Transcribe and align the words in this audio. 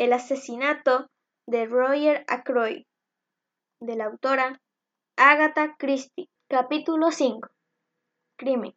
El 0.00 0.14
asesinato 0.14 1.10
de 1.46 1.66
Roger 1.66 2.24
Ackroyd, 2.26 2.86
de 3.82 3.96
la 3.96 4.06
autora 4.06 4.58
Agatha 5.18 5.76
Christie. 5.78 6.30
Capítulo 6.48 7.10
5. 7.10 7.50
Crimen. 8.38 8.74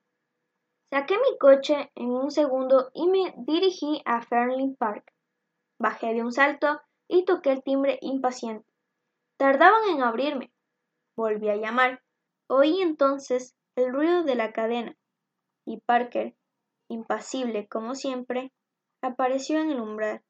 Saqué 0.91 1.15
mi 1.15 1.37
coche 1.37 1.89
en 1.95 2.09
un 2.09 2.29
segundo 2.29 2.91
y 2.93 3.07
me 3.07 3.33
dirigí 3.37 4.01
a 4.03 4.21
Fernley 4.21 4.75
Park. 4.77 5.13
Bajé 5.79 6.13
de 6.13 6.23
un 6.23 6.33
salto 6.33 6.81
y 7.07 7.23
toqué 7.23 7.53
el 7.53 7.63
timbre 7.63 7.99
impaciente. 8.01 8.69
Tardaban 9.37 9.91
en 9.91 10.03
abrirme. 10.03 10.51
Volví 11.15 11.47
a 11.47 11.55
llamar. 11.55 12.03
Oí 12.49 12.81
entonces 12.81 13.55
el 13.77 13.93
ruido 13.93 14.23
de 14.23 14.35
la 14.35 14.51
cadena 14.51 14.97
y 15.65 15.79
Parker, 15.85 16.35
impasible 16.89 17.69
como 17.69 17.95
siempre, 17.95 18.51
apareció 19.01 19.61
en 19.61 19.71
el 19.71 19.79
umbral. 19.79 20.21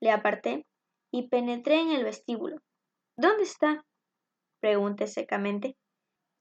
Le 0.00 0.10
aparté 0.10 0.66
y 1.12 1.28
penetré 1.28 1.80
en 1.80 1.90
el 1.90 2.04
vestíbulo. 2.04 2.58
¿Dónde 3.16 3.42
está? 3.42 3.84
pregunté 4.60 5.06
secamente. 5.06 5.76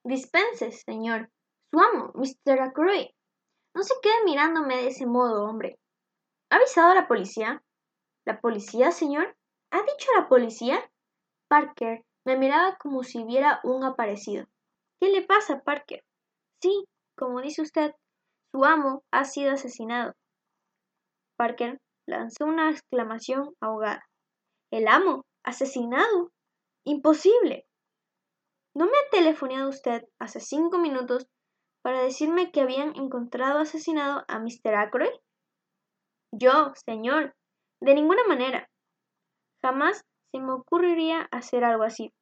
Dispense, 0.03 0.71
señor. 0.71 1.29
Su 1.71 1.79
amo, 1.79 2.11
Mr. 2.15 2.61
Ackroyd. 2.61 3.07
No 3.75 3.83
se 3.83 3.93
quede 4.01 4.23
mirándome 4.25 4.77
de 4.77 4.87
ese 4.87 5.05
modo, 5.05 5.45
hombre. 5.45 5.79
¿Ha 6.49 6.55
avisado 6.55 6.91
a 6.91 6.95
la 6.95 7.07
policía? 7.07 7.63
¿La 8.25 8.39
policía, 8.39 8.91
señor? 8.91 9.35
¿Ha 9.71 9.81
dicho 9.81 10.09
la 10.15 10.27
policía? 10.27 10.91
Parker 11.49 12.03
me 12.25 12.37
miraba 12.37 12.77
como 12.77 13.03
si 13.03 13.23
viera 13.23 13.61
un 13.63 13.83
aparecido. 13.83 14.47
¿Qué 14.99 15.09
le 15.09 15.21
pasa, 15.21 15.61
Parker? 15.61 16.03
Sí, 16.61 16.85
como 17.17 17.41
dice 17.41 17.61
usted, 17.61 17.93
su 18.51 18.65
amo 18.65 19.03
ha 19.11 19.25
sido 19.25 19.51
asesinado. 19.51 20.13
Parker 21.37 21.79
lanzó 22.07 22.45
una 22.45 22.71
exclamación 22.71 23.53
ahogada. 23.61 24.07
¿El 24.71 24.87
amo? 24.87 25.25
¿Asesinado? 25.43 26.31
Imposible. 26.85 27.67
¿No 28.75 28.85
me 28.85 28.91
ha 28.91 29.09
telefoneado 29.11 29.69
usted 29.69 30.03
hace 30.19 30.39
cinco 30.39 30.77
minutos 30.77 31.27
para 31.83 32.01
decirme 32.01 32.51
que 32.51 32.61
habían 32.61 32.95
encontrado 32.95 33.59
asesinado 33.59 34.23
a 34.27 34.39
Mr. 34.39 34.75
Ackroyd? 34.75 35.13
Yo, 36.31 36.73
señor, 36.85 37.35
de 37.81 37.95
ninguna 37.95 38.23
manera. 38.27 38.69
Jamás 39.63 40.03
se 40.31 40.39
me 40.39 40.53
ocurriría 40.53 41.27
hacer 41.31 41.63
algo 41.63 41.83
así. 41.83 42.13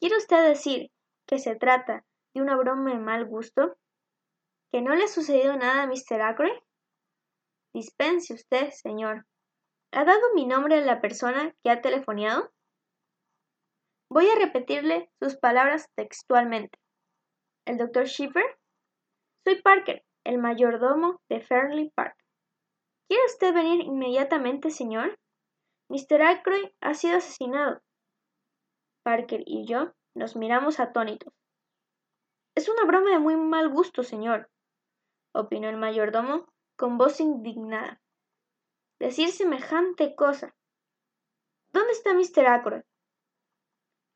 ¿Quiere 0.00 0.16
usted 0.18 0.46
decir 0.46 0.90
que 1.26 1.38
se 1.38 1.56
trata 1.56 2.04
de 2.34 2.42
una 2.42 2.56
broma 2.56 2.90
de 2.92 2.98
mal 2.98 3.24
gusto? 3.24 3.76
¿Que 4.72 4.82
no 4.82 4.94
le 4.94 5.04
ha 5.04 5.08
sucedido 5.08 5.56
nada 5.56 5.84
a 5.84 5.86
Mr. 5.86 6.20
Ackroyd? 6.20 6.58
Dispense 7.74 8.32
usted, 8.32 8.70
señor. 8.70 9.26
¿Ha 9.92 10.04
dado 10.04 10.32
mi 10.34 10.46
nombre 10.46 10.78
a 10.78 10.80
la 10.80 11.00
persona 11.00 11.56
que 11.64 11.70
ha 11.70 11.80
telefoneado? 11.80 12.52
Voy 14.08 14.28
a 14.28 14.36
repetirle 14.36 15.10
sus 15.20 15.36
palabras 15.36 15.90
textualmente. 15.96 16.78
¿El 17.66 17.78
doctor 17.78 18.06
Schiffer? 18.06 18.44
Soy 19.44 19.60
Parker, 19.60 20.04
el 20.24 20.38
mayordomo 20.38 21.20
de 21.28 21.40
Fernley 21.40 21.90
Park. 21.96 22.16
¿Quiere 23.08 23.24
usted 23.26 23.52
venir 23.52 23.80
inmediatamente, 23.80 24.70
señor? 24.70 25.18
Mr. 25.88 26.22
Ackroyd 26.22 26.70
ha 26.80 26.94
sido 26.94 27.16
asesinado. 27.16 27.82
Parker 29.02 29.42
y 29.46 29.66
yo 29.66 29.92
nos 30.14 30.36
miramos 30.36 30.78
atónitos. 30.78 31.34
Es 32.56 32.68
una 32.68 32.84
broma 32.84 33.10
de 33.10 33.18
muy 33.18 33.36
mal 33.36 33.68
gusto, 33.68 34.04
señor, 34.04 34.48
opinó 35.34 35.68
el 35.68 35.76
mayordomo 35.76 36.46
con 36.76 36.98
voz 36.98 37.20
indignada. 37.20 38.00
Decir 38.98 39.30
semejante 39.30 40.14
cosa. 40.14 40.54
¿Dónde 41.72 41.92
está 41.92 42.14
Mr. 42.14 42.46
Ackroyd? 42.46 42.82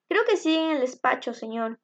Creo 0.08 0.24
que 0.24 0.36
sigue 0.36 0.64
en 0.64 0.70
el 0.76 0.80
despacho, 0.80 1.34
señor. 1.34 1.80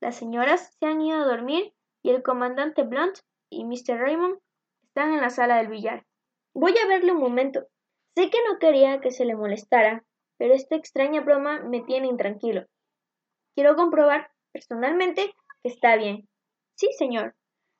Las 0.00 0.16
señoras 0.16 0.74
se 0.78 0.86
han 0.86 1.00
ido 1.00 1.18
a 1.18 1.26
dormir 1.26 1.74
y 2.02 2.10
el 2.10 2.22
comandante 2.22 2.82
Blunt 2.84 3.18
y 3.50 3.64
Mr. 3.64 3.98
Raymond 3.98 4.38
están 4.84 5.12
en 5.12 5.20
la 5.20 5.30
sala 5.30 5.56
del 5.56 5.68
billar. 5.68 6.06
Voy 6.54 6.76
a 6.78 6.86
verle 6.86 7.12
un 7.12 7.20
momento. 7.20 7.66
Sé 8.16 8.30
que 8.30 8.38
no 8.48 8.58
quería 8.58 9.00
que 9.00 9.10
se 9.10 9.24
le 9.24 9.36
molestara, 9.36 10.04
pero 10.38 10.54
esta 10.54 10.76
extraña 10.76 11.20
broma 11.20 11.60
me 11.60 11.82
tiene 11.82 12.06
intranquilo. 12.06 12.66
Quiero 13.54 13.76
comprobar 13.76 14.30
personalmente 14.52 15.34
que 15.62 15.68
está 15.68 15.96
bien. 15.96 16.28
Sí, 16.74 16.88
señor. 16.96 17.34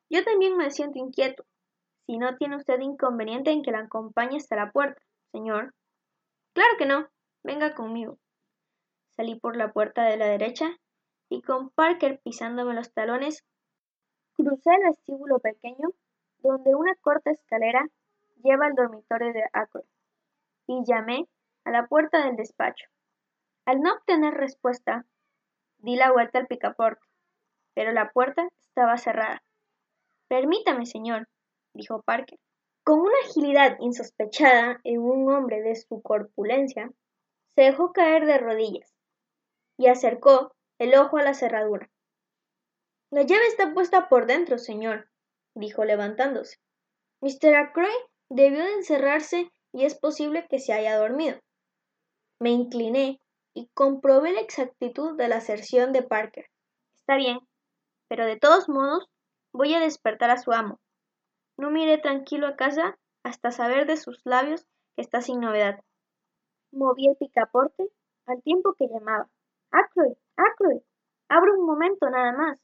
Yo 0.09 0.23
también 0.23 0.57
me 0.57 0.71
siento 0.71 0.99
inquieto. 0.99 1.45
Si 2.09 2.17
no 2.17 2.35
tiene 2.37 2.55
usted 2.55 2.79
inconveniente 2.79 3.51
en 3.51 3.61
que 3.61 3.69
la 3.69 3.81
acompañe 3.81 4.37
hasta 4.37 4.55
la 4.55 4.71
puerta, 4.71 4.99
señor. 5.31 5.75
Claro 6.53 6.71
que 6.79 6.87
no. 6.87 7.07
Venga 7.43 7.75
conmigo. 7.75 8.17
Salí 9.11 9.39
por 9.39 9.55
la 9.55 9.71
puerta 9.73 10.05
de 10.05 10.17
la 10.17 10.25
derecha 10.25 10.71
y 11.29 11.43
con 11.43 11.69
Parker 11.69 12.19
pisándome 12.23 12.73
los 12.73 12.91
talones, 12.93 13.45
crucé 14.35 14.71
el 14.71 14.89
vestíbulo 14.89 15.37
pequeño 15.37 15.89
donde 16.39 16.73
una 16.73 16.95
corta 16.95 17.29
escalera 17.29 17.87
lleva 18.43 18.65
al 18.65 18.73
dormitorio 18.73 19.31
de 19.31 19.43
Ackroyd 19.53 19.85
y 20.65 20.81
llamé 20.87 21.27
a 21.63 21.69
la 21.69 21.85
puerta 21.85 22.25
del 22.25 22.37
despacho. 22.37 22.87
Al 23.65 23.81
no 23.81 23.93
obtener 23.93 24.33
respuesta, 24.33 25.05
di 25.77 25.95
la 25.95 26.11
vuelta 26.11 26.39
al 26.39 26.47
picaporte, 26.47 27.05
pero 27.75 27.91
la 27.91 28.09
puerta 28.09 28.49
estaba 28.61 28.97
cerrada. 28.97 29.43
Permítame, 30.27 30.87
señor, 30.87 31.27
dijo 31.73 32.01
Parker. 32.01 32.39
Con 32.83 32.99
una 33.01 33.15
agilidad 33.25 33.77
insospechada 33.79 34.79
en 34.83 35.01
un 35.01 35.31
hombre 35.31 35.61
de 35.61 35.75
su 35.75 36.01
corpulencia, 36.01 36.91
se 37.55 37.63
dejó 37.63 37.91
caer 37.91 38.25
de 38.25 38.37
rodillas 38.37 38.93
y 39.77 39.87
acercó 39.87 40.53
el 40.79 40.95
ojo 40.95 41.17
a 41.17 41.23
la 41.23 41.33
cerradura. 41.33 41.89
La 43.11 43.23
llave 43.23 43.45
está 43.47 43.73
puesta 43.73 44.07
por 44.07 44.27
dentro, 44.27 44.57
señor, 44.57 45.09
dijo 45.55 45.83
levantándose. 45.83 46.57
Mr. 47.21 47.55
Ackroyd 47.55 47.89
debió 48.29 48.63
de 48.63 48.73
encerrarse 48.73 49.51
y 49.73 49.85
es 49.85 49.97
posible 49.97 50.47
que 50.49 50.59
se 50.59 50.73
haya 50.73 50.97
dormido. 50.97 51.39
Me 52.39 52.51
incliné 52.51 53.19
y 53.53 53.69
comprobé 53.73 54.31
la 54.31 54.41
exactitud 54.41 55.17
de 55.17 55.27
la 55.27 55.37
aserción 55.37 55.91
de 55.91 56.03
Parker. 56.03 56.45
Está 56.95 57.17
bien, 57.17 57.39
pero 58.07 58.25
de 58.25 58.37
todos 58.37 58.69
modos 58.69 59.07
voy 59.53 59.73
a 59.73 59.79
despertar 59.79 60.29
a 60.29 60.37
su 60.37 60.51
amo. 60.51 60.79
No 61.59 61.71
miré 61.71 61.97
tranquilo 61.97 62.47
a 62.47 62.55
casa 62.55 62.97
hasta 63.21 63.51
saber 63.51 63.85
de 63.85 63.97
sus 63.97 64.21
labios 64.23 64.65
que 64.95 65.01
está 65.01 65.19
sin 65.19 65.41
novedad. 65.41 65.83
Moví 66.71 67.09
el 67.09 67.17
picaporte 67.17 67.91
al 68.27 68.41
tiempo 68.43 68.75
que 68.75 68.87
llamaba. 68.87 69.29
Ackroyd, 69.69 70.15
Ackroyd, 70.37 70.81
abro 71.27 71.59
un 71.59 71.65
momento 71.65 72.09
nada 72.09 72.31
más. 72.31 72.61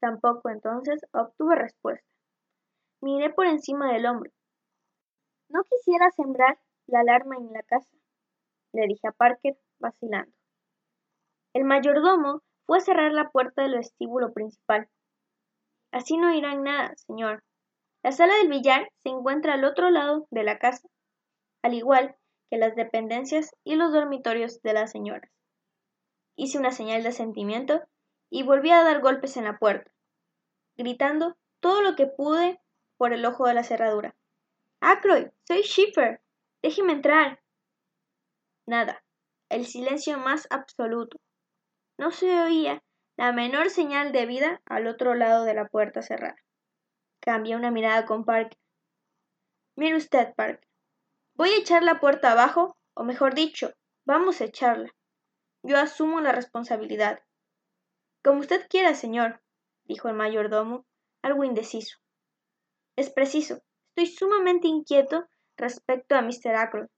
Tampoco 0.00 0.48
entonces 0.48 1.04
obtuve 1.12 1.56
respuesta. 1.56 2.08
Miré 3.02 3.34
por 3.34 3.44
encima 3.44 3.92
del 3.92 4.06
hombro. 4.06 4.30
No 5.50 5.62
quisiera 5.64 6.10
sembrar 6.12 6.58
la 6.86 7.00
alarma 7.00 7.36
en 7.36 7.52
la 7.52 7.62
casa, 7.64 7.90
le 8.72 8.86
dije 8.86 9.08
a 9.08 9.12
Parker, 9.12 9.58
vacilando. 9.78 10.32
El 11.52 11.64
mayordomo 11.64 12.40
fue 12.64 12.78
a 12.78 12.80
cerrar 12.80 13.12
la 13.12 13.28
puerta 13.28 13.60
del 13.60 13.74
vestíbulo 13.74 14.32
principal. 14.32 14.88
Así 15.92 16.16
no 16.16 16.32
irán 16.32 16.62
nada, 16.62 16.96
señor. 16.96 17.44
La 18.02 18.12
sala 18.12 18.34
del 18.36 18.48
billar 18.48 18.90
se 19.02 19.10
encuentra 19.10 19.54
al 19.54 19.64
otro 19.64 19.90
lado 19.90 20.26
de 20.30 20.42
la 20.42 20.58
casa, 20.58 20.88
al 21.62 21.74
igual 21.74 22.16
que 22.50 22.56
las 22.56 22.74
dependencias 22.74 23.54
y 23.62 23.76
los 23.76 23.92
dormitorios 23.92 24.62
de 24.62 24.72
las 24.72 24.90
señoras. 24.90 25.30
Hice 26.36 26.58
una 26.58 26.72
señal 26.72 27.02
de 27.02 27.10
asentimiento 27.10 27.82
y 28.30 28.42
volví 28.42 28.70
a 28.70 28.82
dar 28.84 29.00
golpes 29.00 29.36
en 29.36 29.44
la 29.44 29.58
puerta, 29.58 29.90
gritando 30.76 31.36
todo 31.60 31.82
lo 31.82 31.94
que 31.94 32.06
pude 32.06 32.60
por 32.96 33.12
el 33.12 33.24
ojo 33.26 33.46
de 33.46 33.54
la 33.54 33.64
cerradura. 33.64 34.16
Ackroyd, 34.80 35.28
soy 35.46 35.62
Schiffer. 35.62 36.22
Déjeme 36.62 36.92
entrar. 36.92 37.42
Nada. 38.66 39.04
El 39.50 39.66
silencio 39.66 40.18
más 40.18 40.46
absoluto. 40.50 41.18
No 41.98 42.12
se 42.12 42.40
oía 42.40 42.82
la 43.18 43.32
menor 43.32 43.68
señal 43.68 44.12
de 44.12 44.24
vida 44.24 44.62
al 44.64 44.86
otro 44.86 45.14
lado 45.14 45.44
de 45.44 45.54
la 45.54 45.68
puerta 45.68 46.00
cerrada. 46.00 46.36
Cambié 47.20 47.54
una 47.54 47.70
mirada 47.70 48.06
con 48.06 48.24
Parker. 48.24 48.58
Mire 49.76 49.96
usted, 49.96 50.34
Parker. 50.34 50.66
Voy 51.34 51.50
a 51.50 51.58
echar 51.58 51.82
la 51.82 52.00
puerta 52.00 52.32
abajo, 52.32 52.78
o 52.94 53.04
mejor 53.04 53.34
dicho, 53.34 53.74
vamos 54.06 54.40
a 54.40 54.44
echarla. 54.44 54.90
Yo 55.62 55.76
asumo 55.76 56.22
la 56.22 56.32
responsabilidad. 56.32 57.22
Como 58.24 58.40
usted 58.40 58.66
quiera, 58.68 58.94
señor, 58.94 59.42
dijo 59.84 60.08
el 60.08 60.14
mayordomo, 60.14 60.86
algo 61.22 61.44
indeciso. 61.44 61.98
Es 62.96 63.10
preciso, 63.10 63.60
estoy 63.90 64.06
sumamente 64.06 64.68
inquieto 64.68 65.28
respecto 65.58 66.14
a 66.14 66.22
Mr. 66.22 66.54
Ackroyd. 66.56 66.88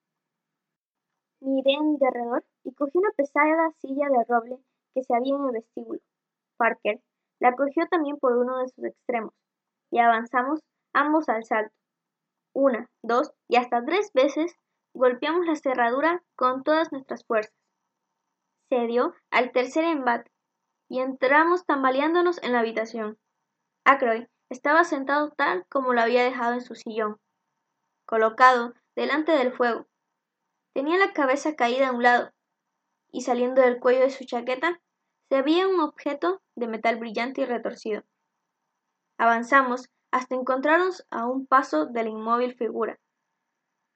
Miré 1.41 1.73
en 1.73 1.99
derredor 1.99 2.45
y 2.63 2.73
cogí 2.75 2.99
una 2.99 3.11
pesada 3.17 3.73
silla 3.81 4.07
de 4.09 4.25
roble 4.29 4.59
que 4.95 5.03
se 5.03 5.17
había 5.17 5.35
en 5.35 5.47
el 5.47 5.53
vestíbulo. 5.53 6.01
Parker 6.57 7.01
la 7.41 7.57
cogió 7.57 7.89
también 7.89 8.19
por 8.19 8.37
uno 8.37 8.59
de 8.59 8.69
sus 8.69 8.85
extremos 8.85 9.35
y 9.93 9.99
avanzamos 9.99 10.61
ambos 10.93 11.29
al 11.29 11.44
salto. 11.44 11.73
Una, 12.55 12.91
dos 13.03 13.31
y 13.49 13.56
hasta 13.56 13.85
tres 13.85 14.11
veces 14.15 14.56
golpeamos 14.94 15.47
la 15.47 15.55
cerradura 15.55 16.23
con 16.35 16.65
todas 16.65 16.91
nuestras 16.91 17.25
fuerzas. 17.25 17.55
Se 18.71 18.87
dio 18.87 19.15
al 19.31 19.53
tercer 19.53 19.85
embate 19.85 20.31
y 20.89 21.00
entramos 21.00 21.65
tambaleándonos 21.67 22.43
en 22.43 22.53
la 22.53 22.61
habitación. 22.61 23.19
Ackroyd 23.85 24.27
estaba 24.50 24.85
sentado 24.85 25.31
tal 25.31 25.67
como 25.69 25.93
lo 25.93 26.00
había 26.00 26.25
dejado 26.25 26.55
en 26.55 26.62
su 26.62 26.75
sillón, 26.75 27.19
colocado 28.06 28.75
delante 28.97 29.33
del 29.33 29.53
fuego. 29.53 29.87
Tenía 30.75 30.99
la 30.99 31.12
cabeza 31.12 31.55
caída 31.55 31.88
a 31.88 31.93
un 31.93 32.03
lado 32.03 32.31
y 33.11 33.23
saliendo 33.23 33.61
del 33.61 33.79
cuello 33.79 34.00
de 34.00 34.11
su 34.11 34.25
chaqueta 34.25 34.81
se 35.29 35.43
veía 35.43 35.69
un 35.69 35.81
objeto 35.81 36.43
de 36.56 36.67
metal 36.67 36.97
brillante 36.97 37.43
y 37.43 37.45
retorcido. 37.45 38.05
Avanzamos 39.23 39.89
hasta 40.11 40.35
encontrarnos 40.35 41.07
a 41.13 41.29
un 41.29 41.47
paso 41.47 41.87
de 41.87 42.03
la 42.03 42.09
inmóvil 42.09 42.57
figura. 42.57 42.99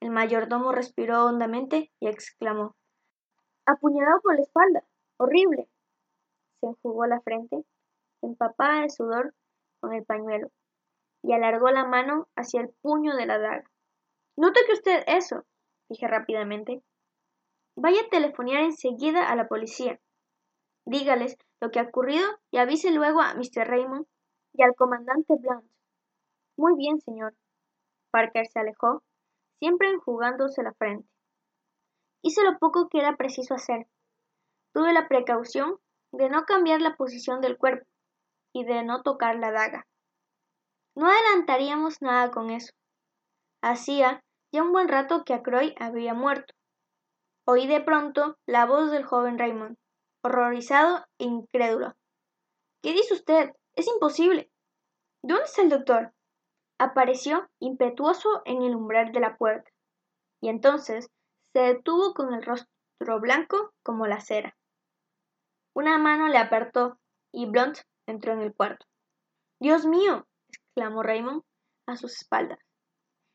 El 0.01 0.11
mayordomo 0.11 0.71
respiró 0.71 1.25
hondamente 1.25 1.91
y 1.99 2.07
exclamó 2.07 2.77
Apuñalado 3.67 4.21
por 4.21 4.37
la 4.37 4.43
espalda. 4.43 4.85
Horrible. 5.17 5.69
Se 6.61 6.69
enjugó 6.69 7.07
la 7.07 7.21
frente, 7.23 7.65
empapada 8.23 8.83
de 8.83 8.89
sudor, 8.89 9.35
con 9.81 9.95
el 9.95 10.05
pañuelo, 10.05 10.51
y 11.25 11.33
alargó 11.33 11.71
la 11.71 11.85
mano 11.85 12.29
hacia 12.37 12.61
el 12.61 12.69
puño 12.81 13.17
de 13.17 13.27
la 13.27 13.41
daga. 13.41 13.69
No 14.37 14.53
toque 14.53 14.75
usted 14.75 15.03
eso, 15.09 15.45
dije 15.89 16.07
rápidamente. 16.07 16.85
Vaya 17.75 18.03
a 18.03 18.11
telefonear 18.11 18.63
enseguida 18.63 19.29
a 19.29 19.35
la 19.35 19.49
policía. 19.49 19.99
Dígales 20.85 21.37
lo 21.61 21.73
que 21.73 21.81
ha 21.81 21.89
ocurrido 21.89 22.29
y 22.53 22.59
avise 22.59 22.93
luego 22.93 23.23
a 23.23 23.35
Mr. 23.35 23.67
Raymond 23.67 24.07
y 24.57 24.63
al 24.63 24.75
comandante 24.75 25.35
Blunt. 25.39 25.65
Muy 26.57 26.77
bien, 26.77 27.01
señor. 27.01 27.35
Parker 28.11 28.47
se 28.47 28.61
alejó, 28.61 29.03
siempre 29.59 29.91
enjugándose 29.91 30.63
la 30.63 30.73
frente. 30.73 31.09
Hice 32.23 32.43
lo 32.43 32.59
poco 32.59 32.89
que 32.89 32.99
era 32.99 33.17
preciso 33.17 33.55
hacer. 33.55 33.87
Tuve 34.73 34.93
la 34.93 35.09
precaución 35.09 35.79
de 36.13 36.29
no 36.29 36.45
cambiar 36.45 36.81
la 36.81 36.97
posición 36.97 37.41
del 37.41 37.59
cuerpo 37.59 37.87
y 38.53 38.65
de 38.65 38.83
no 38.83 39.03
tocar 39.03 39.37
la 39.37 39.53
daga. 39.53 39.87
No 40.95 41.09
adelantaríamos 41.09 42.01
nada 42.01 42.31
con 42.31 42.51
eso. 42.51 42.73
Hacía 43.63 44.25
ya 44.53 44.63
un 44.63 44.73
buen 44.73 44.89
rato 44.89 45.25
que 45.25 45.35
Acroy 45.35 45.75
había 45.79 46.15
muerto. 46.15 46.55
Oí 47.47 47.67
de 47.67 47.81
pronto 47.81 48.39
la 48.47 48.65
voz 48.65 48.91
del 48.91 49.05
joven 49.05 49.39
Raymond, 49.39 49.77
horrorizado 50.23 51.05
e 51.19 51.25
incrédulo. 51.25 51.95
¿Qué 52.83 52.93
dice 52.93 53.15
usted? 53.15 53.51
Es 53.77 53.87
imposible. 53.89 54.51
¿Dónde 55.23 55.45
está 55.45 55.61
el 55.61 55.69
doctor? 55.69 56.15
Apareció 56.79 57.49
impetuoso 57.61 58.41
en 58.47 58.63
el 58.63 58.75
umbral 58.75 59.13
de 59.13 59.21
la 59.21 59.37
puerta, 59.37 59.71
y 60.43 60.49
entonces 60.49 61.11
se 61.53 61.61
detuvo 61.61 62.15
con 62.15 62.33
el 62.33 62.43
rostro 62.43 63.21
blanco 63.21 63.75
como 63.83 64.07
la 64.07 64.21
cera. 64.21 64.57
Una 65.75 65.99
mano 65.99 66.29
le 66.29 66.39
apartó 66.39 66.99
y 67.33 67.45
Blunt 67.45 67.79
entró 68.07 68.33
en 68.33 68.41
el 68.41 68.55
cuarto. 68.55 68.87
Dios 69.61 69.85
mío, 69.85 70.27
exclamó 70.49 71.03
Raymond 71.03 71.43
a 71.87 71.97
sus 71.97 72.17
espaldas. 72.17 72.59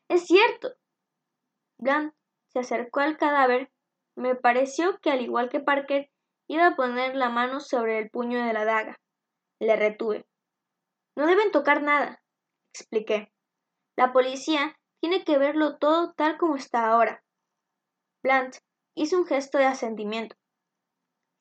Es 0.08 0.26
cierto. 0.26 0.74
Blunt 1.78 2.14
se 2.48 2.58
acercó 2.58 3.00
al 3.00 3.16
cadáver. 3.16 3.70
Me 4.16 4.34
pareció 4.34 4.98
que 4.98 5.10
al 5.10 5.20
igual 5.20 5.48
que 5.48 5.60
Parker 5.60 6.10
iba 6.48 6.66
a 6.66 6.76
poner 6.76 7.14
la 7.14 7.28
mano 7.28 7.60
sobre 7.60 7.98
el 7.98 8.10
puño 8.10 8.44
de 8.44 8.52
la 8.52 8.64
daga. 8.64 9.00
Le 9.60 9.76
retuve. 9.76 10.26
No 11.16 11.26
deben 11.26 11.50
tocar 11.52 11.82
nada, 11.82 12.22
expliqué. 12.72 13.32
La 13.96 14.12
policía 14.12 14.74
tiene 15.00 15.24
que 15.24 15.36
verlo 15.36 15.76
todo 15.78 16.12
tal 16.14 16.38
como 16.38 16.56
está 16.56 16.86
ahora. 16.88 17.22
Blunt 18.22 18.56
hizo 18.94 19.18
un 19.18 19.26
gesto 19.26 19.58
de 19.58 19.66
asentimiento. 19.66 20.36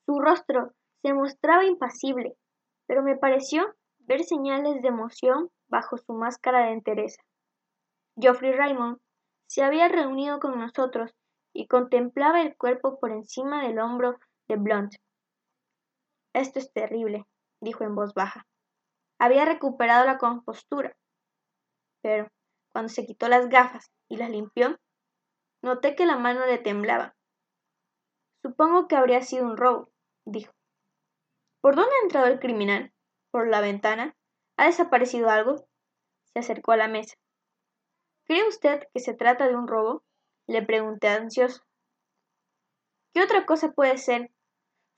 Su 0.06 0.20
rostro 0.20 0.74
se 1.02 1.14
mostraba 1.14 1.66
impasible, 1.66 2.36
pero 2.88 3.04
me 3.04 3.16
pareció 3.16 3.74
ver 4.00 4.24
señales 4.24 4.82
de 4.82 4.90
emoción 4.90 5.50
bajo 5.70 5.98
su 5.98 6.14
máscara 6.14 6.66
de 6.66 6.74
entereza. 6.74 7.22
Geoffrey 8.20 8.52
Raymond 8.52 9.00
se 9.48 9.64
había 9.64 9.88
reunido 9.88 10.40
con 10.40 10.60
nosotros 10.60 11.12
y 11.54 11.68
contemplaba 11.68 12.42
el 12.42 12.56
cuerpo 12.58 13.00
por 13.00 13.12
encima 13.12 13.66
del 13.66 13.80
hombro 13.80 14.18
de 14.48 14.58
Blunt. 14.58 14.96
Esto 16.34 16.60
es 16.60 16.72
terrible, 16.74 17.26
dijo 17.62 17.84
en 17.84 17.96
voz 17.96 18.14
baja. 18.14 18.48
Había 19.22 19.46
recuperado 19.46 20.04
la 20.04 20.18
compostura, 20.18 20.98
pero 22.02 22.28
cuando 22.74 22.90
se 22.90 23.06
quitó 23.06 23.28
las 23.28 23.50
gafas 23.50 23.92
y 24.10 24.18
las 24.18 24.32
limpió, 24.32 24.80
noté 25.62 25.96
que 25.96 26.08
la 26.08 26.18
mano 26.18 26.44
le 26.48 26.58
temblaba. 26.58 27.14
Supongo 28.42 28.88
que 28.88 28.96
habría 28.96 29.22
sido 29.22 29.46
un 29.46 29.58
robo, 29.58 29.92
dijo. 30.26 30.52
¿Por 31.62 31.76
dónde 31.76 31.92
ha 31.94 32.04
entrado 32.04 32.26
el 32.26 32.40
criminal? 32.40 32.94
¿Por 33.30 33.48
la 33.48 33.62
ventana? 33.62 34.18
¿Ha 34.58 34.66
desaparecido 34.66 35.30
algo? 35.30 35.68
Se 36.34 36.40
acercó 36.40 36.72
a 36.72 36.78
la 36.78 36.88
mesa. 36.88 37.14
¿Cree 38.26 38.48
usted 38.48 38.88
que 38.92 39.02
se 39.02 39.14
trata 39.14 39.48
de 39.48 39.56
un 39.56 39.68
robo? 39.68 40.04
Le 40.48 40.66
pregunté 40.66 41.10
ansioso. 41.10 41.62
¿Qué 43.14 43.22
otra 43.22 43.46
cosa 43.46 43.72
puede 43.72 44.00
ser? 44.00 44.32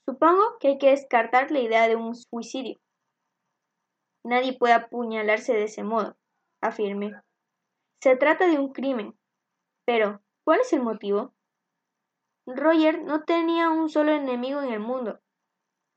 Supongo 0.07 0.57
que 0.61 0.69
hay 0.69 0.77
que 0.77 0.91
descartar 0.91 1.51
la 1.51 1.59
idea 1.59 1.89
de 1.89 1.97
un 1.97 2.15
suicidio. 2.15 2.79
Nadie 4.23 4.57
puede 4.57 4.73
apuñalarse 4.73 5.53
de 5.53 5.65
ese 5.65 5.83
modo, 5.83 6.17
afirmé. 6.61 7.13
Se 8.01 8.15
trata 8.15 8.47
de 8.47 8.57
un 8.57 8.71
crimen. 8.71 9.17
Pero, 9.85 10.21
¿cuál 10.45 10.61
es 10.61 10.73
el 10.73 10.81
motivo? 10.81 11.33
Roger 12.45 13.01
no 13.03 13.23
tenía 13.23 13.69
un 13.69 13.89
solo 13.89 14.11
enemigo 14.11 14.61
en 14.61 14.73
el 14.73 14.79
mundo 14.79 15.19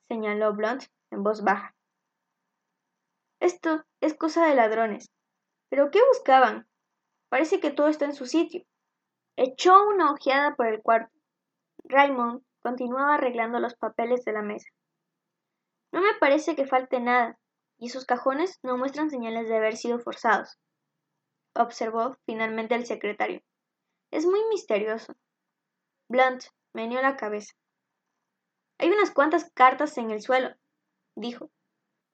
señaló 0.08 0.55
Blunt 0.55 0.84
en 1.11 1.23
voz 1.23 1.43
baja. 1.43 1.75
Esto 3.40 3.84
es 4.00 4.14
cosa 4.14 4.46
de 4.46 4.55
ladrones. 4.55 5.11
¿Pero 5.69 5.90
qué 5.90 6.00
buscaban? 6.08 6.67
Parece 7.29 7.61
que 7.61 7.70
todo 7.70 7.88
está 7.88 8.05
en 8.05 8.14
su 8.14 8.26
sitio. 8.26 8.64
Echó 9.37 9.87
una 9.87 10.12
ojeada 10.12 10.55
por 10.55 10.67
el 10.67 10.81
cuarto. 10.81 11.12
Raymond 11.84 12.43
continuaba 12.62 13.14
arreglando 13.14 13.61
los 13.61 13.75
papeles 13.75 14.25
de 14.25 14.32
la 14.32 14.43
mesa. 14.43 14.69
No 15.93 16.00
me 16.00 16.14
parece 16.19 16.56
que 16.56 16.67
falte 16.67 17.00
nada, 17.00 17.38
y 17.78 17.87
esos 17.87 18.05
cajones 18.05 18.58
no 18.62 18.76
muestran 18.76 19.11
señales 19.11 19.49
de 19.49 19.56
haber 19.56 19.76
sido 19.76 19.99
forzados, 19.99 20.58
observó 21.55 22.17
finalmente 22.26 22.75
el 22.75 22.87
secretario. 22.87 23.43
Es 24.11 24.26
muy 24.26 24.40
misterioso. 24.49 25.14
Blunt 26.08 26.44
meneó 26.72 27.00
la 27.03 27.17
cabeza. 27.17 27.55
Hay 28.79 28.91
unas 28.91 29.10
cuantas 29.10 29.50
cartas 29.53 29.96
en 29.98 30.10
el 30.10 30.22
suelo, 30.22 30.55
dijo. 31.17 31.50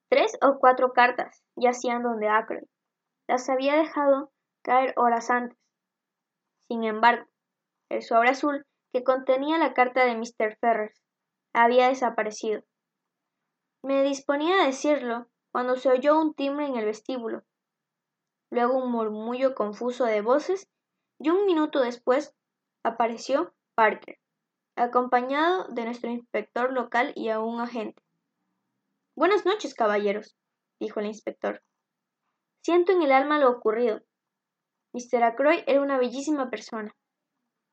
Tres 0.09 0.37
o 0.43 0.59
cuatro 0.59 0.93
cartas 0.93 1.43
yacían 1.57 2.03
donde 2.03 2.29
Ackroyd. 2.29 2.69
Las 3.29 3.49
había 3.49 3.77
dejado 3.77 4.31
caer 4.63 4.95
horas 4.97 5.31
antes. 5.31 5.59
Sin 6.69 6.85
embargo, 6.85 7.27
el 7.89 8.03
sobre 8.03 8.31
azul 8.31 8.67
que 8.93 9.05
contenía 9.05 9.59
la 9.59 9.75
carta 9.75 10.05
de 10.05 10.17
Mr. 10.17 10.57
Ferrers 10.61 11.03
había 11.53 11.89
desaparecido. 11.89 12.63
Me 13.83 14.03
disponía 14.03 14.63
a 14.63 14.67
decirlo 14.67 15.29
cuando 15.53 15.77
se 15.77 15.91
oyó 15.91 16.19
un 16.19 16.35
timbre 16.35 16.67
en 16.67 16.77
el 16.77 16.87
vestíbulo, 16.87 17.45
luego 18.51 18.83
un 18.83 18.91
murmullo 18.91 19.55
confuso 19.55 20.05
de 20.05 20.21
voces 20.21 20.69
y 21.21 21.31
un 21.31 21.47
minuto 21.47 21.81
después 21.81 22.35
apareció 22.83 23.55
Parker 23.75 24.19
acompañado 24.77 25.67
de 25.69 25.85
nuestro 25.85 26.11
inspector 26.11 26.73
local 26.73 27.13
y 27.15 27.29
a 27.29 27.41
un 27.41 27.61
agente. 27.61 28.03
Buenas 29.15 29.45
noches, 29.45 29.75
caballeros, 29.75 30.37
dijo 30.81 31.01
el 31.01 31.07
inspector. 31.07 31.63
Siento 32.63 32.93
en 32.93 33.03
el 33.03 33.13
alma 33.13 33.39
lo 33.39 33.51
ocurrido. 33.51 34.03
Mr. 34.95 35.23
Acroy 35.25 35.65
era 35.67 35.83
una 35.83 35.99
bellísima 35.99 36.49
persona. 36.49 36.95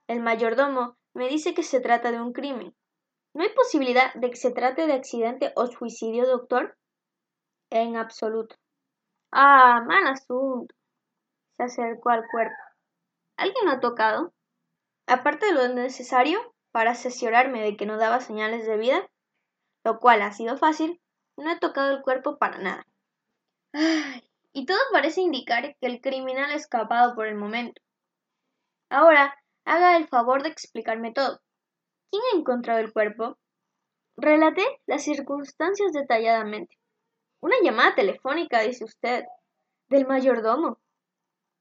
El 0.07 0.21
mayordomo 0.21 0.97
me 1.13 1.29
dice 1.29 1.53
que 1.53 1.63
se 1.63 1.79
trata 1.79 2.11
de 2.11 2.21
un 2.21 2.33
crimen. 2.33 2.75
¿No 3.33 3.43
hay 3.43 3.49
posibilidad 3.53 4.13
de 4.15 4.29
que 4.29 4.35
se 4.35 4.51
trate 4.51 4.87
de 4.87 4.93
accidente 4.93 5.53
o 5.55 5.67
suicidio, 5.67 6.25
doctor? 6.25 6.77
En 7.71 7.97
absoluto. 7.97 8.55
Ah, 9.31 9.83
mal 9.85 10.07
asunto. 10.07 10.73
Se 11.57 11.63
acercó 11.63 12.09
al 12.09 12.25
cuerpo. 12.31 12.55
¿Alguien 13.37 13.65
lo 13.65 13.71
ha 13.73 13.79
tocado? 13.79 14.33
Aparte 15.07 15.47
de 15.47 15.53
lo 15.53 15.67
necesario, 15.69 16.55
para 16.71 16.91
asesorarme 16.91 17.61
de 17.61 17.77
que 17.77 17.85
no 17.85 17.97
daba 17.97 18.21
señales 18.21 18.65
de 18.65 18.77
vida, 18.77 19.09
lo 19.83 19.99
cual 19.99 20.21
ha 20.21 20.31
sido 20.31 20.57
fácil, 20.57 21.01
no 21.37 21.51
he 21.51 21.59
tocado 21.59 21.95
el 21.95 22.01
cuerpo 22.01 22.37
para 22.37 22.57
nada. 22.57 22.85
y 24.53 24.65
todo 24.65 24.79
parece 24.91 25.21
indicar 25.21 25.75
que 25.79 25.87
el 25.87 26.01
criminal 26.01 26.51
ha 26.51 26.55
escapado 26.55 27.13
por 27.15 27.27
el 27.27 27.35
momento. 27.35 27.81
Ahora, 28.89 29.35
haga 29.65 29.97
el 29.97 30.07
favor 30.07 30.41
de 30.41 30.49
explicarme 30.49 31.11
todo. 31.11 31.39
¿Quién 32.09 32.23
ha 32.33 32.37
encontrado 32.37 32.79
el 32.79 32.91
cuerpo? 32.91 33.37
Relaté 34.17 34.63
las 34.87 35.03
circunstancias 35.03 35.93
detalladamente. 35.93 36.78
Una 37.41 37.55
llamada 37.63 37.95
telefónica, 37.95 38.61
dice 38.61 38.83
usted, 38.83 39.25
del 39.87 40.05
mayordomo. 40.05 40.79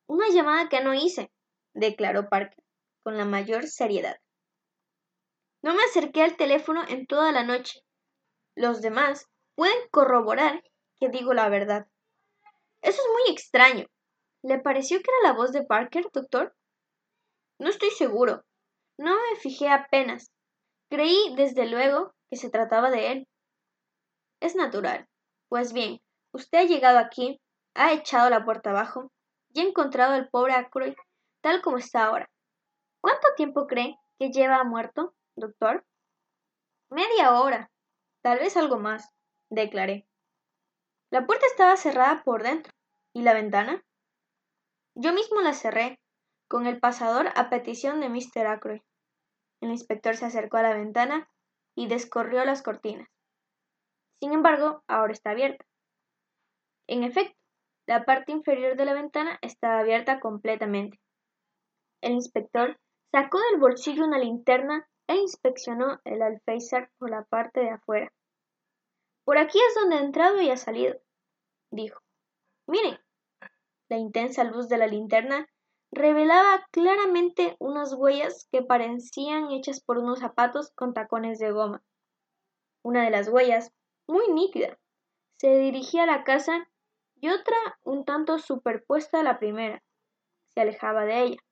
Una 0.06 0.28
llamada 0.28 0.68
que 0.68 0.80
no 0.80 0.94
hice, 0.94 1.30
declaró 1.73 2.28
Parker, 2.28 2.64
con 3.02 3.16
la 3.16 3.25
mayor 3.25 3.66
seriedad. 3.66 4.18
No 5.62 5.75
me 5.75 5.82
acerqué 5.85 6.23
al 6.23 6.37
teléfono 6.37 6.85
en 6.88 7.06
toda 7.06 7.30
la 7.32 7.44
noche. 7.44 7.85
Los 8.54 8.80
demás 8.80 9.28
pueden 9.54 9.78
corroborar 9.90 10.62
que 10.99 11.08
digo 11.08 11.32
la 11.32 11.49
verdad. 11.49 11.87
Eso 12.82 13.00
es 13.00 13.08
muy 13.12 13.32
extraño. 13.32 13.87
¿Le 14.42 14.58
pareció 14.58 14.99
que 14.99 15.11
era 15.11 15.30
la 15.30 15.37
voz 15.37 15.52
de 15.52 15.64
Parker, 15.64 16.08
doctor? 16.12 16.54
No 17.58 17.68
estoy 17.68 17.90
seguro. 17.90 18.44
No 18.97 19.14
me 19.14 19.37
fijé 19.37 19.68
apenas. 19.68 20.32
Creí, 20.88 21.35
desde 21.37 21.66
luego, 21.66 22.14
que 22.30 22.37
se 22.37 22.50
trataba 22.50 22.90
de 22.90 23.12
él. 23.12 23.28
Es 24.40 24.54
natural. 24.54 25.08
Pues 25.49 25.73
bien, 25.73 26.00
usted 26.33 26.59
ha 26.59 26.64
llegado 26.64 26.99
aquí, 26.99 27.40
ha 27.75 27.93
echado 27.93 28.28
la 28.31 28.45
puerta 28.45 28.71
abajo 28.71 29.11
y 29.52 29.61
ha 29.61 29.64
encontrado 29.64 30.14
al 30.14 30.28
pobre 30.28 30.52
Ackroyd 30.55 30.95
tal 31.40 31.62
como 31.62 31.78
está 31.78 32.05
ahora. 32.05 32.28
¿Cuánto 33.00 33.28
tiempo 33.37 33.67
cree 33.67 33.97
que 34.19 34.31
lleva 34.31 34.64
muerto, 34.64 35.14
doctor? 35.37 35.85
Media 36.90 37.40
hora, 37.40 37.71
tal 38.23 38.38
vez 38.38 38.57
algo 38.57 38.78
más, 38.78 39.09
declaré. 39.50 40.07
La 41.11 41.26
puerta 41.26 41.47
estaba 41.47 41.76
cerrada 41.76 42.23
por 42.25 42.43
dentro. 42.43 42.73
¿Y 43.14 43.23
la 43.23 43.33
ventana? 43.33 43.83
Yo 44.95 45.12
mismo 45.12 45.40
la 45.40 45.55
cerré, 45.55 45.99
con 46.49 46.67
el 46.67 46.78
pasador 46.78 47.28
a 47.35 47.49
petición 47.49 48.00
de 48.00 48.09
Mr. 48.11 48.47
Ackroyd. 48.47 48.83
El 49.61 49.71
inspector 49.71 50.17
se 50.17 50.26
acercó 50.26 50.59
a 50.59 50.62
la 50.62 50.75
ventana 50.75 51.31
y 51.75 51.88
descorrió 51.88 52.45
las 52.45 52.62
cortinas. 52.62 53.09
Sin 54.21 54.33
embargo, 54.33 54.83
ahora 54.89 55.13
está 55.13 55.31
abierta. 55.31 55.65
En 56.89 57.05
efecto, 57.05 57.37
la 57.87 58.05
parte 58.05 58.33
inferior 58.33 58.77
de 58.77 58.85
la 58.85 58.95
ventana 58.95 59.39
estaba 59.43 59.81
abierta 59.81 60.21
completamente. 60.21 60.99
El 62.03 62.13
inspector 62.13 62.79
sacó 63.13 63.39
del 63.51 63.61
bolsillo 63.61 64.05
una 64.05 64.19
linterna 64.19 64.89
e 65.09 65.17
inspeccionó 65.17 66.01
el 66.05 66.23
alféizar 66.23 66.91
por 66.99 67.11
la 67.11 67.25
parte 67.25 67.61
de 67.61 67.71
afuera. 67.71 68.13
Por 69.25 69.39
aquí 69.39 69.59
es 69.59 69.75
donde 69.75 69.97
ha 69.97 70.01
entrado 70.01 70.41
y 70.41 70.51
ha 70.51 70.57
salido, 70.57 70.97
dijo. 71.71 72.01
Miren. 72.67 72.99
La 73.91 73.97
intensa 73.97 74.45
luz 74.45 74.69
de 74.69 74.77
la 74.77 74.87
linterna 74.87 75.49
revelaba 75.91 76.67
claramente 76.71 77.57
unas 77.59 77.95
huellas 77.95 78.47
que 78.53 78.63
parecían 78.63 79.51
hechas 79.51 79.81
por 79.81 79.97
unos 79.97 80.19
zapatos 80.19 80.71
con 80.73 80.93
tacones 80.93 81.39
de 81.39 81.53
goma. 81.53 81.83
Una 82.83 83.05
de 83.05 83.11
las 83.11 83.29
huellas, 83.29 83.73
muy 84.09 84.29
nítida, 84.33 84.79
se 85.37 85.57
dirigía 85.59 86.03
a 86.03 86.07
la 86.07 86.25
casa 86.25 86.69
y 87.21 87.29
otra, 87.29 87.57
un 87.85 88.05
tanto 88.05 88.38
superpuesta 88.38 89.21
a 89.21 89.23
la 89.23 89.38
primera, 89.38 89.83
se 90.49 90.62
alejaba 90.62 91.05
de 91.05 91.23
ella. 91.23 91.43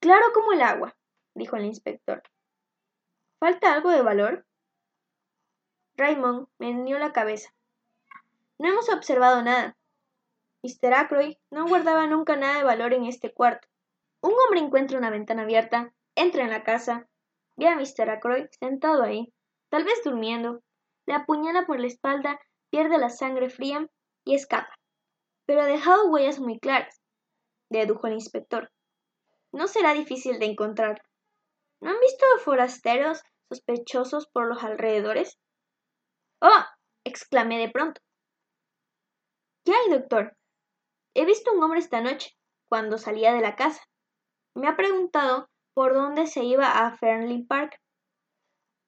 Claro 0.00 0.26
como 0.34 0.52
el 0.52 0.62
agua, 0.62 0.96
dijo 1.34 1.56
el 1.56 1.64
inspector. 1.64 2.22
¿Falta 3.38 3.72
algo 3.72 3.90
de 3.90 4.02
valor? 4.02 4.46
Raymond 5.96 6.48
meneó 6.58 6.98
la 6.98 7.12
cabeza. 7.12 7.54
No 8.58 8.68
hemos 8.68 8.88
observado 8.88 9.42
nada. 9.42 9.76
Mr. 10.62 10.94
Ackroyd 10.94 11.36
no 11.50 11.66
guardaba 11.66 12.06
nunca 12.06 12.36
nada 12.36 12.58
de 12.58 12.64
valor 12.64 12.92
en 12.92 13.04
este 13.04 13.32
cuarto. 13.32 13.68
Un 14.20 14.32
hombre 14.32 14.60
encuentra 14.60 14.98
una 14.98 15.10
ventana 15.10 15.42
abierta, 15.42 15.92
entra 16.14 16.42
en 16.42 16.50
la 16.50 16.64
casa, 16.64 17.08
ve 17.56 17.68
a 17.68 17.76
Mr. 17.76 18.10
Ackroyd 18.10 18.46
sentado 18.58 19.02
ahí, 19.02 19.32
tal 19.68 19.84
vez 19.84 20.02
durmiendo, 20.02 20.62
le 21.06 21.14
apuñala 21.14 21.66
por 21.66 21.80
la 21.80 21.86
espalda, 21.86 22.40
pierde 22.70 22.98
la 22.98 23.10
sangre 23.10 23.48
fría 23.48 23.86
y 24.24 24.34
escapa. 24.34 24.74
Pero 25.46 25.62
ha 25.62 25.66
dejado 25.66 26.10
huellas 26.10 26.40
muy 26.40 26.58
claras, 26.58 27.00
dedujo 27.70 28.06
el 28.06 28.14
inspector. 28.14 28.70
No 29.52 29.68
será 29.68 29.94
difícil 29.94 30.38
de 30.38 30.46
encontrar. 30.46 31.02
¿No 31.80 31.90
han 31.90 32.00
visto 32.00 32.24
forasteros 32.44 33.22
sospechosos 33.48 34.26
por 34.28 34.48
los 34.48 34.62
alrededores? 34.64 35.38
¡Oh! 36.40 36.64
exclamé 37.04 37.58
de 37.58 37.70
pronto. 37.70 38.00
¿Qué 39.64 39.72
hay, 39.72 39.90
doctor? 39.90 40.36
He 41.14 41.24
visto 41.24 41.52
un 41.52 41.62
hombre 41.62 41.78
esta 41.78 42.00
noche, 42.00 42.36
cuando 42.68 42.98
salía 42.98 43.32
de 43.32 43.40
la 43.40 43.56
casa. 43.56 43.82
Me 44.54 44.68
ha 44.68 44.76
preguntado 44.76 45.48
por 45.74 45.94
dónde 45.94 46.26
se 46.26 46.44
iba 46.44 46.86
a 46.86 46.96
Fernley 46.96 47.44
Park. 47.44 47.80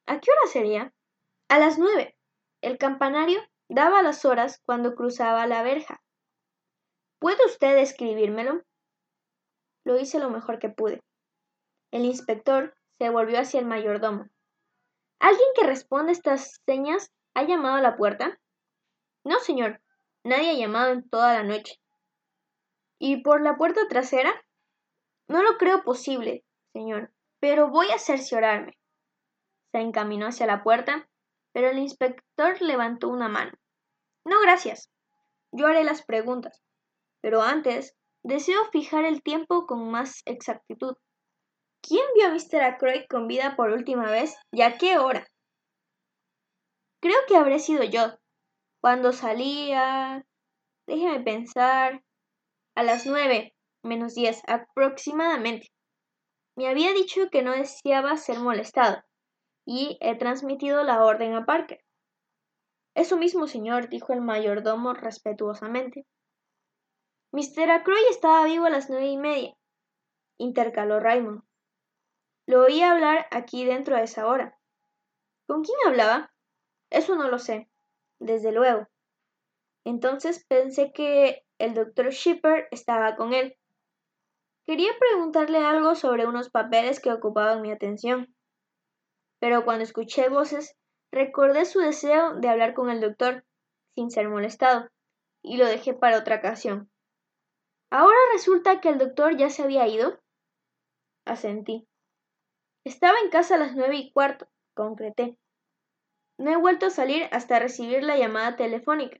¿A 0.06 0.20
qué 0.20 0.30
hora 0.30 0.50
sería? 0.50 0.92
A 1.48 1.58
las 1.58 1.78
nueve. 1.78 2.14
El 2.60 2.76
campanario 2.76 3.40
daba 3.70 4.02
las 4.02 4.26
horas 4.26 4.60
cuando 4.66 4.94
cruzaba 4.94 5.46
la 5.46 5.62
verja. 5.62 6.02
¿Puede 7.18 7.44
usted 7.46 7.78
escribírmelo? 7.78 8.62
Lo 9.84 9.98
hice 9.98 10.18
lo 10.18 10.28
mejor 10.28 10.58
que 10.58 10.68
pude. 10.68 11.00
El 11.90 12.04
inspector 12.04 12.74
se 12.98 13.08
volvió 13.08 13.40
hacia 13.40 13.60
el 13.60 13.66
mayordomo. 13.66 14.26
¿Alguien 15.20 15.48
que 15.56 15.66
responda 15.66 16.12
estas 16.12 16.60
señas 16.66 17.12
ha 17.34 17.44
llamado 17.44 17.76
a 17.76 17.82
la 17.82 17.96
puerta? 17.96 18.38
No, 19.24 19.40
señor. 19.40 19.80
Nadie 20.24 20.50
ha 20.50 20.54
llamado 20.54 20.92
en 20.92 21.08
toda 21.08 21.32
la 21.32 21.44
noche. 21.44 21.80
¿Y 22.98 23.22
por 23.22 23.40
la 23.40 23.56
puerta 23.56 23.88
trasera? 23.88 24.34
No 25.28 25.42
lo 25.42 25.56
creo 25.56 25.82
posible, 25.82 26.44
señor, 26.74 27.12
pero 27.40 27.70
voy 27.70 27.90
a 27.90 27.98
cerciorarme. 27.98 28.78
Se 29.72 29.80
encaminó 29.80 30.26
hacia 30.26 30.46
la 30.46 30.62
puerta, 30.62 31.08
pero 31.58 31.70
el 31.70 31.78
inspector 31.80 32.62
levantó 32.62 33.08
una 33.08 33.28
mano. 33.28 33.50
No, 34.24 34.40
gracias. 34.40 34.92
Yo 35.50 35.66
haré 35.66 35.82
las 35.82 36.04
preguntas. 36.04 36.62
Pero 37.20 37.42
antes, 37.42 37.96
deseo 38.22 38.64
fijar 38.70 39.04
el 39.04 39.24
tiempo 39.24 39.66
con 39.66 39.90
más 39.90 40.22
exactitud. 40.24 40.94
¿Quién 41.82 42.04
vio 42.14 42.28
a 42.28 42.30
Mr. 42.30 42.62
Ackroyd 42.62 43.06
con 43.10 43.26
vida 43.26 43.56
por 43.56 43.70
última 43.70 44.08
vez 44.08 44.36
y 44.52 44.62
a 44.62 44.78
qué 44.78 44.98
hora? 44.98 45.26
Creo 47.02 47.18
que 47.26 47.36
habré 47.36 47.58
sido 47.58 47.82
yo. 47.82 48.16
Cuando 48.80 49.12
salía... 49.12 50.24
Déjeme 50.86 51.18
pensar 51.24 52.04
a 52.76 52.84
las 52.84 53.04
nueve 53.04 53.56
menos 53.82 54.14
diez 54.14 54.42
aproximadamente. 54.46 55.66
Me 56.56 56.68
había 56.68 56.92
dicho 56.92 57.30
que 57.32 57.42
no 57.42 57.50
deseaba 57.50 58.16
ser 58.16 58.38
molestado, 58.38 59.02
y 59.70 59.98
he 60.00 60.16
transmitido 60.16 60.82
la 60.82 61.04
orden 61.04 61.34
a 61.34 61.44
Parker. 61.44 61.84
Eso 62.94 63.18
mismo, 63.18 63.46
señor, 63.46 63.90
dijo 63.90 64.14
el 64.14 64.22
mayordomo 64.22 64.94
respetuosamente. 64.94 66.06
Mr. 67.32 67.70
Acroy 67.72 68.00
estaba 68.08 68.46
vivo 68.46 68.64
a 68.64 68.70
las 68.70 68.88
nueve 68.88 69.08
y 69.08 69.18
media, 69.18 69.54
intercaló 70.38 71.00
Raymond. 71.00 71.42
Lo 72.46 72.62
oí 72.62 72.80
hablar 72.80 73.26
aquí 73.30 73.66
dentro 73.66 73.94
a 73.94 74.00
esa 74.00 74.26
hora. 74.26 74.58
¿Con 75.46 75.62
quién 75.62 75.76
hablaba? 75.86 76.32
Eso 76.88 77.14
no 77.16 77.28
lo 77.28 77.38
sé, 77.38 77.68
desde 78.18 78.52
luego. 78.52 78.88
Entonces 79.84 80.46
pensé 80.48 80.94
que 80.94 81.44
el 81.58 81.74
doctor 81.74 82.08
Shipper 82.08 82.68
estaba 82.70 83.16
con 83.16 83.34
él. 83.34 83.58
Quería 84.64 84.92
preguntarle 84.98 85.58
algo 85.58 85.94
sobre 85.94 86.26
unos 86.26 86.48
papeles 86.48 87.00
que 87.00 87.12
ocupaban 87.12 87.60
mi 87.60 87.70
atención. 87.70 88.34
Pero 89.40 89.64
cuando 89.64 89.84
escuché 89.84 90.28
voces, 90.28 90.76
recordé 91.12 91.64
su 91.64 91.80
deseo 91.80 92.34
de 92.34 92.48
hablar 92.48 92.74
con 92.74 92.90
el 92.90 93.00
doctor, 93.00 93.44
sin 93.94 94.10
ser 94.10 94.28
molestado, 94.28 94.88
y 95.42 95.56
lo 95.56 95.66
dejé 95.66 95.94
para 95.94 96.18
otra 96.18 96.36
ocasión. 96.36 96.90
¿Ahora 97.90 98.18
resulta 98.32 98.80
que 98.80 98.90
el 98.90 98.98
doctor 98.98 99.36
ya 99.36 99.48
se 99.50 99.62
había 99.62 99.86
ido? 99.86 100.20
Asentí. 101.24 101.88
Estaba 102.84 103.18
en 103.20 103.30
casa 103.30 103.54
a 103.54 103.58
las 103.58 103.74
nueve 103.74 103.96
y 103.96 104.12
cuarto, 104.12 104.48
concreté. 104.74 105.38
No 106.38 106.50
he 106.50 106.56
vuelto 106.56 106.86
a 106.86 106.90
salir 106.90 107.28
hasta 107.32 107.58
recibir 107.58 108.02
la 108.02 108.16
llamada 108.16 108.56
telefónica. 108.56 109.18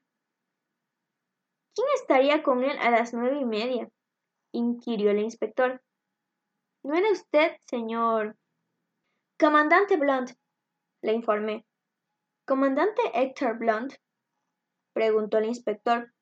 ¿Quién 1.75 1.87
estaría 1.95 2.43
con 2.43 2.65
él 2.65 2.77
a 2.79 2.91
las 2.91 3.13
nueve 3.15 3.39
y 3.41 3.45
media? 3.45 3.89
inquirió 4.53 5.11
el 5.11 5.21
inspector. 5.21 5.83
¿No 6.83 6.95
era 6.95 7.11
usted, 7.11 7.57
señor? 7.67 8.37
Comandante 9.41 9.97
Blunt, 9.97 10.33
le 11.01 11.13
informé. 11.13 11.65
¿Comandante 12.45 13.01
Héctor 13.15 13.57
Blunt? 13.57 13.95
preguntó 14.93 15.39
el 15.39 15.45
inspector, 15.45 16.13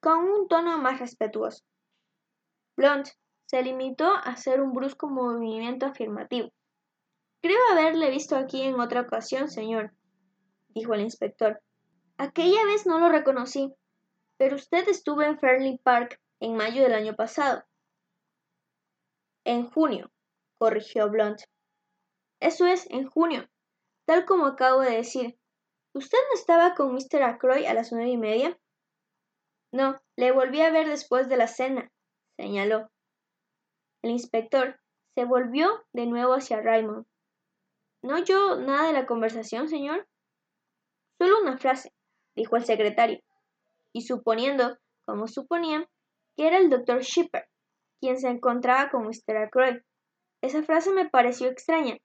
con 0.00 0.24
un 0.24 0.48
tono 0.48 0.76
más 0.78 0.98
respetuoso. 0.98 1.62
Blunt 2.76 3.10
se 3.46 3.62
limitó 3.62 4.06
a 4.06 4.18
hacer 4.18 4.60
un 4.60 4.72
brusco 4.72 5.08
movimiento 5.08 5.86
afirmativo. 5.86 6.52
Creo 7.40 7.60
haberle 7.70 8.10
visto 8.10 8.34
aquí 8.34 8.62
en 8.62 8.80
otra 8.80 9.02
ocasión, 9.02 9.48
señor, 9.48 9.92
dijo 10.70 10.94
el 10.94 11.02
inspector. 11.02 11.62
Aquella 12.18 12.64
vez 12.64 12.86
no 12.86 12.98
lo 12.98 13.08
reconocí, 13.08 13.72
pero 14.36 14.56
usted 14.56 14.88
estuvo 14.88 15.22
en 15.22 15.38
Fernley 15.38 15.78
Park 15.78 16.20
en 16.40 16.56
mayo 16.56 16.82
del 16.82 16.94
año 16.94 17.14
pasado. 17.14 17.62
En 19.44 19.70
junio, 19.70 20.10
corrigió 20.58 21.08
Blunt. 21.08 21.42
Eso 22.44 22.66
es, 22.66 22.86
en 22.90 23.08
junio, 23.08 23.48
tal 24.06 24.26
como 24.26 24.44
acabo 24.44 24.82
de 24.82 24.90
decir. 24.90 25.38
¿Usted 25.94 26.18
no 26.28 26.38
estaba 26.38 26.74
con 26.74 26.92
Mr. 26.92 27.22
Ackroyd 27.22 27.64
a 27.64 27.72
las 27.72 27.90
nueve 27.90 28.10
y 28.10 28.18
media? 28.18 28.60
No, 29.72 29.98
le 30.18 30.30
volví 30.30 30.60
a 30.60 30.70
ver 30.70 30.86
después 30.86 31.30
de 31.30 31.38
la 31.38 31.46
cena, 31.46 31.90
señaló. 32.36 32.90
El 34.02 34.10
inspector 34.10 34.78
se 35.14 35.24
volvió 35.24 35.86
de 35.94 36.04
nuevo 36.04 36.34
hacia 36.34 36.60
Raymond. 36.60 37.06
¿No 38.02 38.16
oyó 38.16 38.56
nada 38.56 38.88
de 38.88 38.92
la 38.92 39.06
conversación, 39.06 39.70
señor? 39.70 40.06
Solo 41.18 41.40
una 41.40 41.56
frase, 41.56 41.94
dijo 42.36 42.56
el 42.56 42.66
secretario, 42.66 43.20
y 43.94 44.02
suponiendo, 44.02 44.76
como 45.06 45.28
suponían, 45.28 45.86
que 46.36 46.46
era 46.46 46.58
el 46.58 46.68
doctor 46.68 47.00
Shipper, 47.00 47.48
quien 48.02 48.18
se 48.18 48.28
encontraba 48.28 48.90
con 48.90 49.06
Mr. 49.06 49.38
Ackroyd. 49.38 49.78
Esa 50.42 50.62
frase 50.62 50.92
me 50.92 51.08
pareció 51.08 51.48
extraña. 51.48 51.96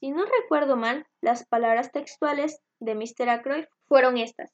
Si 0.00 0.10
no 0.10 0.24
recuerdo 0.24 0.76
mal, 0.76 1.06
las 1.22 1.46
palabras 1.46 1.90
textuales 1.90 2.60
de 2.80 2.94
Mr. 2.94 3.28
Ackroyd 3.30 3.64
fueron 3.88 4.18
estas. 4.18 4.52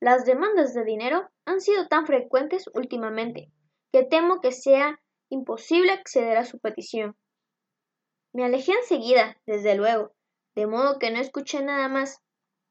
Las 0.00 0.24
demandas 0.24 0.74
de 0.74 0.84
dinero 0.84 1.28
han 1.44 1.60
sido 1.60 1.86
tan 1.88 2.06
frecuentes 2.06 2.64
últimamente 2.74 3.50
que 3.92 4.02
temo 4.02 4.40
que 4.40 4.50
sea 4.50 5.00
imposible 5.30 5.92
acceder 5.92 6.36
a 6.36 6.44
su 6.44 6.58
petición. 6.58 7.16
Me 8.32 8.44
alejé 8.44 8.72
enseguida, 8.72 9.40
desde 9.46 9.76
luego, 9.76 10.12
de 10.56 10.66
modo 10.66 10.98
que 10.98 11.12
no 11.12 11.20
escuché 11.20 11.62
nada 11.62 11.88
más, 11.88 12.20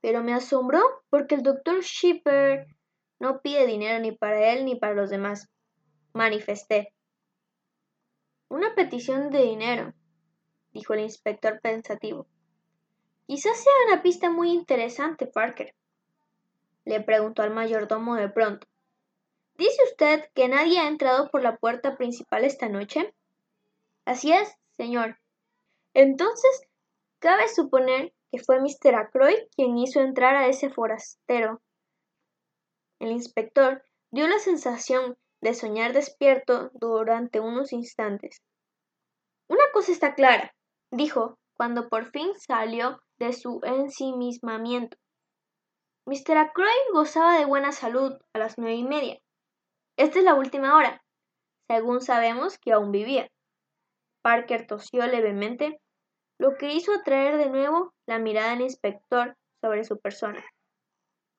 pero 0.02 0.22
me 0.22 0.34
asombró 0.34 0.82
porque 1.10 1.36
el 1.36 1.44
doctor 1.44 1.82
Shipper 1.82 2.68
no 3.20 3.42
pide 3.42 3.66
dinero 3.66 4.00
ni 4.00 4.12
para 4.12 4.52
él 4.52 4.66
ni 4.66 4.76
para 4.76 4.94
los 4.94 5.10
demás. 5.10 5.50
Manifesté. 6.14 6.94
Una 8.50 8.76
petición 8.76 9.30
de 9.32 9.44
dinero, 9.44 9.94
dijo 10.74 10.94
el 10.94 11.02
inspector 11.02 11.62
pensativo. 11.62 12.28
Quizás 13.28 13.58
sea 13.58 13.74
una 13.88 14.02
pista 14.02 14.30
muy 14.30 14.52
interesante, 14.52 15.28
Parker. 15.28 15.74
Le 16.86 17.02
preguntó 17.02 17.42
al 17.42 17.52
mayordomo 17.52 18.16
de 18.16 18.30
pronto. 18.30 18.68
¿Dice 19.56 19.82
usted 19.86 20.30
que 20.34 20.50
nadie 20.50 20.80
ha 20.80 20.88
entrado 20.88 21.30
por 21.30 21.42
la 21.42 21.58
puerta 21.58 21.96
principal 21.96 22.44
esta 22.44 22.68
noche? 22.68 23.14
Así 24.04 24.34
es, 24.34 24.54
señor. 24.78 25.20
Entonces, 25.94 26.68
cabe 27.20 27.48
suponer 27.48 28.14
que 28.32 28.40
fue 28.40 28.60
Mr. 28.60 28.96
Ackroyd 28.96 29.38
quien 29.56 29.78
hizo 29.78 30.02
entrar 30.02 30.36
a 30.36 30.48
ese 30.48 30.70
forastero. 30.70 31.62
El 33.00 33.12
inspector 33.12 33.84
dio 34.12 34.28
la 34.28 34.40
sensación 34.40 35.18
de 35.40 35.54
soñar 35.54 35.94
despierto 35.94 36.72
durante 36.74 37.40
unos 37.40 37.74
instantes. 37.74 38.42
Una 39.48 39.64
cosa 39.72 39.92
está 39.92 40.16
clara, 40.16 40.56
dijo, 40.94 41.38
cuando 41.56 41.90
por 41.90 42.12
fin 42.12 42.32
salió 42.40 43.02
de 43.18 43.34
su 43.34 43.62
ensimismamiento. 43.64 44.98
Mr. 46.06 46.38
Ackroyd 46.38 46.94
gozaba 46.94 47.38
de 47.38 47.46
buena 47.46 47.72
salud 47.72 48.14
a 48.34 48.40
las 48.40 48.58
nueve 48.58 48.76
y 48.76 48.84
media. 48.84 49.20
Esta 49.98 50.20
es 50.20 50.26
la 50.26 50.34
última 50.34 50.76
hora, 50.76 51.04
según 51.68 52.02
sabemos 52.02 52.58
que 52.58 52.74
aún 52.74 52.92
vivía. 52.92 53.30
Parker 54.22 54.68
tosió 54.68 55.06
levemente, 55.08 55.80
lo 56.40 56.58
que 56.58 56.74
hizo 56.74 56.94
atraer 56.94 57.38
de 57.38 57.50
nuevo 57.50 57.94
la 58.06 58.20
mirada 58.20 58.52
del 58.52 58.62
inspector 58.62 59.38
sobre 59.62 59.84
su 59.84 60.00
persona. 60.00 60.44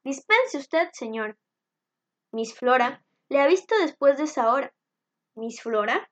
Dispense 0.04 0.58
usted, 0.58 0.88
señor. 0.92 1.36
Miss 2.32 2.54
Flora 2.54 3.04
le 3.28 3.40
ha 3.40 3.46
visto 3.46 3.76
después 3.78 4.16
de 4.16 4.24
esa 4.24 4.52
hora. 4.52 4.72
¿Miss 5.34 5.60
Flora? 5.60 6.08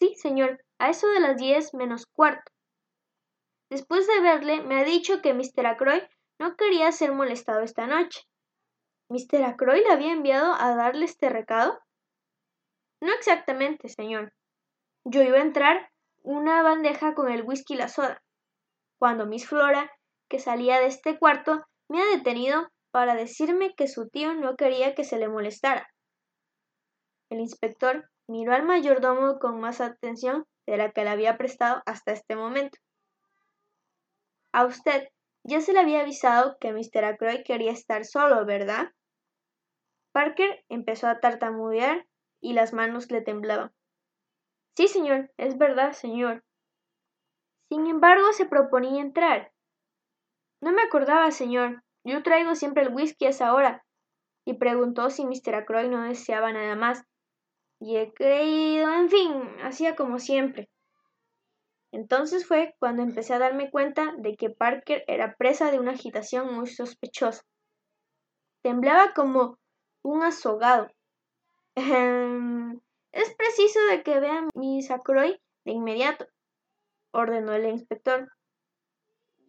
Sí, 0.00 0.14
señor, 0.14 0.62
a 0.82 0.90
eso 0.90 1.06
de 1.10 1.20
las 1.20 1.36
diez 1.36 1.74
menos 1.74 2.06
cuarto. 2.06 2.50
Después 3.70 4.08
de 4.08 4.20
verle, 4.20 4.62
me 4.62 4.80
ha 4.80 4.84
dicho 4.84 5.22
que 5.22 5.32
Mr. 5.32 5.64
Ackroyd 5.64 6.02
no 6.40 6.56
quería 6.56 6.90
ser 6.90 7.12
molestado 7.12 7.60
esta 7.60 7.86
noche. 7.86 8.22
¿Mr. 9.08 9.44
Ackroyd 9.44 9.84
le 9.84 9.92
había 9.92 10.10
enviado 10.10 10.54
a 10.54 10.74
darle 10.74 11.04
este 11.04 11.28
recado? 11.28 11.78
No 13.00 13.12
exactamente, 13.14 13.88
señor. 13.88 14.32
Yo 15.04 15.22
iba 15.22 15.38
a 15.38 15.42
entrar 15.42 15.88
una 16.24 16.62
bandeja 16.62 17.14
con 17.14 17.30
el 17.30 17.44
whisky 17.44 17.74
y 17.74 17.76
la 17.76 17.86
soda, 17.86 18.20
cuando 18.98 19.24
Miss 19.24 19.46
Flora, 19.46 19.88
que 20.28 20.40
salía 20.40 20.80
de 20.80 20.86
este 20.86 21.16
cuarto, 21.16 21.64
me 21.88 22.02
ha 22.02 22.06
detenido 22.06 22.68
para 22.90 23.14
decirme 23.14 23.74
que 23.76 23.86
su 23.86 24.08
tío 24.08 24.34
no 24.34 24.56
quería 24.56 24.96
que 24.96 25.04
se 25.04 25.16
le 25.18 25.28
molestara. 25.28 25.88
El 27.30 27.38
inspector 27.38 28.10
miró 28.26 28.52
al 28.52 28.64
mayordomo 28.64 29.38
con 29.38 29.60
más 29.60 29.80
atención 29.80 30.44
de 30.66 30.76
la 30.76 30.92
que 30.92 31.04
le 31.04 31.10
había 31.10 31.36
prestado 31.36 31.82
hasta 31.86 32.12
este 32.12 32.36
momento. 32.36 32.78
A 34.52 34.64
usted 34.66 35.08
ya 35.44 35.60
se 35.60 35.72
le 35.72 35.80
había 35.80 36.00
avisado 36.00 36.56
que 36.60 36.72
Mr. 36.72 37.04
Ackroyd 37.04 37.42
quería 37.44 37.72
estar 37.72 38.04
solo, 38.04 38.44
¿verdad? 38.44 38.92
Parker 40.12 40.64
empezó 40.68 41.08
a 41.08 41.20
tartamudear 41.20 42.06
y 42.40 42.52
las 42.52 42.72
manos 42.72 43.10
le 43.10 43.22
temblaban. 43.22 43.72
Sí, 44.76 44.88
señor, 44.88 45.30
es 45.36 45.58
verdad, 45.58 45.92
señor. 45.92 46.44
Sin 47.68 47.86
embargo, 47.86 48.32
se 48.32 48.46
proponía 48.46 49.00
entrar. 49.00 49.52
No 50.60 50.72
me 50.72 50.82
acordaba, 50.82 51.30
señor. 51.30 51.82
Yo 52.04 52.22
traigo 52.22 52.54
siempre 52.54 52.82
el 52.82 52.94
whisky 52.94 53.26
a 53.26 53.30
esa 53.30 53.54
hora. 53.54 53.84
Y 54.44 54.54
preguntó 54.54 55.10
si 55.10 55.24
Mr. 55.24 55.54
Ackroyd 55.54 55.88
no 55.88 56.02
deseaba 56.02 56.52
nada 56.52 56.74
más. 56.74 57.04
Y 57.84 57.96
he 57.96 58.12
creído, 58.14 58.92
en 58.92 59.10
fin, 59.10 59.32
hacía 59.60 59.96
como 59.96 60.20
siempre. 60.20 60.70
Entonces 61.90 62.46
fue 62.46 62.76
cuando 62.78 63.02
empecé 63.02 63.34
a 63.34 63.40
darme 63.40 63.72
cuenta 63.72 64.14
de 64.18 64.36
que 64.36 64.50
Parker 64.50 65.02
era 65.08 65.34
presa 65.34 65.72
de 65.72 65.80
una 65.80 65.90
agitación 65.90 66.54
muy 66.54 66.68
sospechosa. 66.68 67.42
Temblaba 68.62 69.12
como 69.14 69.58
un 70.04 70.22
azogado. 70.22 70.92
Es 71.74 73.34
preciso 73.34 73.80
de 73.90 74.04
que 74.04 74.20
vean 74.20 74.48
Miss 74.54 74.92
Ackroyd 74.92 75.34
de 75.64 75.72
inmediato, 75.72 76.28
ordenó 77.10 77.52
el 77.52 77.68
inspector. 77.68 78.30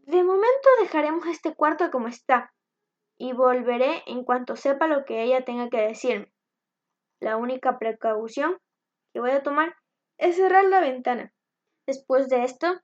De 0.07 0.23
momento 0.23 0.69
dejaremos 0.81 1.27
este 1.27 1.53
cuarto 1.53 1.91
como 1.91 2.07
está, 2.07 2.51
y 3.15 3.33
volveré 3.33 4.01
en 4.07 4.23
cuanto 4.23 4.55
sepa 4.55 4.87
lo 4.87 5.05
que 5.05 5.21
ella 5.21 5.45
tenga 5.45 5.69
que 5.69 5.81
decirme. 5.81 6.32
La 7.23 7.37
única 7.37 7.79
precaución 7.79 8.57
que 9.13 9.21
voy 9.21 9.31
a 9.31 9.43
tomar 9.43 9.73
es 10.17 10.35
cerrar 10.35 10.65
la 10.65 10.81
ventana. 10.81 11.31
Después 11.87 12.27
de 12.27 12.43
esto, 12.43 12.81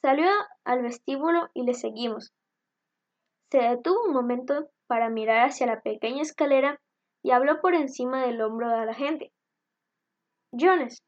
salió 0.00 0.30
al 0.64 0.82
vestíbulo 0.82 1.50
y 1.54 1.64
le 1.64 1.74
seguimos. 1.74 2.32
Se 3.50 3.58
detuvo 3.58 4.04
un 4.04 4.12
momento 4.12 4.70
para 4.86 5.10
mirar 5.10 5.48
hacia 5.48 5.66
la 5.66 5.80
pequeña 5.80 6.22
escalera 6.22 6.80
y 7.24 7.32
habló 7.32 7.60
por 7.60 7.74
encima 7.74 8.24
del 8.24 8.40
hombro 8.42 8.70
de 8.70 8.86
la 8.86 8.94
gente. 8.94 9.32
Jones, 10.52 11.02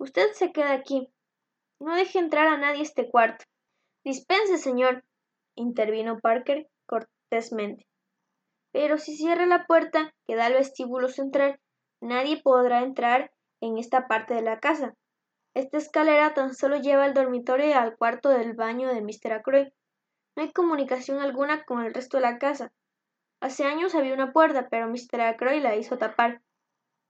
usted 0.00 0.32
se 0.32 0.50
queda 0.50 0.72
aquí. 0.72 1.12
No 1.78 1.94
deje 1.94 2.18
entrar 2.18 2.48
a 2.48 2.58
nadie 2.58 2.82
este 2.82 3.08
cuarto. 3.08 3.44
Dispense, 4.04 4.58
señor, 4.58 5.04
intervino 5.54 6.18
Parker 6.18 6.68
cortésmente. 6.86 7.86
Pero 8.72 8.98
si 8.98 9.16
cierra 9.16 9.46
la 9.46 9.66
puerta 9.66 10.14
que 10.26 10.34
da 10.34 10.46
al 10.46 10.54
vestíbulo 10.54 11.08
central, 11.08 11.60
nadie 12.00 12.40
podrá 12.42 12.82
entrar 12.82 13.30
en 13.60 13.78
esta 13.78 14.08
parte 14.08 14.34
de 14.34 14.42
la 14.42 14.58
casa. 14.58 14.94
Esta 15.54 15.76
escalera 15.78 16.32
tan 16.34 16.54
solo 16.54 16.76
lleva 16.78 17.04
al 17.04 17.14
dormitorio 17.14 17.66
y 17.68 17.72
al 17.72 17.96
cuarto 17.96 18.30
del 18.30 18.54
baño 18.54 18.88
de 18.92 19.02
Mr. 19.02 19.32
Ackroyd. 19.34 19.68
No 20.34 20.42
hay 20.42 20.52
comunicación 20.52 21.20
alguna 21.20 21.64
con 21.64 21.84
el 21.84 21.92
resto 21.92 22.16
de 22.16 22.22
la 22.22 22.38
casa. 22.38 22.72
Hace 23.42 23.64
años 23.64 23.94
había 23.94 24.14
una 24.14 24.32
puerta, 24.32 24.68
pero 24.70 24.88
Mr. 24.88 25.20
Ackroyd 25.20 25.62
la 25.62 25.76
hizo 25.76 25.98
tapar. 25.98 26.40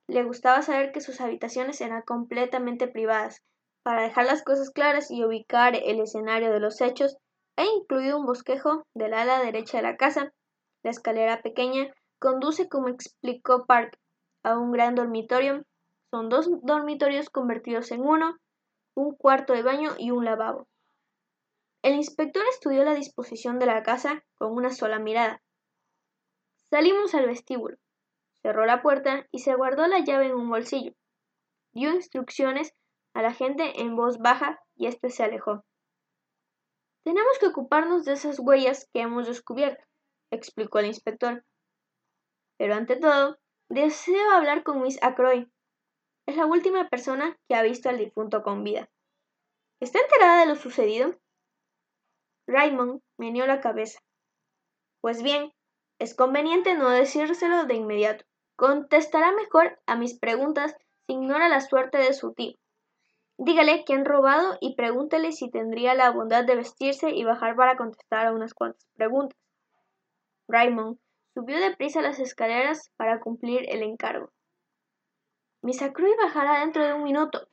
Le 0.08 0.24
gustaba 0.24 0.62
saber 0.62 0.90
que 0.90 1.00
sus 1.00 1.20
habitaciones 1.20 1.80
eran 1.80 2.02
completamente 2.02 2.88
privadas. 2.88 3.42
Para 3.84 4.02
dejar 4.02 4.26
las 4.26 4.42
cosas 4.42 4.70
claras 4.70 5.10
y 5.10 5.24
ubicar 5.24 5.76
el 5.76 6.00
escenario 6.00 6.52
de 6.52 6.60
los 6.60 6.80
hechos, 6.80 7.16
he 7.56 7.64
incluido 7.64 8.18
un 8.18 8.26
bosquejo 8.26 8.86
del 8.94 9.14
ala 9.14 9.40
derecha 9.40 9.76
de 9.76 9.82
la 9.84 9.96
casa. 9.96 10.32
La 10.82 10.90
escalera 10.90 11.42
pequeña 11.42 11.92
conduce, 12.18 12.68
como 12.68 12.88
explicó 12.88 13.66
Park, 13.66 13.98
a 14.42 14.58
un 14.58 14.72
gran 14.72 14.94
dormitorio. 14.94 15.64
Son 16.10 16.28
dos 16.28 16.48
dormitorios 16.62 17.30
convertidos 17.30 17.90
en 17.90 18.02
uno, 18.02 18.36
un 18.94 19.14
cuarto 19.14 19.52
de 19.52 19.62
baño 19.62 19.92
y 19.98 20.10
un 20.10 20.24
lavabo. 20.24 20.68
El 21.82 21.94
inspector 21.94 22.42
estudió 22.50 22.84
la 22.84 22.94
disposición 22.94 23.58
de 23.58 23.66
la 23.66 23.82
casa 23.82 24.24
con 24.34 24.52
una 24.52 24.70
sola 24.70 24.98
mirada. 24.98 25.42
Salimos 26.70 27.14
al 27.14 27.26
vestíbulo 27.26 27.78
cerró 28.42 28.66
la 28.66 28.82
puerta 28.82 29.26
y 29.30 29.38
se 29.38 29.54
guardó 29.54 29.86
la 29.86 30.00
llave 30.00 30.26
en 30.26 30.34
un 30.34 30.50
bolsillo. 30.50 30.92
Dio 31.72 31.94
instrucciones 31.94 32.74
a 33.14 33.22
la 33.22 33.32
gente 33.32 33.80
en 33.80 33.96
voz 33.96 34.18
baja 34.18 34.60
y 34.74 34.86
éste 34.86 35.10
se 35.10 35.22
alejó. 35.22 35.64
Tenemos 37.04 37.38
que 37.38 37.46
ocuparnos 37.46 38.04
de 38.04 38.12
esas 38.12 38.38
huellas 38.38 38.88
que 38.92 39.00
hemos 39.00 39.26
descubierto, 39.26 39.82
explicó 40.32 40.80
el 40.80 40.86
inspector. 40.86 41.44
Pero 42.58 42.74
ante 42.74 42.96
todo, 42.96 43.38
deseo 43.68 44.32
hablar 44.32 44.64
con 44.64 44.82
Miss 44.82 44.98
Ackroyd. 45.02 45.46
Es 46.26 46.36
la 46.36 46.46
última 46.46 46.88
persona 46.88 47.38
que 47.48 47.54
ha 47.54 47.62
visto 47.62 47.88
al 47.88 47.98
difunto 47.98 48.42
con 48.42 48.64
vida. 48.64 48.90
¿Está 49.80 50.00
enterada 50.00 50.40
de 50.40 50.46
lo 50.46 50.56
sucedido? 50.56 51.18
Raymond 52.46 53.00
meneó 53.18 53.46
la 53.46 53.60
cabeza. 53.60 54.00
Pues 55.00 55.22
bien, 55.22 55.52
es 55.98 56.14
conveniente 56.14 56.74
no 56.74 56.88
decírselo 56.90 57.64
de 57.64 57.74
inmediato. 57.74 58.24
Contestará 58.56 59.32
mejor 59.32 59.80
a 59.86 59.96
mis 59.96 60.18
preguntas 60.18 60.76
si 61.06 61.14
ignora 61.14 61.48
la 61.48 61.60
suerte 61.60 61.98
de 61.98 62.12
su 62.12 62.32
tío. 62.32 62.56
Dígale 63.38 63.84
que 63.84 63.96
robado 64.04 64.56
y 64.60 64.76
pregúntele 64.76 65.32
si 65.32 65.50
tendría 65.50 65.94
la 65.94 66.10
bondad 66.10 66.44
de 66.44 66.54
vestirse 66.54 67.10
y 67.10 67.24
bajar 67.24 67.56
para 67.56 67.76
contestar 67.76 68.26
a 68.26 68.32
unas 68.32 68.54
cuantas 68.54 68.86
preguntas. 68.94 69.41
Raymond 70.48 70.98
subió 71.34 71.58
deprisa 71.60 72.02
las 72.02 72.18
escaleras 72.18 72.90
para 72.96 73.20
cumplir 73.20 73.64
el 73.68 73.82
encargo. 73.82 74.32
Miss 75.62 75.80
Acroy 75.82 76.14
bajará 76.20 76.60
dentro 76.60 76.84
de 76.84 76.92
un 76.92 77.04
minuto, 77.04 77.48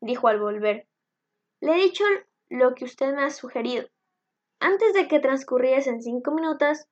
dijo 0.00 0.28
al 0.28 0.40
volver. 0.40 0.86
Le 1.60 1.72
he 1.72 1.76
dicho 1.76 2.04
lo 2.48 2.74
que 2.74 2.84
usted 2.84 3.14
me 3.14 3.22
ha 3.22 3.30
sugerido. 3.30 3.86
Antes 4.60 4.94
de 4.94 5.08
que 5.08 5.20
transcurriesen 5.20 6.02
cinco 6.02 6.32
minutos, 6.32 6.86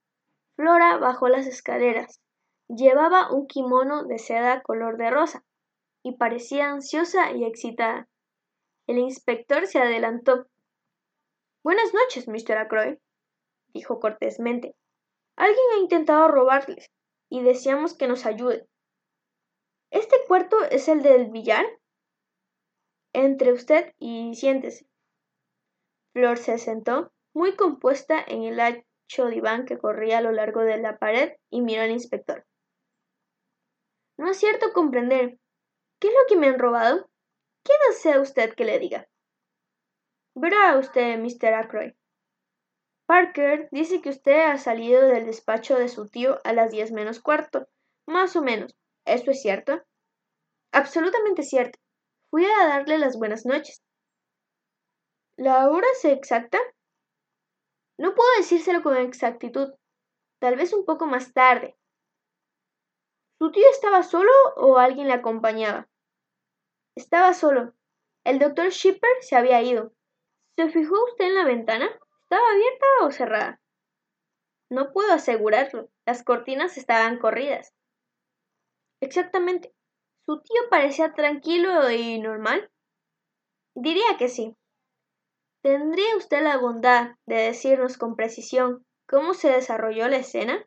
Flora 0.57 0.99
bajó 0.99 1.29
las 1.29 1.47
escaleras. 1.47 2.21
Llevaba 2.69 3.33
un 3.33 3.47
kimono 3.47 4.05
de 4.05 4.19
seda 4.19 4.63
color 4.63 4.97
de 4.99 5.11
rosa 5.11 5.45
y 6.03 6.17
parecía 6.17 6.71
ansiosa 6.71 7.33
y 7.33 7.45
excitada. 7.45 8.09
El 8.87 8.99
inspector 8.99 9.67
se 9.67 9.79
adelantó. 9.79 10.47
Buenas 11.65 11.95
noches, 11.95 12.29
Mr. 12.29 12.59
Acroy, 12.59 12.99
dijo 13.69 14.01
cortésmente. 14.01 14.75
Alguien 15.37 15.67
ha 15.75 15.79
intentado 15.79 16.29
robarles 16.29 16.91
y 17.31 17.43
deseamos 17.43 17.95
que 17.95 18.09
nos 18.09 18.27
ayude. 18.27 18.69
¿Este 19.91 20.17
cuarto 20.27 20.63
es 20.65 20.89
el 20.89 21.03
del 21.03 21.31
billar? 21.31 21.67
Entre 23.13 23.53
usted 23.53 23.95
y 23.99 24.35
siéntese. 24.35 24.87
Flor 26.13 26.39
se 26.39 26.59
sentó, 26.59 27.13
muy 27.35 27.57
compuesta 27.57 28.23
en 28.27 28.43
el 28.43 28.61
ancho 28.61 29.27
diván 29.31 29.65
que 29.65 29.79
corría 29.79 30.19
a 30.19 30.23
lo 30.23 30.33
largo 30.33 30.61
de 30.61 30.79
la 30.79 30.99
pared, 30.99 31.33
y 31.51 31.63
miró 31.63 31.83
al 31.83 31.91
inspector. 31.91 32.47
No 34.19 34.31
es 34.31 34.39
cierto 34.39 34.73
comprender. 34.73 35.39
¿Qué 35.99 36.09
es 36.09 36.15
lo 36.15 36.27
que 36.29 36.37
me 36.37 36.49
han 36.49 36.59
robado? 36.59 37.11
¿Qué 37.65 37.73
desea 37.89 38.21
usted 38.21 38.55
que 38.55 38.65
le 38.65 38.79
diga? 38.79 39.09
Verá 40.35 40.77
usted, 40.79 41.19
Mr. 41.19 41.55
Ackroyd. 41.55 41.93
Parker 43.07 43.69
dice 43.71 44.01
que 44.01 44.11
usted 44.11 44.45
ha 44.47 44.59
salido 44.59 45.03
del 45.03 45.27
despacho 45.27 45.77
de 45.77 45.89
su 45.89 46.09
tío 46.09 46.39
a 46.45 46.53
las 46.53 46.71
diez 46.71 46.93
menos 46.93 47.21
cuarto, 47.21 47.69
más 48.07 48.37
o 48.37 48.43
menos. 48.43 48.75
¿Esto 49.05 49.33
es 49.33 49.43
cierto? 49.43 49.83
Absolutamente 50.73 51.43
cierto. 51.43 51.79
Fui 52.31 52.45
a 52.47 52.67
darle 52.67 52.99
las 52.99 53.19
buenas 53.19 53.45
noches. 53.45 53.83
¿La 55.37 55.69
hora 55.69 55.87
es 55.93 56.05
exacta? 56.05 56.59
No 57.99 58.15
puedo 58.15 58.29
decírselo 58.39 58.83
con 58.83 58.97
exactitud. 58.97 59.75
Tal 60.41 60.57
vez 60.57 60.73
un 60.73 60.85
poco 60.85 61.07
más 61.07 61.33
tarde. 61.33 61.77
¿Su 63.39 63.51
tío 63.51 63.69
estaba 63.71 64.03
solo 64.03 64.31
o 64.57 64.79
alguien 64.79 65.09
le 65.09 65.15
acompañaba? 65.15 65.89
Estaba 66.97 67.35
solo. 67.35 67.75
El 68.25 68.39
doctor 68.39 68.71
Shipper 68.71 69.11
se 69.21 69.37
había 69.37 69.63
ido. 69.63 69.93
¿Se 70.57 70.69
fijó 70.71 70.95
usted 71.05 71.27
en 71.27 71.35
la 71.35 71.45
ventana? 71.45 71.91
¿Estaba 72.33 72.51
abierta 72.51 72.87
o 73.03 73.11
cerrada? 73.11 73.61
No 74.71 74.91
puedo 74.95 75.13
asegurarlo. 75.13 75.91
Las 76.07 76.23
cortinas 76.23 76.79
estaban 76.79 77.19
corridas. 77.19 77.75
Exactamente. 79.03 79.75
¿Su 80.25 80.41
tío 80.41 80.63
parecía 80.71 81.13
tranquilo 81.13 81.91
y 81.91 82.19
normal? 82.21 82.71
Diría 83.75 84.17
que 84.19 84.31
sí. 84.31 84.57
¿Tendría 85.61 86.17
usted 86.17 86.43
la 86.43 86.57
bondad 86.57 87.17
de 87.27 87.35
decirnos 87.35 87.99
con 87.99 88.17
precisión 88.17 88.87
cómo 89.07 89.35
se 89.35 89.51
desarrolló 89.51 90.09
la 90.09 90.17
escena? 90.17 90.67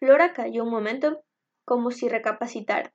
Flora 0.00 0.32
cayó 0.32 0.64
un 0.64 0.70
momento, 0.70 1.22
como 1.64 1.92
si 1.92 2.08
recapacitara. 2.08 2.92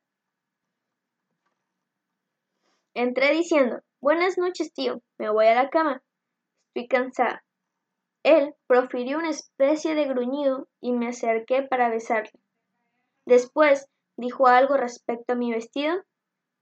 Entré 2.94 3.32
diciendo 3.32 3.80
Buenas 4.02 4.38
noches, 4.38 4.74
tío. 4.74 5.02
Me 5.18 5.30
voy 5.30 5.46
a 5.46 5.56
la 5.56 5.70
cama. 5.70 6.04
Cansada. 6.86 7.44
Él 8.24 8.54
profirió 8.68 9.18
una 9.18 9.30
especie 9.30 9.96
de 9.96 10.06
gruñido 10.06 10.68
y 10.82 10.92
me 10.92 11.08
acerqué 11.08 11.64
para 11.64 11.90
besarle. 11.90 12.40
Después 13.26 13.90
dijo 14.18 14.48
algo 14.48 14.78
respecto 14.78 15.34
a 15.34 15.36
mi 15.36 15.52
vestido 15.52 16.04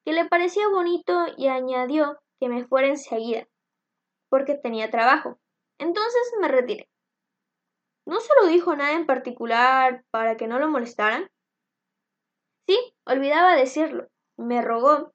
que 0.05 0.13
le 0.13 0.25
parecía 0.25 0.69
bonito 0.69 1.25
y 1.35 1.47
añadió 1.47 2.19
que 2.39 2.49
me 2.49 2.65
fuera 2.65 2.87
enseguida, 2.87 3.47
porque 4.29 4.55
tenía 4.55 4.91
trabajo. 4.91 5.39
Entonces 5.79 6.21
me 6.39 6.47
retiré. 6.47 6.87
¿No 8.05 8.19
se 8.19 8.31
lo 8.39 8.47
dijo 8.47 8.75
nada 8.75 8.93
en 8.93 9.07
particular 9.07 10.05
para 10.11 10.37
que 10.37 10.47
no 10.47 10.59
lo 10.59 10.69
molestaran? 10.69 11.27
Sí, 12.67 12.77
olvidaba 13.05 13.55
decirlo. 13.55 14.07
Me 14.37 14.61
rogó. 14.61 15.13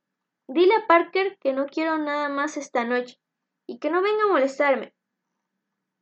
Dile 0.48 0.74
a 0.74 0.86
Parker 0.88 1.38
que 1.38 1.52
no 1.52 1.66
quiero 1.66 1.96
nada 1.98 2.28
más 2.28 2.56
esta 2.56 2.84
noche 2.84 3.20
y 3.70 3.78
que 3.78 3.88
no 3.88 4.02
venga 4.02 4.24
a 4.24 4.26
molestarme. 4.26 4.96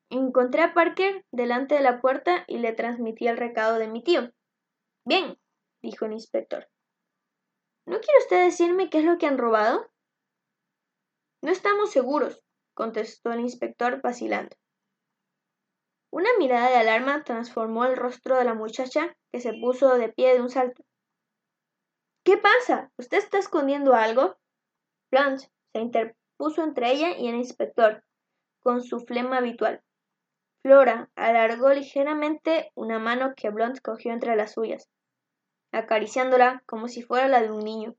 Encontré 0.08 0.62
a 0.62 0.72
Parker 0.72 1.26
delante 1.30 1.74
de 1.74 1.82
la 1.82 2.00
puerta 2.00 2.44
y 2.46 2.60
le 2.60 2.72
transmití 2.72 3.28
el 3.28 3.36
recado 3.36 3.78
de 3.78 3.88
mi 3.88 4.02
tío. 4.02 4.32
Bien, 5.04 5.38
dijo 5.82 6.06
el 6.06 6.14
inspector. 6.14 6.66
¿No 7.84 8.00
quiere 8.00 8.20
usted 8.20 8.42
decirme 8.42 8.88
qué 8.88 9.00
es 9.00 9.04
lo 9.04 9.18
que 9.18 9.26
han 9.26 9.36
robado? 9.36 9.86
No 11.42 11.52
estamos 11.52 11.90
seguros, 11.90 12.42
contestó 12.72 13.32
el 13.32 13.40
inspector 13.40 14.00
vacilando. 14.00 14.56
Una 16.10 16.30
mirada 16.38 16.70
de 16.70 16.76
alarma 16.76 17.22
transformó 17.22 17.84
el 17.84 17.98
rostro 17.98 18.36
de 18.36 18.44
la 18.44 18.54
muchacha, 18.54 19.14
que 19.30 19.42
se 19.42 19.52
puso 19.52 19.98
de 19.98 20.08
pie 20.08 20.32
de 20.32 20.40
un 20.40 20.48
salto. 20.48 20.82
¿Qué 22.24 22.38
pasa? 22.38 22.90
¿Usted 22.96 23.18
está 23.18 23.38
escondiendo 23.38 23.92
algo? 23.92 24.38
Blanche 25.10 25.50
se 25.74 25.80
interpuso 26.38 26.62
entre 26.62 26.92
ella 26.92 27.18
y 27.18 27.26
el 27.26 27.34
inspector, 27.34 28.04
con 28.60 28.82
su 28.82 29.00
flema 29.00 29.38
habitual. 29.38 29.82
Flora 30.62 31.10
alargó 31.16 31.70
ligeramente 31.70 32.70
una 32.76 33.00
mano 33.00 33.34
que 33.36 33.50
Blunt 33.50 33.80
cogió 33.82 34.12
entre 34.12 34.36
las 34.36 34.52
suyas 34.52 34.88
acariciándola 35.70 36.62
como 36.64 36.88
si 36.88 37.02
fuera 37.02 37.28
la 37.28 37.42
de 37.42 37.50
un 37.50 37.62
niño, 37.62 37.94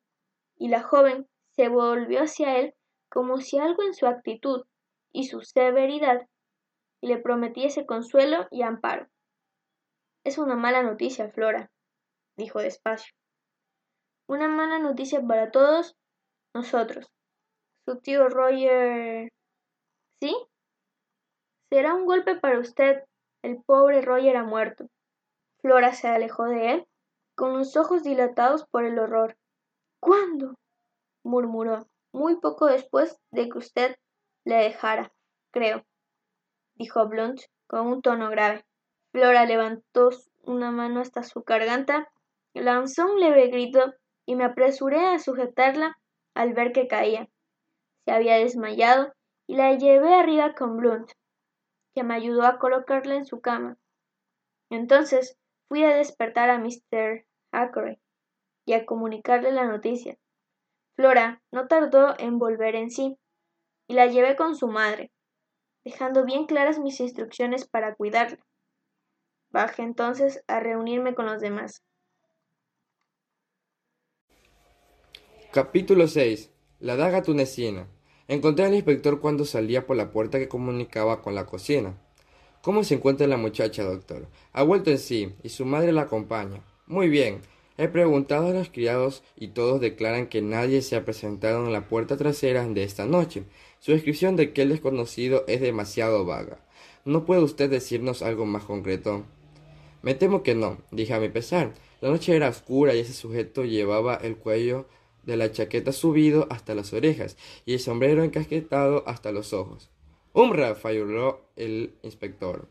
y 0.58 0.70
la 0.70 0.82
joven 0.82 1.28
se 1.56 1.68
volvió 1.68 2.24
hacia 2.24 2.58
él 2.58 2.74
como 3.10 3.38
si 3.38 3.60
algo 3.60 3.84
en 3.84 3.94
su 3.94 4.08
actitud 4.08 4.66
y 5.12 5.26
su 5.26 5.42
severidad 5.42 6.28
le 7.02 7.20
prometiese 7.20 7.86
consuelo 7.86 8.48
y 8.50 8.64
amparo. 8.64 9.08
Es 10.24 10.40
una 10.40 10.56
mala 10.56 10.82
noticia, 10.82 11.30
Flora, 11.30 11.70
dijo 12.38 12.60
despacio. 12.60 13.14
Una 14.28 14.48
mala 14.48 14.80
noticia 14.80 15.22
para 15.22 15.52
todos 15.52 15.96
nosotros. 16.56 17.12
Su 17.90 17.98
tío 18.02 18.30
Roger. 18.30 19.32
¿Sí? 20.22 20.38
Será 21.72 21.96
un 21.96 22.06
golpe 22.06 22.36
para 22.36 22.60
usted. 22.60 23.04
El 23.42 23.64
pobre 23.64 24.04
Roger 24.04 24.38
ha 24.38 24.44
muerto. 24.44 24.86
Flora 25.64 25.96
se 25.96 26.08
alejó 26.08 26.46
de 26.46 26.74
él 26.74 26.88
con 27.36 27.58
los 27.58 27.76
ojos 27.78 28.04
dilatados 28.04 28.68
por 28.68 28.86
el 28.86 29.00
horror. 29.00 29.38
¿Cuándo? 30.00 30.54
murmuró, 31.24 31.88
muy 32.14 32.40
poco 32.40 32.68
después 32.68 33.18
de 33.32 33.50
que 33.50 33.58
usted 33.58 33.96
le 34.46 34.58
dejara, 34.58 35.12
creo, 35.52 35.84
dijo 36.76 37.08
Blunt 37.08 37.42
con 37.66 37.88
un 37.88 38.04
tono 38.04 38.30
grave. 38.30 38.68
Flora 39.12 39.46
levantó 39.46 40.12
una 40.44 40.70
mano 40.70 41.00
hasta 41.00 41.24
su 41.24 41.42
garganta, 41.42 42.08
lanzó 42.54 43.12
un 43.12 43.20
leve 43.20 43.48
grito 43.48 43.96
y 44.28 44.36
me 44.36 44.44
apresuré 44.44 45.08
a 45.08 45.18
sujetarla 45.18 45.98
al 46.36 46.54
ver 46.54 46.72
que 46.72 46.88
caía. 46.88 47.28
Había 48.10 48.38
desmayado 48.38 49.14
y 49.48 49.56
la 49.56 49.74
llevé 49.74 50.14
arriba 50.14 50.54
con 50.54 50.78
Blunt, 50.78 51.12
que 51.96 52.04
me 52.04 52.16
ayudó 52.16 52.46
a 52.46 52.60
colocarla 52.60 53.16
en 53.16 53.26
su 53.26 53.42
cama. 53.42 53.78
Entonces 54.70 55.38
fui 55.68 55.84
a 55.84 55.96
despertar 55.96 56.50
a 56.50 56.60
Mr 56.60 57.26
y 58.66 58.74
a 58.74 58.86
comunicarle 58.86 59.52
la 59.52 59.66
noticia. 59.66 60.18
Flora 60.96 61.42
no 61.52 61.68
tardó 61.68 62.14
en 62.20 62.38
volver 62.38 62.76
en 62.76 62.92
sí, 62.92 63.18
y 63.88 63.94
la 63.94 64.06
llevé 64.06 64.36
con 64.36 64.56
su 64.56 64.68
madre, 64.68 65.12
dejando 65.84 66.26
bien 66.26 66.46
claras 66.46 66.78
mis 66.78 67.00
instrucciones 67.00 67.68
para 67.68 67.96
cuidarla. 67.96 68.46
Bajé 69.50 69.82
entonces 69.82 70.44
a 70.48 70.60
reunirme 70.60 71.16
con 71.16 71.26
los 71.26 71.42
demás. 71.42 71.84
Capítulo 75.52 76.08
6. 76.08 76.52
La 76.80 76.96
daga 76.96 77.24
tunecina. 77.24 77.88
Encontré 78.30 78.66
al 78.66 78.76
inspector 78.76 79.22
cuando 79.22 79.44
salía 79.44 79.88
por 79.88 79.98
la 79.98 80.12
puerta 80.12 80.38
que 80.38 80.48
comunicaba 80.48 81.24
con 81.24 81.34
la 81.34 81.48
cocina. 81.48 81.98
¿Cómo 82.62 82.84
se 82.84 82.94
encuentra 82.94 83.26
la 83.26 83.38
muchacha, 83.38 83.84
doctor? 83.84 84.28
Ha 84.54 84.62
vuelto 84.62 84.92
en 84.92 85.00
sí, 85.00 85.34
y 85.42 85.50
su 85.50 85.66
madre 85.66 85.92
la 85.92 86.04
acompaña. 86.04 86.62
Muy 86.86 87.10
bien. 87.10 87.40
He 87.80 87.88
preguntado 87.88 88.50
a 88.50 88.54
los 88.54 88.70
criados 88.70 89.24
y 89.36 89.48
todos 89.48 89.82
declaran 89.82 90.28
que 90.28 90.44
nadie 90.44 90.84
se 90.84 90.96
ha 90.96 91.06
presentado 91.06 91.66
en 91.66 91.74
la 91.74 91.88
puerta 91.88 92.18
trasera 92.18 92.68
de 92.68 92.84
esta 92.84 93.06
noche. 93.06 93.46
Su 93.80 93.94
descripción 93.94 94.36
de 94.36 94.44
aquel 94.44 94.70
desconocido 94.70 95.44
es 95.48 95.60
demasiado 95.60 96.24
vaga. 96.24 96.60
¿No 97.06 97.26
puede 97.26 97.42
usted 97.42 97.68
decirnos 97.68 98.22
algo 98.22 98.46
más 98.46 98.64
concreto? 98.64 99.24
Me 100.04 100.14
temo 100.14 100.44
que 100.44 100.54
no, 100.54 100.78
dije 100.92 101.16
a 101.16 101.20
mi 101.20 101.30
pesar. 101.30 101.74
La 102.00 102.10
noche 102.10 102.36
era 102.36 102.50
oscura 102.50 102.94
y 102.94 103.00
ese 103.00 103.14
sujeto 103.14 103.66
llevaba 103.66 104.14
el 104.14 104.38
cuello 104.38 104.86
de 105.24 105.38
la 105.38 105.52
chaqueta 105.52 105.92
subido 105.92 106.48
hasta 106.50 106.76
las 106.76 106.94
orejas 106.94 107.38
y 107.66 107.74
el 107.74 107.80
sombrero 107.80 108.24
encasquetado 108.24 109.04
hasta 109.08 109.32
los 109.32 109.54
ojos. 109.54 109.90
¡Umra! 110.34 110.76
falló 110.76 111.42
el 111.56 111.94
inspector. 112.04 112.68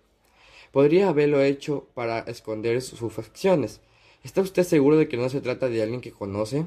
Podría 0.73 1.09
haberlo 1.09 1.43
hecho 1.43 1.87
para 1.95 2.21
esconder 2.21 2.81
sus 2.83 3.13
facciones. 3.13 3.81
¿Está 4.23 4.43
usted 4.43 4.65
seguro 4.65 4.97
de 4.97 5.09
que 5.09 5.17
no 5.17 5.29
se 5.29 5.41
trata 5.41 5.69
de 5.69 5.83
alguien 5.83 6.01
que 6.01 6.13
conoce? 6.13 6.67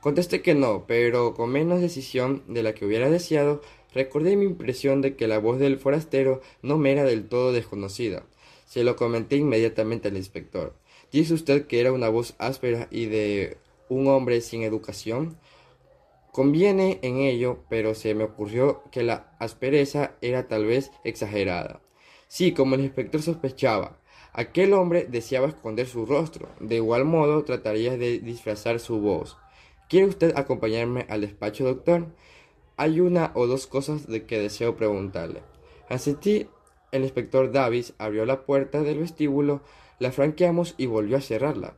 Contesté 0.00 0.42
que 0.42 0.54
no, 0.54 0.84
pero 0.86 1.34
con 1.34 1.50
menos 1.50 1.80
decisión 1.80 2.42
de 2.48 2.62
la 2.62 2.74
que 2.74 2.84
hubiera 2.84 3.10
deseado, 3.10 3.62
recordé 3.94 4.36
mi 4.36 4.44
impresión 4.44 5.00
de 5.00 5.16
que 5.16 5.26
la 5.26 5.38
voz 5.38 5.58
del 5.58 5.78
forastero 5.78 6.42
no 6.62 6.78
me 6.78 6.92
era 6.92 7.04
del 7.04 7.28
todo 7.28 7.52
desconocida. 7.52 8.24
Se 8.66 8.84
lo 8.84 8.96
comenté 8.96 9.36
inmediatamente 9.36 10.08
al 10.08 10.16
inspector. 10.16 10.74
Dice 11.12 11.34
usted 11.34 11.66
que 11.66 11.80
era 11.80 11.92
una 11.92 12.08
voz 12.08 12.34
áspera 12.38 12.88
y 12.90 13.06
de 13.06 13.58
un 13.88 14.08
hombre 14.08 14.40
sin 14.40 14.62
educación. 14.62 15.38
Conviene 16.32 16.98
en 17.02 17.18
ello, 17.18 17.64
pero 17.68 17.94
se 17.94 18.14
me 18.14 18.24
ocurrió 18.24 18.82
que 18.90 19.02
la 19.02 19.34
aspereza 19.38 20.16
era 20.20 20.48
tal 20.48 20.66
vez 20.66 20.90
exagerada. 21.04 21.80
Sí, 22.28 22.52
como 22.52 22.74
el 22.74 22.82
inspector 22.82 23.22
sospechaba, 23.22 23.98
aquel 24.32 24.72
hombre 24.74 25.06
deseaba 25.08 25.48
esconder 25.48 25.86
su 25.86 26.04
rostro. 26.04 26.48
De 26.60 26.76
igual 26.76 27.04
modo 27.04 27.44
trataría 27.44 27.96
de 27.96 28.18
disfrazar 28.18 28.80
su 28.80 29.00
voz. 29.00 29.38
¿Quiere 29.88 30.06
usted 30.06 30.36
acompañarme 30.36 31.06
al 31.08 31.20
despacho, 31.20 31.64
doctor? 31.64 32.08
Hay 32.76 33.00
una 33.00 33.30
o 33.34 33.46
dos 33.46 33.66
cosas 33.66 34.06
de 34.06 34.26
que 34.26 34.38
deseo 34.38 34.76
preguntarle. 34.76 35.42
Asistí. 35.88 36.48
El 36.92 37.02
inspector 37.02 37.50
Davis 37.50 37.94
abrió 37.98 38.24
la 38.26 38.46
puerta 38.46 38.82
del 38.82 39.00
vestíbulo, 39.00 39.60
la 39.98 40.12
franqueamos 40.12 40.74
y 40.78 40.86
volvió 40.86 41.16
a 41.16 41.20
cerrarla. 41.20 41.76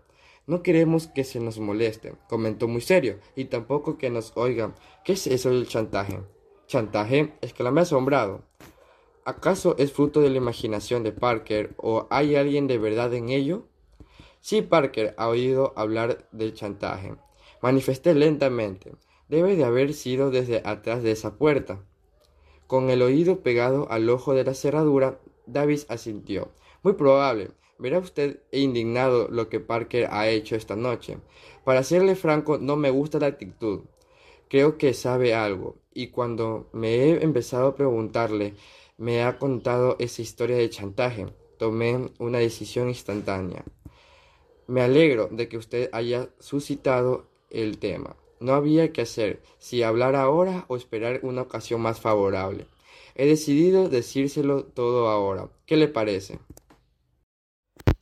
No 0.49 0.63
queremos 0.63 1.09
que 1.09 1.25
se 1.25 1.41
nos 1.41 1.59
moleste, 1.59 2.15
comentó 2.27 2.69
muy 2.69 2.81
serio, 2.81 3.19
y 3.37 3.45
tampoco 3.45 3.99
que 3.99 4.09
nos 4.09 4.33
oigan. 4.35 4.75
¿Qué 5.05 5.13
es 5.13 5.27
eso 5.27 5.51
del 5.51 5.69
chantaje? 5.69 6.21
¿Chantaje? 6.67 7.35
exclamé 7.43 7.83
asombrado. 7.83 8.45
¿Acaso 9.27 9.77
es 9.77 9.93
fruto 9.93 10.23
de 10.23 10.31
la 10.31 10.39
imaginación 10.39 11.03
de 11.03 11.13
Parker 11.13 11.75
o 11.77 12.07
hay 12.09 12.35
alguien 12.35 12.67
de 12.67 12.79
verdad 12.79 13.13
en 13.13 13.29
ello? 13.29 13.67
Sí, 14.41 14.63
Parker 14.63 15.15
ha 15.19 15.29
oído 15.29 15.75
hablar 15.77 16.27
del 16.33 16.55
chantaje. 16.55 17.15
Manifesté 17.61 18.15
lentamente. 18.15 18.93
Debe 19.29 19.55
de 19.55 19.65
haber 19.65 19.93
sido 19.93 20.31
desde 20.31 20.63
atrás 20.65 21.03
de 21.03 21.11
esa 21.11 21.37
puerta. 21.37 21.85
Con 22.67 22.89
el 22.89 23.03
oído 23.03 23.43
pegado 23.43 23.87
al 23.91 24.09
ojo 24.09 24.33
de 24.33 24.45
la 24.45 24.55
cerradura, 24.55 25.21
Davis 25.45 25.85
asintió. 25.91 26.53
Muy 26.83 26.95
probable. 26.95 27.51
Verá 27.79 27.99
usted 27.99 28.41
indignado 28.51 29.29
lo 29.29 29.49
que 29.49 29.61
Parker 29.61 30.09
ha 30.11 30.29
hecho 30.29 30.57
esta 30.57 30.77
noche. 30.77 31.19
Para 31.65 31.83
serle 31.83 32.17
franco, 32.17 32.59
no 32.59 32.77
me 32.77 32.91
gusta 32.91 33.21
la 33.21 33.27
actitud. 33.27 33.83
Creo 34.49 34.79
que 34.79 34.95
sabe 34.95 35.35
algo, 35.35 35.77
y 35.93 36.09
cuando 36.09 36.69
me 36.73 36.95
he 36.97 37.23
empezado 37.23 37.69
a 37.69 37.77
preguntarle, 37.77 38.55
me 38.97 39.23
ha 39.23 39.39
contado 39.39 39.97
esa 39.99 40.23
historia 40.23 40.57
de 40.57 40.71
chantaje. 40.71 41.27
Tomé 41.59 42.11
una 42.19 42.39
decisión 42.39 42.89
instantánea. 42.89 43.65
Me 44.67 44.81
alegro 44.81 45.29
de 45.31 45.49
que 45.49 45.57
usted 45.57 45.89
haya 45.93 46.31
suscitado 46.41 47.27
el 47.51 47.79
tema. 47.79 48.17
No 48.41 48.55
había 48.55 48.93
que 48.93 49.03
hacer 49.03 49.41
si 49.59 49.83
hablar 49.83 50.15
ahora 50.15 50.65
o 50.69 50.77
esperar 50.77 51.21
una 51.23 51.43
ocasión 51.43 51.81
más 51.81 52.01
favorable. 52.01 52.67
He 53.15 53.27
decidido 53.27 53.89
decírselo 53.89 54.65
todo 54.65 55.09
ahora. 55.09 55.49
¿Qué 55.67 55.77
le 55.77 55.89
parece? 55.89 56.39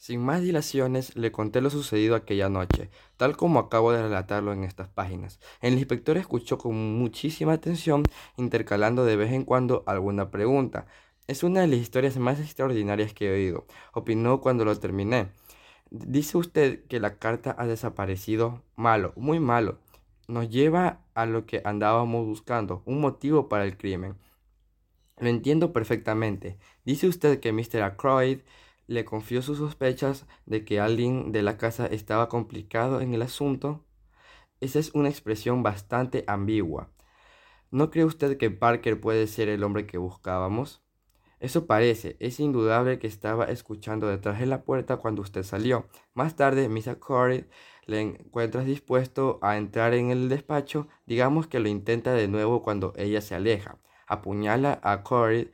Sin 0.07 0.25
más 0.25 0.41
dilaciones, 0.41 1.17
le 1.17 1.33
conté 1.33 1.61
lo 1.61 1.69
sucedido 1.69 2.15
aquella 2.15 2.49
noche, 2.49 2.91
tal 3.17 3.37
como 3.37 3.59
acabo 3.59 3.91
de 3.91 4.03
relatarlo 4.03 4.53
en 4.53 4.63
estas 4.63 4.89
páginas. 4.89 5.41
El 5.61 5.73
inspector 5.73 6.17
escuchó 6.17 6.59
con 6.59 6.77
muchísima 6.97 7.55
atención, 7.55 8.05
intercalando 8.37 9.05
de 9.05 9.17
vez 9.17 9.33
en 9.33 9.45
cuando 9.45 9.83
alguna 9.85 10.31
pregunta. 10.31 10.87
Es 11.27 11.43
una 11.43 11.63
de 11.63 11.67
las 11.67 11.81
historias 11.81 12.19
más 12.19 12.39
extraordinarias 12.39 13.15
que 13.15 13.27
he 13.27 13.33
oído, 13.33 13.67
opinó 13.95 14.41
cuando 14.41 14.65
lo 14.65 14.79
terminé. 14.79 15.27
Dice 15.91 16.39
usted 16.39 16.85
que 16.87 17.01
la 17.01 17.19
carta 17.19 17.57
ha 17.59 17.67
desaparecido. 17.67 18.63
Malo, 18.77 19.13
muy 19.17 19.41
malo. 19.41 19.81
Nos 20.29 20.49
lleva 20.49 21.01
a 21.15 21.27
lo 21.27 21.47
que 21.47 21.63
andábamos 21.65 22.25
buscando, 22.27 22.85
un 22.87 23.01
motivo 23.01 23.49
para 23.49 23.65
el 23.65 23.77
crimen. 23.77 24.15
Lo 25.19 25.29
entiendo 25.29 25.73
perfectamente. 25.73 26.59
Dice 26.85 27.09
usted 27.09 27.41
que 27.41 27.53
Mr. 27.53 27.83
Ackroyd 27.83 28.43
le 28.87 29.05
confió 29.05 29.43
sus 29.43 29.59
sospechas 29.59 30.27
de 30.45 30.65
que 30.65 30.81
alguien 30.81 31.33
de 31.33 31.43
la 31.43 31.57
casa 31.57 31.87
estaba 31.87 32.29
complicado 32.29 33.01
en 33.01 33.15
el 33.15 33.23
asunto. 33.23 33.85
Esa 34.61 34.79
es 34.79 34.95
una 34.95 35.09
expresión 35.09 35.63
bastante 35.63 36.25
ambigua. 36.27 36.91
¿No 37.71 37.91
cree 37.91 38.05
usted 38.05 38.37
que 38.39 38.51
Parker 38.51 39.01
puede 39.01 39.27
ser 39.27 39.49
el 39.49 39.65
hombre 39.65 39.87
que 39.87 39.99
buscábamos? 39.99 40.83
Eso 41.41 41.67
parece. 41.67 42.17
Es 42.21 42.41
indudable 42.41 42.99
que 42.99 43.07
estaba 43.07 43.47
escuchando 43.47 44.09
detrás 44.09 44.41
de 44.41 44.47
la 44.47 44.63
puerta 44.63 44.97
cuando 44.97 45.23
usted 45.23 45.43
salió. 45.43 45.87
Más 46.15 46.37
tarde, 46.37 46.69
Miss 46.69 46.89
Ackroyd 46.89 47.45
le 47.85 48.01
encuentras 48.01 48.65
dispuesto 48.65 49.39
a 49.43 49.59
entrar 49.59 49.93
en 49.95 50.11
el 50.11 50.29
despacho. 50.29 50.89
Digamos 51.07 51.47
que 51.47 51.61
lo 51.61 51.69
intenta 51.69 52.13
de 52.15 52.29
nuevo 52.29 52.63
cuando 52.63 52.95
ella 52.97 53.21
se 53.21 53.35
aleja. 53.35 53.79
Apuñala 54.07 54.81
a 54.83 55.03
Corey, 55.03 55.51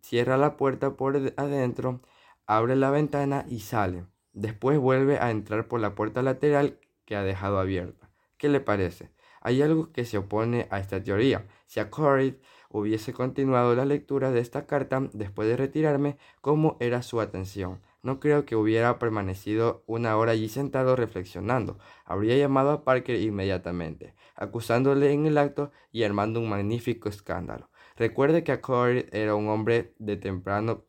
cierra 0.00 0.36
la 0.36 0.56
puerta 0.56 0.96
por 0.96 1.16
adentro 1.36 2.02
abre 2.46 2.76
la 2.76 2.90
ventana 2.90 3.44
y 3.48 3.60
sale. 3.60 4.04
Después 4.32 4.78
vuelve 4.78 5.18
a 5.18 5.30
entrar 5.30 5.68
por 5.68 5.80
la 5.80 5.94
puerta 5.94 6.22
lateral 6.22 6.78
que 7.04 7.16
ha 7.16 7.22
dejado 7.22 7.58
abierta. 7.58 8.10
¿Qué 8.36 8.48
le 8.48 8.60
parece? 8.60 9.10
Hay 9.40 9.62
algo 9.62 9.92
que 9.92 10.04
se 10.04 10.18
opone 10.18 10.66
a 10.70 10.80
esta 10.80 11.02
teoría. 11.02 11.46
Si 11.66 11.80
a 11.80 11.88
Corey 11.90 12.40
hubiese 12.68 13.12
continuado 13.12 13.74
la 13.74 13.84
lectura 13.84 14.30
de 14.30 14.40
esta 14.40 14.66
carta 14.66 15.08
después 15.12 15.48
de 15.48 15.56
retirarme, 15.56 16.18
¿cómo 16.40 16.76
era 16.80 17.02
su 17.02 17.20
atención? 17.20 17.80
No 18.02 18.20
creo 18.20 18.44
que 18.44 18.56
hubiera 18.56 18.98
permanecido 18.98 19.82
una 19.86 20.16
hora 20.16 20.32
allí 20.32 20.48
sentado 20.48 20.94
reflexionando. 20.94 21.78
Habría 22.04 22.36
llamado 22.36 22.70
a 22.70 22.84
Parker 22.84 23.20
inmediatamente, 23.20 24.14
acusándole 24.34 25.12
en 25.12 25.26
el 25.26 25.38
acto 25.38 25.72
y 25.90 26.04
armando 26.04 26.40
un 26.40 26.48
magnífico 26.48 27.08
escándalo. 27.08 27.70
Recuerde 27.96 28.44
que 28.44 28.60
Corey 28.60 29.06
era 29.10 29.34
un 29.34 29.48
hombre 29.48 29.94
de 29.98 30.16
temprano 30.16 30.84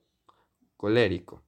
colérico. 0.76 1.47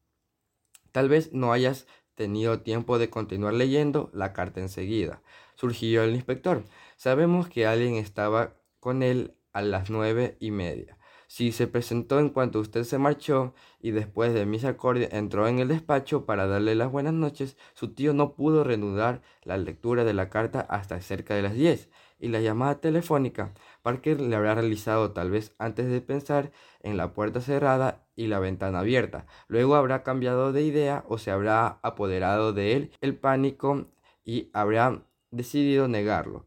Tal 0.92 1.10
vez 1.10 1.34
no 1.34 1.52
hayas 1.54 1.88
tenido 2.16 2.62
tiempo 2.62 3.00
de 3.00 3.10
continuar 3.10 3.54
leyendo 3.54 4.10
la 4.14 4.34
carta 4.34 4.60
enseguida. 4.60 5.22
Surgió 5.56 6.04
el 6.04 6.16
inspector. 6.16 6.64
Sabemos 6.98 7.48
que 7.48 7.66
alguien 7.66 7.96
estaba 7.96 8.56
con 8.80 9.04
él 9.04 9.36
a 9.54 9.62
las 9.62 9.90
nueve 9.90 10.38
y 10.40 10.52
media. 10.52 10.98
Si 11.28 11.52
se 11.52 11.68
presentó 11.68 12.20
en 12.20 12.30
cuanto 12.30 12.60
usted 12.60 12.84
se 12.84 12.98
marchó 12.98 13.54
y 13.80 13.92
después 13.92 14.34
de 14.34 14.48
misericordia 14.48 15.10
entró 15.12 15.48
en 15.48 15.60
el 15.60 15.68
despacho 15.68 16.26
para 16.26 16.48
darle 16.48 16.74
las 16.74 16.92
buenas 16.92 17.14
noches, 17.14 17.56
su 17.76 17.94
tío 17.94 18.14
no 18.14 18.34
pudo 18.34 18.64
reanudar 18.64 19.22
la 19.44 19.58
lectura 19.58 20.04
de 20.04 20.16
la 20.16 20.30
carta 20.30 20.62
hasta 20.62 21.00
cerca 21.02 21.36
de 21.36 21.44
las 21.44 21.54
diez 21.54 21.90
y 22.20 22.28
la 22.28 22.42
llamada 22.42 22.80
telefónica 22.82 23.54
Parker 23.82 24.20
le 24.22 24.36
habrá 24.36 24.56
realizado 24.56 25.12
tal 25.12 25.32
vez 25.32 25.54
antes 25.58 25.90
de 25.90 26.02
pensar 26.02 26.52
en 26.82 26.98
la 26.98 27.14
puerta 27.14 27.42
cerrada 27.42 28.06
y 28.16 28.28
la 28.28 28.40
ventana 28.40 28.80
abierta. 28.80 29.26
Luego 29.48 29.76
habrá 29.76 30.04
cambiado 30.04 30.52
de 30.52 30.64
idea 30.64 31.04
o 31.08 31.18
se 31.18 31.32
habrá 31.32 31.80
apoderado 31.82 32.54
de 32.54 32.74
él 32.76 32.92
el 33.02 33.18
pánico 33.18 33.88
y 34.24 34.50
habrá 34.54 35.04
decidido 35.32 35.88
negarlo. 35.88 36.46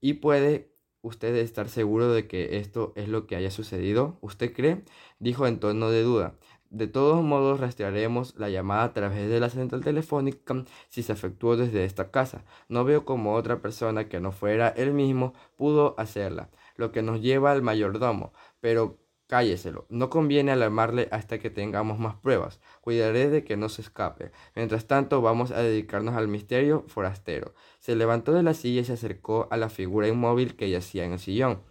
Y 0.00 0.14
puede 0.14 0.72
usted 1.02 1.34
estar 1.36 1.68
seguro 1.68 2.12
de 2.12 2.26
que 2.26 2.58
esto 2.58 2.92
es 2.96 3.08
lo 3.08 3.26
que 3.26 3.36
haya 3.36 3.50
sucedido. 3.50 4.18
¿Usted 4.20 4.52
cree? 4.52 4.84
Dijo 5.18 5.46
en 5.46 5.60
tono 5.60 5.90
de 5.90 6.02
duda. 6.02 6.36
De 6.70 6.86
todos 6.86 7.20
modos, 7.24 7.58
rastrearemos 7.58 8.36
la 8.38 8.48
llamada 8.48 8.84
a 8.84 8.92
través 8.92 9.28
de 9.28 9.40
la 9.40 9.50
central 9.50 9.82
telefónica 9.82 10.64
si 10.88 11.02
se 11.02 11.12
efectuó 11.12 11.56
desde 11.56 11.84
esta 11.84 12.12
casa. 12.12 12.44
No 12.68 12.84
veo 12.84 13.04
cómo 13.04 13.34
otra 13.34 13.60
persona 13.60 14.08
que 14.08 14.20
no 14.20 14.30
fuera 14.30 14.68
él 14.68 14.92
mismo 14.92 15.34
pudo 15.56 15.96
hacerla, 15.98 16.48
lo 16.76 16.92
que 16.92 17.02
nos 17.02 17.20
lleva 17.20 17.50
al 17.50 17.62
mayordomo. 17.62 18.32
Pero 18.60 19.00
cálleselo, 19.26 19.86
no 19.88 20.10
conviene 20.10 20.52
alarmarle 20.52 21.08
hasta 21.10 21.40
que 21.40 21.50
tengamos 21.50 21.98
más 21.98 22.14
pruebas. 22.14 22.60
Cuidaré 22.82 23.28
de 23.30 23.42
que 23.42 23.56
no 23.56 23.68
se 23.68 23.82
escape. 23.82 24.30
Mientras 24.54 24.86
tanto, 24.86 25.22
vamos 25.22 25.50
a 25.50 25.62
dedicarnos 25.62 26.14
al 26.14 26.28
misterio 26.28 26.84
forastero. 26.86 27.52
Se 27.80 27.96
levantó 27.96 28.32
de 28.32 28.44
la 28.44 28.54
silla 28.54 28.82
y 28.82 28.84
se 28.84 28.92
acercó 28.92 29.48
a 29.50 29.56
la 29.56 29.70
figura 29.70 30.06
inmóvil 30.06 30.54
que 30.54 30.70
yacía 30.70 31.04
en 31.04 31.14
el 31.14 31.18
sillón. 31.18 31.64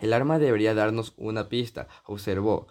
El 0.00 0.14
arma 0.14 0.38
debería 0.38 0.72
darnos 0.74 1.12
una 1.18 1.50
pista, 1.50 1.86
observó 2.06 2.66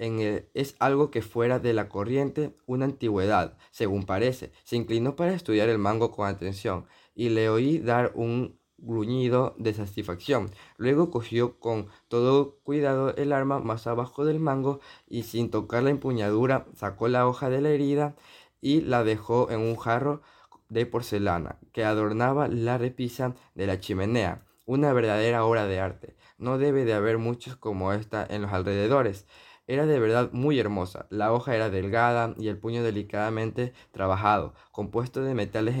es 0.00 0.76
algo 0.78 1.10
que 1.10 1.20
fuera 1.20 1.58
de 1.58 1.74
la 1.74 1.88
corriente, 1.88 2.56
una 2.66 2.86
antigüedad, 2.86 3.58
según 3.70 4.06
parece. 4.06 4.52
Se 4.64 4.76
inclinó 4.76 5.14
para 5.14 5.34
estudiar 5.34 5.68
el 5.68 5.78
mango 5.78 6.10
con 6.10 6.26
atención 6.26 6.86
y 7.14 7.28
le 7.28 7.50
oí 7.50 7.78
dar 7.78 8.12
un 8.14 8.58
gruñido 8.78 9.54
de 9.58 9.74
satisfacción. 9.74 10.50
Luego 10.78 11.10
cogió 11.10 11.58
con 11.58 11.88
todo 12.08 12.56
cuidado 12.62 13.14
el 13.16 13.32
arma 13.32 13.58
más 13.58 13.86
abajo 13.86 14.24
del 14.24 14.40
mango 14.40 14.80
y 15.06 15.24
sin 15.24 15.50
tocar 15.50 15.82
la 15.82 15.90
empuñadura 15.90 16.66
sacó 16.74 17.08
la 17.08 17.28
hoja 17.28 17.50
de 17.50 17.60
la 17.60 17.68
herida 17.68 18.16
y 18.62 18.80
la 18.80 19.04
dejó 19.04 19.50
en 19.50 19.60
un 19.60 19.76
jarro 19.76 20.22
de 20.70 20.86
porcelana 20.86 21.58
que 21.72 21.84
adornaba 21.84 22.48
la 22.48 22.78
repisa 22.78 23.34
de 23.54 23.66
la 23.66 23.80
chimenea, 23.80 24.46
una 24.64 24.92
verdadera 24.94 25.44
obra 25.44 25.66
de 25.66 25.80
arte. 25.80 26.16
No 26.38 26.56
debe 26.56 26.86
de 26.86 26.94
haber 26.94 27.18
muchos 27.18 27.56
como 27.56 27.92
esta 27.92 28.26
en 28.28 28.42
los 28.42 28.52
alrededores. 28.52 29.26
Era 29.70 29.86
de 29.86 30.00
verdad 30.00 30.32
muy 30.32 30.58
hermosa. 30.58 31.06
La 31.10 31.32
hoja 31.32 31.54
era 31.54 31.70
delgada 31.70 32.34
y 32.36 32.48
el 32.48 32.58
puño 32.58 32.82
delicadamente 32.82 33.72
trabajado, 33.92 34.52
compuesto 34.72 35.22
de 35.22 35.32
metales 35.32 35.76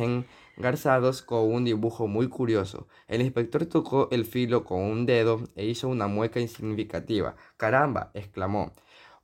engarzados 0.56 1.22
con 1.22 1.52
un 1.52 1.64
dibujo 1.64 2.06
muy 2.06 2.28
curioso. 2.28 2.86
El 3.08 3.20
inspector 3.20 3.66
tocó 3.66 4.06
el 4.12 4.26
filo 4.26 4.62
con 4.62 4.80
un 4.80 5.06
dedo 5.06 5.40
e 5.56 5.66
hizo 5.66 5.88
una 5.88 6.06
mueca 6.06 6.38
insignificativa. 6.38 7.34
¡Caramba! 7.56 8.12
exclamó. 8.14 8.70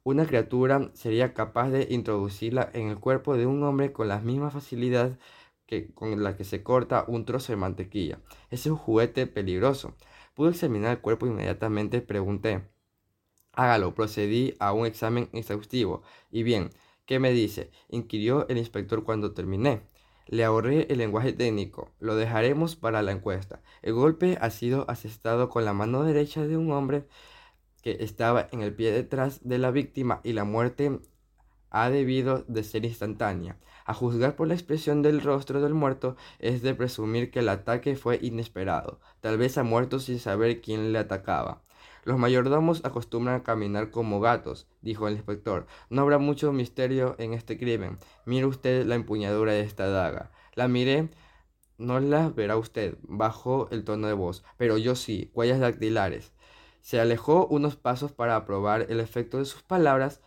Una 0.02 0.26
criatura 0.26 0.90
sería 0.94 1.33
capaz 1.33 1.70
de 1.70 1.87
introducirla 1.90 2.68
en 2.72 2.88
el 2.88 2.98
cuerpo 2.98 3.37
de 3.37 3.46
un 3.46 3.62
hombre 3.62 3.92
con 3.92 4.09
la 4.09 4.18
misma 4.18 4.50
facilidad 4.50 5.16
que 5.66 5.94
con 5.94 6.24
la 6.24 6.37
que 6.37 6.42
se 6.42 6.64
corta 6.64 7.05
un 7.07 7.24
trozo 7.24 7.52
de 7.52 7.57
mantequilla. 7.57 8.18
Es 8.50 8.66
un 8.66 8.76
juguete 8.76 9.29
peligroso. 9.29 9.94
Pude 10.35 10.50
examinar 10.50 10.90
el 10.90 11.00
cuerpo 11.00 11.29
inmediatamente. 11.29 12.00
Pregunté. 12.00 12.75
Hágalo, 13.57 13.95
procedí 13.95 14.55
a 14.61 14.73
un 14.75 14.87
examen 14.87 15.31
exhaustivo. 15.33 16.03
Y 16.31 16.42
bien, 16.42 16.71
¿qué 17.07 17.19
me 17.19 17.33
dice? 17.33 17.71
inquirió 17.88 18.47
el 18.49 18.59
inspector 18.59 19.03
cuando 19.03 19.33
terminé. 19.33 19.81
Le 20.27 20.45
ahorré 20.45 20.87
el 20.90 20.99
lenguaje 20.99 21.33
técnico. 21.33 21.90
Lo 21.99 22.16
dejaremos 22.16 22.77
para 22.77 23.01
la 23.01 23.12
encuesta. 23.12 23.62
El 23.81 23.95
golpe 23.95 24.37
ha 24.42 24.51
sido 24.51 24.88
asestado 24.90 25.49
con 25.49 25.64
la 25.64 25.73
mano 25.73 26.03
derecha 26.03 26.47
de 26.47 26.59
un 26.59 26.71
hombre 26.71 27.09
que 27.83 27.97
estaba 28.01 28.47
en 28.53 28.61
el 28.61 28.75
pie 28.75 28.92
detrás 28.92 29.40
de 29.42 29.59
la 29.59 29.71
víctima 29.71 30.21
y 30.23 30.35
la 30.35 30.45
muerte 30.45 31.01
ha 31.71 31.88
debido 31.88 32.45
de 32.49 32.62
ser 32.62 32.85
instantánea. 32.85 33.59
A 33.87 33.95
juzgar 33.95 34.37
por 34.37 34.49
la 34.49 34.55
expresión 34.55 35.01
del 35.01 35.23
rostro 35.23 35.62
del 35.62 35.73
muerto, 35.73 36.16
es 36.40 36.61
de 36.61 36.75
presumir 36.75 37.31
que 37.31 37.38
el 37.38 37.49
ataque 37.49 37.97
fue 37.97 38.19
inesperado. 38.21 39.01
Tal 39.21 39.38
vez 39.38 39.57
ha 39.57 39.62
muerto 39.62 40.01
sin 40.01 40.19
saber 40.19 40.61
quién 40.61 40.92
le 40.92 40.99
atacaba. 40.99 41.62
Los 42.07 42.19
mayordomos 42.21 42.85
acostumbran 42.85 43.35
a 43.35 43.42
caminar 43.42 43.90
como 43.90 44.21
gatos, 44.21 44.69
dijo 44.81 45.09
el 45.09 45.14
inspector. 45.14 45.66
No 45.90 46.03
habrá 46.03 46.19
mucho 46.19 46.53
misterio 46.53 47.16
en 47.19 47.35
este 47.35 47.59
crimen. 47.59 47.99
Mire 48.27 48.47
usted 48.47 48.87
la 48.87 48.95
empuñadura 48.95 49.51
de 49.53 49.62
esta 49.62 49.88
daga. 49.88 50.31
La 50.55 50.69
miré. 50.69 51.11
No 51.79 51.99
la 51.99 52.29
verá 52.29 52.57
usted, 52.59 52.97
bajó 53.03 53.69
el 53.73 53.83
tono 53.83 54.07
de 54.07 54.12
voz, 54.12 54.45
pero 54.57 54.79
yo 54.79 54.95
sí, 54.95 55.33
huellas 55.35 55.59
dactilares. 55.59 56.33
Se 56.81 57.01
alejó 57.01 57.49
unos 57.49 57.75
pasos 57.75 58.12
para 58.12 58.37
aprobar 58.37 58.87
el 58.88 59.01
efecto 59.01 59.38
de 59.38 59.45
sus 59.45 59.64
palabras. 59.64 60.21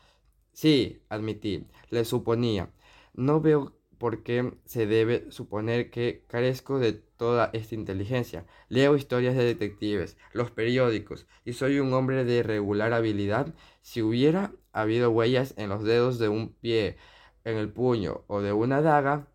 Sí, 0.52 1.02
admití, 1.08 1.66
le 1.92 2.04
suponía. 2.04 2.74
No 3.14 3.40
veo 3.40 3.79
por 4.00 4.24
qué 4.24 4.54
se 4.66 4.88
debe 4.88 5.30
suponer 5.32 5.92
que 5.92 6.26
carezco 6.28 6.80
de 6.80 6.94
toda 6.94 7.52
esta 7.54 7.76
inteligencia. 7.76 8.46
Leo 8.70 8.96
historias 8.96 9.36
de 9.36 9.44
detectives, 9.44 10.18
los 10.34 10.50
periódicos, 10.52 11.28
y 11.46 11.54
soy 11.54 11.80
un 11.80 11.94
hombre 11.94 12.24
de 12.24 12.42
regular 12.42 12.94
habilidad. 12.94 13.54
Si 13.82 14.02
hubiera 14.02 14.54
habido 14.72 15.12
huellas 15.12 15.54
en 15.58 15.70
los 15.70 15.84
dedos 15.84 16.18
de 16.18 16.30
un 16.30 16.54
pie, 16.54 16.98
en 17.44 17.58
el 17.58 17.72
puño 17.72 18.24
o 18.28 18.42
de 18.42 18.54
una 18.54 18.82
daga, 18.82 19.28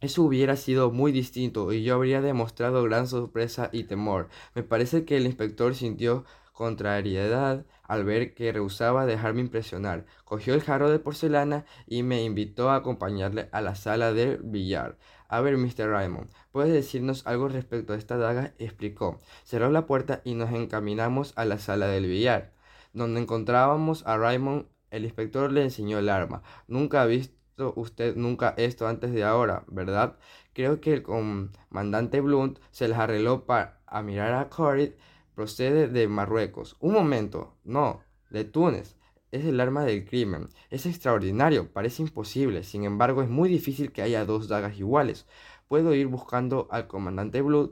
eso 0.00 0.22
hubiera 0.22 0.56
sido 0.56 0.90
muy 0.90 1.12
distinto 1.12 1.72
y 1.72 1.82
yo 1.82 1.94
habría 1.94 2.20
demostrado 2.20 2.82
gran 2.82 3.06
sorpresa 3.06 3.70
y 3.72 3.84
temor. 3.84 4.28
Me 4.54 4.62
parece 4.62 5.04
que 5.04 5.16
el 5.16 5.26
inspector 5.26 5.74
sintió 5.74 6.24
contrariedad 6.54 7.66
al 7.82 8.04
ver 8.04 8.32
que 8.32 8.50
rehusaba 8.52 9.04
dejarme 9.04 9.42
impresionar. 9.42 10.06
Cogió 10.24 10.54
el 10.54 10.62
jarro 10.62 10.88
de 10.88 10.98
porcelana 10.98 11.66
y 11.86 12.02
me 12.02 12.24
invitó 12.24 12.70
a 12.70 12.76
acompañarle 12.76 13.50
a 13.52 13.60
la 13.60 13.74
sala 13.74 14.14
del 14.14 14.38
billar. 14.38 14.96
A 15.28 15.40
ver, 15.40 15.58
Mr. 15.58 15.90
Raymond, 15.90 16.30
¿puedes 16.52 16.72
decirnos 16.72 17.26
algo 17.26 17.48
respecto 17.48 17.92
a 17.92 17.96
esta 17.96 18.16
daga? 18.16 18.54
explicó. 18.58 19.20
Cerró 19.42 19.70
la 19.70 19.86
puerta 19.86 20.22
y 20.24 20.34
nos 20.34 20.52
encaminamos 20.52 21.32
a 21.36 21.44
la 21.44 21.58
sala 21.58 21.88
del 21.88 22.06
billar, 22.06 22.52
donde 22.92 23.20
encontrábamos 23.20 24.06
a 24.06 24.16
Raymond. 24.16 24.66
El 24.90 25.04
inspector 25.04 25.50
le 25.50 25.62
enseñó 25.62 25.98
el 25.98 26.08
arma. 26.08 26.42
Nunca 26.68 27.02
ha 27.02 27.06
visto 27.06 27.74
usted 27.74 28.14
nunca 28.14 28.54
esto 28.56 28.86
antes 28.86 29.12
de 29.12 29.24
ahora, 29.24 29.64
¿verdad? 29.66 30.16
Creo 30.52 30.80
que 30.80 30.92
el 30.92 31.02
comandante 31.02 32.20
Blunt 32.20 32.60
se 32.70 32.86
les 32.86 32.96
arregló 32.96 33.44
para 33.44 33.80
mirar 34.04 34.34
a 34.34 34.48
Corey 34.48 34.94
procede 35.34 35.88
de 35.88 36.08
Marruecos. 36.08 36.76
Un 36.80 36.92
momento, 36.92 37.56
no, 37.64 38.00
de 38.30 38.44
Túnez. 38.44 38.96
Es 39.32 39.44
el 39.44 39.60
arma 39.60 39.84
del 39.84 40.04
crimen. 40.04 40.48
Es 40.70 40.86
extraordinario, 40.86 41.72
parece 41.72 42.02
imposible. 42.02 42.62
Sin 42.62 42.84
embargo, 42.84 43.22
es 43.22 43.28
muy 43.28 43.48
difícil 43.48 43.90
que 43.90 44.02
haya 44.02 44.24
dos 44.24 44.46
dagas 44.48 44.78
iguales. 44.78 45.26
Puedo 45.66 45.94
ir 45.94 46.06
buscando 46.06 46.68
al 46.70 46.86
comandante 46.86 47.42
Blood. 47.42 47.70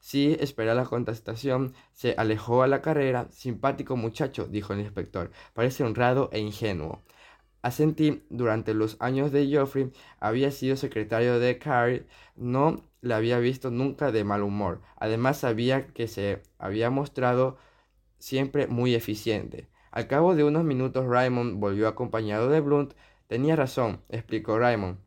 Sí, 0.00 0.36
espera 0.38 0.74
la 0.74 0.84
contestación. 0.84 1.74
Se 1.92 2.14
alejó 2.18 2.62
a 2.62 2.66
la 2.68 2.82
carrera. 2.82 3.28
Simpático 3.30 3.96
muchacho, 3.96 4.46
dijo 4.46 4.74
el 4.74 4.80
inspector. 4.80 5.30
Parece 5.54 5.82
honrado 5.82 6.28
e 6.32 6.40
ingenuo. 6.40 7.02
Asentí, 7.62 8.24
durante 8.30 8.72
los 8.74 8.96
años 9.00 9.32
de 9.32 9.46
Geoffrey, 9.46 9.92
había 10.20 10.50
sido 10.50 10.76
secretario 10.76 11.38
de 11.40 11.58
Carrie, 11.58 12.06
no 12.36 12.84
le 13.00 13.14
había 13.14 13.38
visto 13.38 13.70
nunca 13.70 14.12
de 14.12 14.24
mal 14.24 14.42
humor. 14.42 14.80
Además 14.96 15.38
sabía 15.38 15.88
que 15.88 16.08
se 16.08 16.42
había 16.58 16.90
mostrado 16.90 17.58
siempre 18.18 18.66
muy 18.66 18.94
eficiente. 18.94 19.68
Al 19.90 20.06
cabo 20.06 20.34
de 20.34 20.44
unos 20.44 20.64
minutos 20.64 21.06
Raymond 21.06 21.58
volvió 21.58 21.88
acompañado 21.88 22.48
de 22.48 22.60
Blunt. 22.60 22.94
Tenía 23.26 23.56
razón, 23.56 24.02
explicó 24.08 24.58
Raymond, 24.58 24.98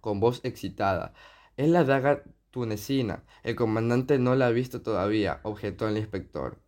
con 0.00 0.20
voz 0.20 0.40
excitada. 0.44 1.12
Es 1.56 1.68
la 1.68 1.84
daga 1.84 2.22
tunecina. 2.50 3.24
El 3.42 3.56
comandante 3.56 4.18
no 4.18 4.34
la 4.34 4.46
ha 4.46 4.50
visto 4.50 4.82
todavía, 4.82 5.40
objetó 5.42 5.88
el 5.88 5.98
inspector. 5.98 6.58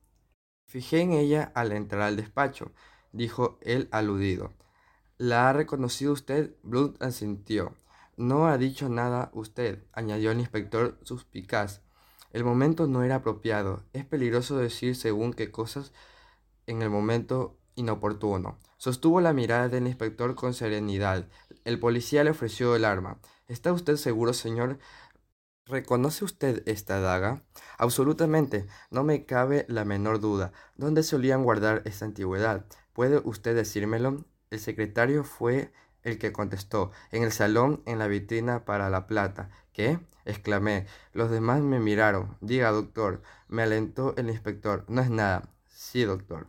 Fijé 0.66 1.00
en 1.00 1.12
ella 1.12 1.50
al 1.54 1.72
entrar 1.72 2.02
al 2.02 2.16
despacho, 2.16 2.72
dijo 3.12 3.58
el 3.62 3.88
aludido. 3.90 4.52
¿La 5.18 5.48
ha 5.48 5.52
reconocido 5.52 6.12
usted? 6.12 6.54
Blunt 6.62 7.02
asintió. 7.02 7.74
No 8.16 8.46
ha 8.46 8.56
dicho 8.56 8.88
nada 8.88 9.32
usted, 9.34 9.82
añadió 9.92 10.30
el 10.30 10.38
inspector 10.38 10.96
suspicaz. 11.02 11.82
El 12.30 12.44
momento 12.44 12.86
no 12.86 13.02
era 13.02 13.16
apropiado. 13.16 13.82
Es 13.92 14.04
peligroso 14.04 14.58
decir 14.58 14.94
según 14.94 15.32
qué 15.32 15.50
cosas 15.50 15.92
en 16.68 16.82
el 16.82 16.90
momento 16.90 17.58
inoportuno. 17.74 18.60
Sostuvo 18.76 19.20
la 19.20 19.32
mirada 19.32 19.68
del 19.68 19.88
inspector 19.88 20.36
con 20.36 20.54
serenidad. 20.54 21.26
El 21.64 21.80
policía 21.80 22.22
le 22.22 22.30
ofreció 22.30 22.76
el 22.76 22.84
arma. 22.84 23.18
¿Está 23.48 23.72
usted 23.72 23.96
seguro, 23.96 24.32
señor? 24.32 24.78
¿Reconoce 25.66 26.24
usted 26.24 26.62
esta 26.66 27.00
daga? 27.00 27.42
Absolutamente, 27.76 28.68
no 28.92 29.02
me 29.02 29.26
cabe 29.26 29.66
la 29.68 29.84
menor 29.84 30.20
duda. 30.20 30.52
¿Dónde 30.76 31.02
solían 31.02 31.42
guardar 31.42 31.82
esta 31.86 32.04
antigüedad? 32.04 32.66
¿Puede 32.92 33.18
usted 33.18 33.56
decírmelo? 33.56 34.24
El 34.50 34.60
secretario 34.60 35.24
fue 35.24 35.72
el 36.02 36.18
que 36.18 36.32
contestó, 36.32 36.90
en 37.10 37.22
el 37.22 37.32
salón, 37.32 37.82
en 37.86 37.98
la 37.98 38.06
vitrina 38.08 38.64
para 38.64 38.88
la 38.90 39.06
plata. 39.06 39.50
¿Qué? 39.72 39.98
exclamé. 40.24 40.86
Los 41.12 41.30
demás 41.30 41.60
me 41.60 41.80
miraron. 41.80 42.36
Diga, 42.40 42.70
doctor. 42.70 43.22
Me 43.48 43.62
alentó 43.62 44.14
el 44.16 44.28
inspector. 44.28 44.84
No 44.88 45.00
es 45.00 45.10
nada. 45.10 45.48
Sí, 45.66 46.04
doctor. 46.04 46.46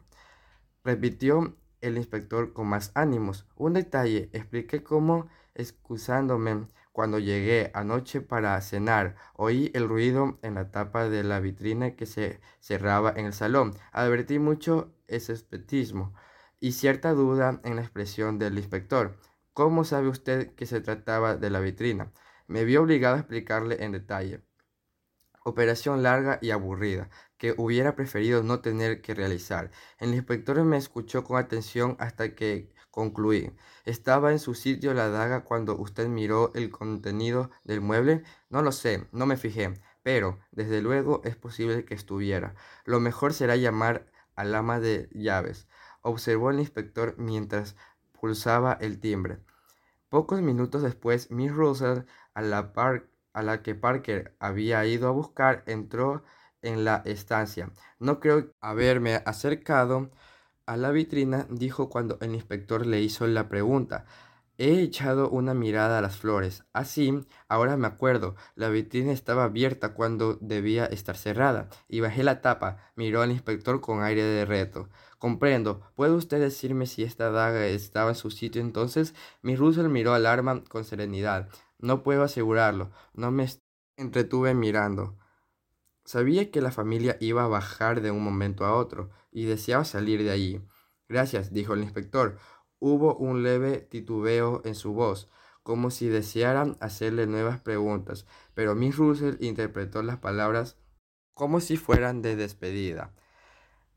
Repitió 0.83 1.55
el 1.81 1.97
inspector 1.97 2.53
con 2.53 2.67
más 2.67 2.91
ánimos. 2.95 3.47
Un 3.55 3.73
detalle. 3.73 4.29
Expliqué 4.33 4.83
cómo, 4.83 5.27
excusándome, 5.55 6.67
cuando 6.91 7.19
llegué 7.19 7.71
anoche 7.73 8.19
para 8.19 8.59
cenar, 8.62 9.15
oí 9.35 9.71
el 9.73 9.88
ruido 9.88 10.39
en 10.41 10.55
la 10.55 10.71
tapa 10.71 11.07
de 11.07 11.23
la 11.23 11.39
vitrina 11.39 11.95
que 11.95 12.05
se 12.05 12.41
cerraba 12.59 13.13
en 13.15 13.25
el 13.25 13.33
salón. 13.33 13.73
Advertí 13.91 14.39
mucho 14.39 14.93
espetismo 15.07 16.13
y 16.60 16.74
cierta 16.74 17.13
duda 17.13 17.62
en 17.63 17.76
la 17.76 17.82
expresión 17.82 18.39
del 18.39 18.58
inspector. 18.58 19.17
¿Cómo 19.54 19.84
sabe 19.84 20.10
usted 20.10 20.54
que 20.56 20.65
se 20.65 20.82
trataba 20.82 21.36
de 21.36 21.50
la 21.50 21.60
vitrina? 21.60 22.12
Me 22.47 22.66
vi 22.66 22.78
obligado 22.78 23.16
a 23.16 23.20
explicarle 23.20 23.84
en 23.84 23.91
detalle. 23.91 24.41
Operación 25.43 26.03
larga 26.03 26.38
y 26.41 26.51
aburrida, 26.51 27.10
que 27.38 27.55
hubiera 27.57 27.95
preferido 27.95 28.43
no 28.43 28.60
tener 28.60 29.01
que 29.01 29.16
realizar. 29.16 29.72
El 29.97 30.14
inspector 30.14 30.62
me 30.64 30.78
escuchó 30.78 31.24
con 31.24 31.38
atención 31.38 31.95
hasta 31.99 32.36
que 32.36 32.74
concluí. 32.91 33.51
¿Estaba 33.86 34.32
en 34.32 34.39
su 34.39 34.53
sitio 34.53 34.93
la 34.93 35.10
daga 35.10 35.43
cuando 35.45 35.78
usted 35.78 36.07
miró 36.07 36.51
el 36.55 36.70
contenido 36.70 37.49
del 37.64 37.82
mueble? 37.82 38.24
No 38.49 38.62
lo 38.62 38.72
sé, 38.72 39.07
no 39.12 39.26
me 39.26 39.38
fijé, 39.38 39.74
pero 40.03 40.39
desde 40.51 40.82
luego 40.82 41.22
es 41.24 41.36
posible 41.36 41.86
que 41.86 41.93
estuviera. 41.95 42.55
Lo 42.86 42.99
mejor 42.99 43.34
será 43.34 43.55
llamar 43.55 44.12
al 44.36 44.53
ama 44.55 44.80
de 44.80 45.10
llaves 45.14 45.68
observó 46.02 46.52
el 46.52 46.60
inspector 46.60 47.16
mientras 47.18 47.76
pulsaba 48.20 48.74
el 48.74 49.00
timbre. 49.00 49.39
Pocos 50.10 50.41
minutos 50.41 50.82
después, 50.82 51.32
Miss 51.32 51.54
Russell, 51.54 52.06
a 52.34 52.41
la, 52.41 52.74
a 53.34 53.43
la 53.43 53.62
que 53.62 53.76
Parker 53.76 54.36
había 54.39 54.86
ido 54.86 55.08
a 55.08 55.12
buscar, 55.12 55.64
entró 55.68 56.24
en 56.62 56.84
la 56.84 57.02
estancia. 57.06 57.72
No 58.00 58.20
creo 58.20 58.54
haberme 58.62 59.16
acercado 59.26 60.12
a 60.66 60.78
la 60.78 60.91
vitrina, 60.91 61.47
dijo 61.50 61.89
cuando 61.89 62.18
el 62.22 62.36
inspector 62.36 62.86
le 62.86 63.02
hizo 63.02 63.28
la 63.28 63.50
pregunta. 63.50 64.06
He 64.62 64.82
echado 64.82 65.30
una 65.30 65.53
mirada 65.53 65.99
a 65.99 66.01
las 66.01 66.18
flores. 66.18 66.66
Así, 66.74 67.26
ahora 67.47 67.78
me 67.78 67.88
acuerdo, 67.88 68.36
la 68.55 68.68
vitrina 68.68 69.14
estaba 69.14 69.45
abierta 69.45 69.93
cuando 69.93 70.36
debía 70.41 70.86
estar 70.86 71.16
cerrada, 71.16 71.70
y 71.88 72.01
bajé 72.01 72.24
la 72.24 72.41
tapa. 72.41 72.91
Miró 72.97 73.22
al 73.22 73.32
inspector 73.32 73.80
con 73.80 74.03
aire 74.03 74.22
de 74.22 74.43
reto. 74.43 74.89
Comprendo. 75.18 75.80
¿Puede 75.95 76.12
usted 76.12 76.41
decirme 76.41 76.88
si 76.88 77.03
esta 77.03 77.32
daga 77.32 77.68
estaba 77.68 78.10
en 78.10 78.16
su 78.16 78.32
sitio 78.32 78.62
entonces? 78.62 79.16
Miss 79.41 79.60
Russell 79.60 79.88
miró 79.88 80.14
al 80.14 80.26
arma 80.26 80.62
con 80.66 80.84
serenidad. 80.84 81.47
No 81.78 82.03
puedo 82.03 82.24
asegurarlo. 82.24 82.91
No 83.14 83.32
me 83.32 83.47
entretuve 83.95 84.53
mirando. 84.55 85.18
Sabía 86.03 86.51
que 86.51 86.60
la 86.60 86.72
familia 86.72 87.16
iba 87.22 87.45
a 87.45 87.47
bajar 87.47 88.01
de 88.01 88.12
un 88.12 88.26
momento 88.26 88.66
a 88.66 88.76
otro, 88.76 89.10
y 89.32 89.45
deseaba 89.45 89.86
salir 89.86 90.22
de 90.24 90.32
allí. 90.32 90.62
Gracias, 91.07 91.53
dijo 91.53 91.74
el 91.74 91.82
inspector. 91.84 92.38
Hubo 92.80 93.15
un 93.15 93.43
leve 93.43 93.77
titubeo 93.77 94.61
en 94.63 94.75
su 94.75 94.93
voz, 94.93 95.30
como 95.63 95.91
si 95.91 96.07
desearan 96.07 96.77
hacerle 96.80 97.27
nuevas 97.27 97.59
preguntas, 97.59 98.25
pero 98.53 98.75
Miss 98.75 98.97
Russell 98.97 99.36
interpretó 99.39 100.01
las 100.01 100.17
palabras 100.17 100.77
como 101.34 101.59
si 101.59 101.77
fueran 101.77 102.21
de 102.21 102.36
despedida, 102.36 103.13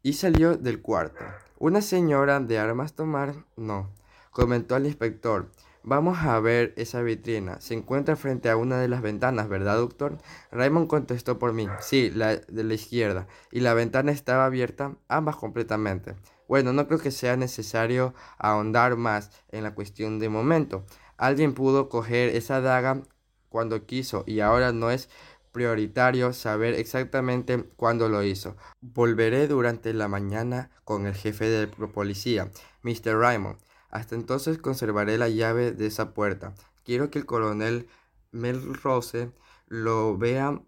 y 0.03 0.15
salió 0.15 0.57
del 0.57 0.83
cuarto. 0.83 1.25
¿Una 1.59 1.81
señora 1.81 2.41
de 2.41 2.59
armas 2.59 2.95
tomar? 2.95 3.35
No, 3.57 3.91
comentó 4.33 4.77
el 4.77 4.87
inspector. 4.87 5.51
Vamos 5.85 6.19
a 6.19 6.39
ver 6.39 6.75
esa 6.77 7.03
vitrina. 7.03 7.61
Se 7.61 7.75
encuentra 7.75 8.15
frente 8.15 8.49
a 8.49 8.57
una 8.57 8.79
de 8.79 8.87
las 8.87 9.03
ventanas, 9.03 9.49
¿verdad, 9.49 9.77
doctor? 9.79 10.19
Raymond 10.53 10.87
contestó 10.87 11.41
por 11.41 11.53
mí. 11.53 11.69
Sí, 11.81 12.11
la 12.15 12.37
de 12.37 12.63
la 12.63 12.75
izquierda. 12.75 13.27
¿Y 13.51 13.61
la 13.61 13.75
ventana 13.75 14.13
estaba 14.13 14.45
abierta? 14.45 14.95
Ambas 15.09 15.35
completamente. 15.35 16.15
Bueno, 16.53 16.75
no 16.75 16.87
creo 16.87 16.99
que 16.99 17.11
sea 17.11 17.35
necesario 17.39 18.13
ahondar 18.37 18.99
más 18.99 19.31
en 19.49 19.63
la 19.63 19.75
cuestión 19.75 20.19
de 20.19 20.29
momento. 20.29 20.85
Alguien 21.17 21.55
pudo 21.55 21.89
coger 21.89 22.37
esa 22.37 22.61
daga 22.61 23.01
cuando 23.49 23.87
quiso 23.87 24.23
y 24.27 24.41
ahora 24.41 24.71
no 24.71 24.91
es 24.91 25.09
prioritario 25.51 26.35
saber 26.35 26.75
exactamente 26.75 27.65
cuándo 27.77 28.11
lo 28.11 28.23
hizo. 28.23 28.55
Volveré 28.83 29.49
durante 29.49 29.95
la 29.95 30.09
mañana 30.09 30.71
con 30.85 31.07
el 31.07 31.15
jefe 31.15 31.47
de 31.47 31.69
policía, 31.69 32.51
Mr. 32.83 33.17
Raymond. 33.17 33.57
Hasta 33.89 34.15
entonces 34.15 34.59
conservaré 34.59 35.17
la 35.17 35.31
llave 35.31 35.73
de 35.73 35.87
esa 35.87 36.13
puerta. 36.13 36.53
Quiero 36.85 37.09
que 37.09 37.21
el 37.21 37.25
coronel 37.25 37.89
Melrose 38.31 39.33
lo 39.69 40.19
vea 40.19 40.61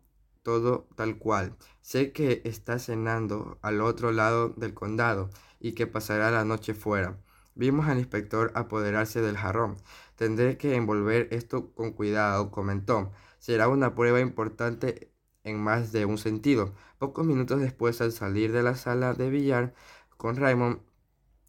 todo 0.42 0.88
tal 0.96 1.18
cual. 1.18 1.54
Sé 1.82 2.12
que 2.12 2.40
está 2.46 2.78
cenando 2.78 3.58
al 3.60 3.82
otro 3.82 4.12
lado 4.12 4.48
del 4.48 4.72
condado 4.72 5.28
y 5.64 5.72
que 5.72 5.86
pasará 5.86 6.30
la 6.30 6.44
noche 6.44 6.74
fuera. 6.74 7.16
Vimos 7.54 7.88
al 7.88 7.98
inspector 7.98 8.52
apoderarse 8.54 9.22
del 9.22 9.38
jarrón. 9.38 9.78
Tendré 10.14 10.58
que 10.58 10.74
envolver 10.74 11.26
esto 11.30 11.72
con 11.72 11.92
cuidado, 11.92 12.50
comentó. 12.50 13.12
Será 13.38 13.68
una 13.68 13.94
prueba 13.94 14.20
importante 14.20 15.10
en 15.42 15.58
más 15.58 15.90
de 15.90 16.04
un 16.04 16.18
sentido. 16.18 16.74
Pocos 16.98 17.24
minutos 17.24 17.62
después, 17.62 18.02
al 18.02 18.12
salir 18.12 18.52
de 18.52 18.62
la 18.62 18.74
sala 18.74 19.14
de 19.14 19.30
billar 19.30 19.72
con 20.18 20.36
Raymond, 20.36 20.80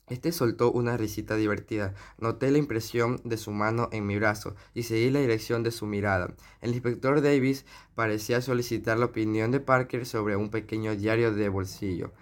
este 0.08 0.32
soltó 0.32 0.72
una 0.72 0.96
risita 0.96 1.36
divertida. 1.36 1.94
Noté 2.18 2.52
la 2.52 2.58
impresión 2.58 3.20
de 3.26 3.36
su 3.36 3.52
mano 3.52 3.90
en 3.92 4.06
mi 4.06 4.18
brazo 4.18 4.56
y 4.74 4.84
seguí 4.84 5.10
la 5.10 5.20
dirección 5.20 5.62
de 5.62 5.72
su 5.72 5.88
mirada. 5.88 6.34
El 6.62 6.72
inspector 6.72 7.22
Davis 7.22 7.66
parecía 7.96 8.40
solicitar 8.40 8.98
la 8.98 9.08
opinión 9.08 9.52
de 9.52 9.60
Parker 9.60 10.06
sobre 10.06 10.38
un 10.38 10.52
pequeño 10.52 10.96
diario 10.96 11.34
de 11.34 11.50
bolsillo. 11.50 12.14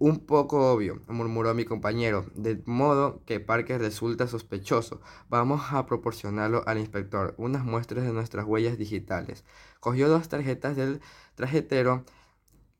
Un 0.00 0.20
poco 0.20 0.72
obvio, 0.72 1.02
murmuró 1.08 1.52
mi 1.52 1.66
compañero, 1.66 2.24
de 2.34 2.62
modo 2.64 3.22
que 3.26 3.38
Parker 3.38 3.82
resulta 3.82 4.26
sospechoso. 4.26 5.02
Vamos 5.28 5.60
a 5.72 5.84
proporcionarlo 5.84 6.62
al 6.66 6.78
inspector 6.78 7.34
unas 7.36 7.66
muestras 7.66 8.06
de 8.06 8.12
nuestras 8.14 8.46
huellas 8.46 8.78
digitales. 8.78 9.44
Cogió 9.78 10.08
dos 10.08 10.30
tarjetas 10.30 10.74
del 10.74 11.02
trajetero, 11.34 12.06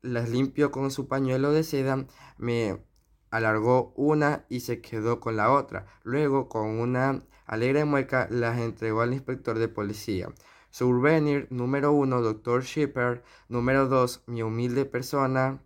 las 0.01 0.29
limpió 0.29 0.71
con 0.71 0.89
su 0.89 1.07
pañuelo 1.07 1.51
de 1.51 1.63
seda, 1.63 2.07
me 2.39 2.83
alargó 3.29 3.93
una 3.95 4.47
y 4.49 4.61
se 4.61 4.81
quedó 4.81 5.19
con 5.19 5.37
la 5.37 5.51
otra. 5.51 5.85
Luego, 6.01 6.49
con 6.49 6.79
una 6.79 7.21
alegre 7.45 7.85
mueca, 7.85 8.27
las 8.31 8.57
entregó 8.57 9.01
al 9.01 9.13
inspector 9.13 9.59
de 9.59 9.67
policía. 9.67 10.29
Survenir 10.71 11.45
número 11.51 11.91
uno, 11.91 12.23
doctor 12.23 12.63
Shipper. 12.63 13.23
Número 13.47 13.87
dos, 13.87 14.23
mi 14.25 14.41
humilde 14.41 14.85
persona 14.85 15.61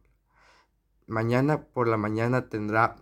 Mañana 1.08 1.66
por 1.66 1.88
la 1.88 1.98
mañana 1.98 2.50
tendrá 2.50 2.96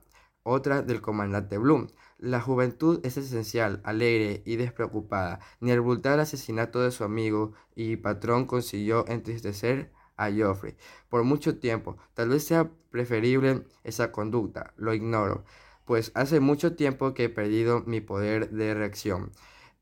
otra 0.44 0.82
del 0.82 1.02
comandante 1.02 1.58
Bloom. 1.58 1.88
La 2.18 2.42
juventud 2.42 3.00
es 3.04 3.18
esencial, 3.18 3.82
alegre 3.84 4.44
y 4.46 4.56
despreocupada. 4.58 5.40
Ni 5.60 5.72
el 5.72 5.82
brutal 5.82 6.20
asesinato 6.20 6.82
de 6.82 6.92
su 6.92 7.04
amigo 7.04 7.54
y 7.76 7.98
patrón 7.98 8.46
consiguió 8.46 9.08
entristecer 9.08 9.92
a 10.18 10.30
Geoffrey 10.32 10.76
por 11.10 11.24
mucho 11.24 11.60
tiempo. 11.60 11.98
Tal 12.14 12.30
vez 12.30 12.44
sea 12.46 12.72
preferible 12.92 13.64
esa 13.84 14.12
conducta, 14.12 14.74
lo 14.78 14.94
ignoro, 14.94 15.44
pues 15.86 16.12
hace 16.16 16.40
mucho 16.40 16.76
tiempo 16.76 17.14
que 17.14 17.26
he 17.26 17.30
perdido 17.30 17.84
mi 17.86 18.02
poder 18.02 18.50
de 18.52 18.74
reacción. 18.74 19.32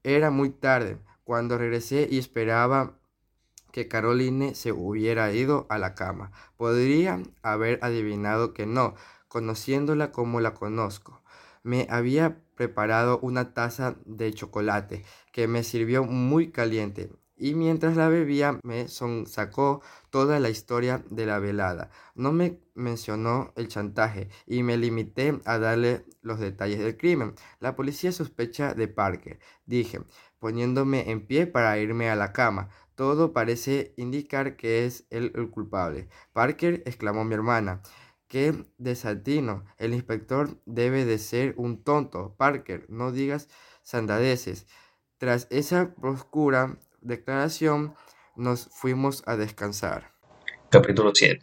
Era 0.04 0.32
muy 0.32 0.50
tarde 0.50 0.98
cuando 1.24 1.58
regresé 1.58 2.08
y 2.10 2.18
esperaba 2.18 2.98
que 3.72 3.88
Caroline 3.88 4.56
se 4.56 4.72
hubiera 4.72 5.32
ido 5.32 5.66
a 5.70 5.78
la 5.78 5.96
cama. 5.96 6.32
Podría 6.58 7.22
haber 7.42 7.80
adivinado 7.82 8.54
que 8.54 8.66
no, 8.66 8.96
conociéndola 9.28 10.12
como 10.12 10.40
la 10.40 10.54
conozco. 10.54 11.22
Me 11.64 11.88
había 11.90 12.42
preparado 12.56 13.20
una 13.22 13.54
taza 13.54 13.96
de 14.06 14.34
chocolate 14.34 15.04
que 15.32 15.48
me 15.48 15.64
sirvió 15.64 16.04
muy 16.04 16.52
caliente 16.52 17.12
y 17.42 17.56
mientras 17.56 17.98
la 17.98 18.08
bebía 18.08 18.60
me 18.62 18.88
sacó 18.88 19.82
toda 20.12 20.40
la 20.40 20.52
historia 20.52 21.04
de 21.10 21.26
la 21.26 21.40
velada. 21.40 21.90
No 22.14 22.32
me 22.32 22.60
mencionó 22.76 23.52
el 23.56 23.68
chantaje 23.68 24.30
y 24.46 24.62
me 24.62 24.78
limité 24.78 25.40
a 25.46 25.58
darle 25.58 26.06
los 26.22 26.40
detalles 26.40 26.78
del 26.78 26.98
crimen. 26.98 27.34
La 27.60 27.76
policía 27.76 28.12
sospecha 28.12 28.76
de 28.76 28.88
Parker, 28.88 29.40
dije, 29.66 30.02
poniéndome 30.38 31.10
en 31.10 31.26
pie 31.26 31.48
para 31.48 31.80
irme 31.80 32.12
a 32.12 32.16
la 32.16 32.32
cama. 32.32 32.70
Todo 32.96 33.34
parece 33.34 33.94
indicar 33.98 34.56
que 34.56 34.86
es 34.86 35.06
él 35.10 35.32
el 35.36 35.50
culpable. 35.50 36.08
Parker, 36.34 36.84
exclamó 36.86 37.24
mi 37.24 37.34
hermana. 37.34 37.82
Qué 38.28 38.54
desatino. 38.78 39.66
El 39.78 39.94
inspector 39.94 40.58
debe 40.66 41.06
de 41.06 41.18
ser 41.18 41.54
un 41.58 41.84
tonto. 41.84 42.36
Parker, 42.38 42.86
no 42.90 43.12
digas 43.12 43.50
sandadeces. 43.84 44.68
Tras 45.18 45.48
esa 45.50 45.94
oscura 46.02 46.78
declaración, 47.02 47.96
nos 48.36 48.70
fuimos 48.72 49.24
a 49.26 49.36
descansar. 49.36 50.12
Capítulo 50.70 51.12
7. 51.14 51.40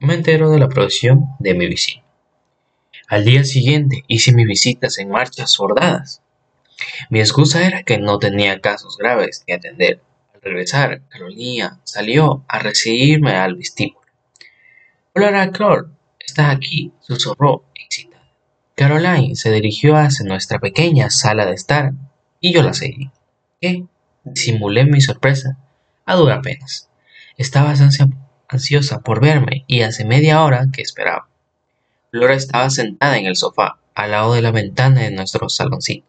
Me 0.00 0.14
entero 0.14 0.50
de 0.50 0.58
la 0.58 0.68
producción 0.68 1.26
de 1.38 1.54
mi 1.54 1.66
visita. 1.66 2.04
Al 3.08 3.24
día 3.24 3.44
siguiente 3.44 4.04
hice 4.06 4.32
mis 4.32 4.46
visitas 4.46 4.98
en 4.98 5.10
marchas 5.10 5.52
sordadas. 5.52 6.22
Mi 7.10 7.20
excusa 7.20 7.66
era 7.66 7.82
que 7.82 7.98
no 7.98 8.18
tenía 8.18 8.60
casos 8.60 8.96
graves 8.98 9.42
que 9.46 9.54
atender 9.54 10.00
regresar, 10.42 11.02
Carolina 11.08 11.80
salió 11.84 12.44
a 12.48 12.58
recibirme 12.58 13.36
al 13.36 13.56
vestíbulo. 13.56 14.06
Hola, 15.14 15.50
Clor, 15.50 15.90
estás 16.18 16.54
aquí, 16.54 16.92
susurró, 17.00 17.64
excitada. 17.74 18.30
Caroline 18.74 19.34
se 19.34 19.50
dirigió 19.50 19.96
hacia 19.96 20.26
nuestra 20.26 20.58
pequeña 20.58 21.10
sala 21.10 21.46
de 21.46 21.54
estar 21.54 21.92
y 22.40 22.52
yo 22.52 22.62
la 22.62 22.74
seguí. 22.74 23.10
¿Qué? 23.60 23.84
Disimulé 24.24 24.84
mi 24.84 25.00
sorpresa 25.00 25.58
a 26.06 26.14
dura 26.14 26.40
penas. 26.40 26.88
Estaba 27.36 27.74
ansiosa 28.48 29.00
por 29.00 29.20
verme 29.20 29.64
y 29.66 29.82
hace 29.82 30.04
media 30.04 30.42
hora 30.42 30.66
que 30.72 30.82
esperaba. 30.82 31.28
Flora 32.10 32.34
estaba 32.34 32.70
sentada 32.70 33.18
en 33.18 33.26
el 33.26 33.36
sofá, 33.36 33.78
al 33.94 34.12
lado 34.12 34.34
de 34.34 34.42
la 34.42 34.50
ventana 34.50 35.02
de 35.02 35.10
nuestro 35.10 35.48
saloncito. 35.48 36.06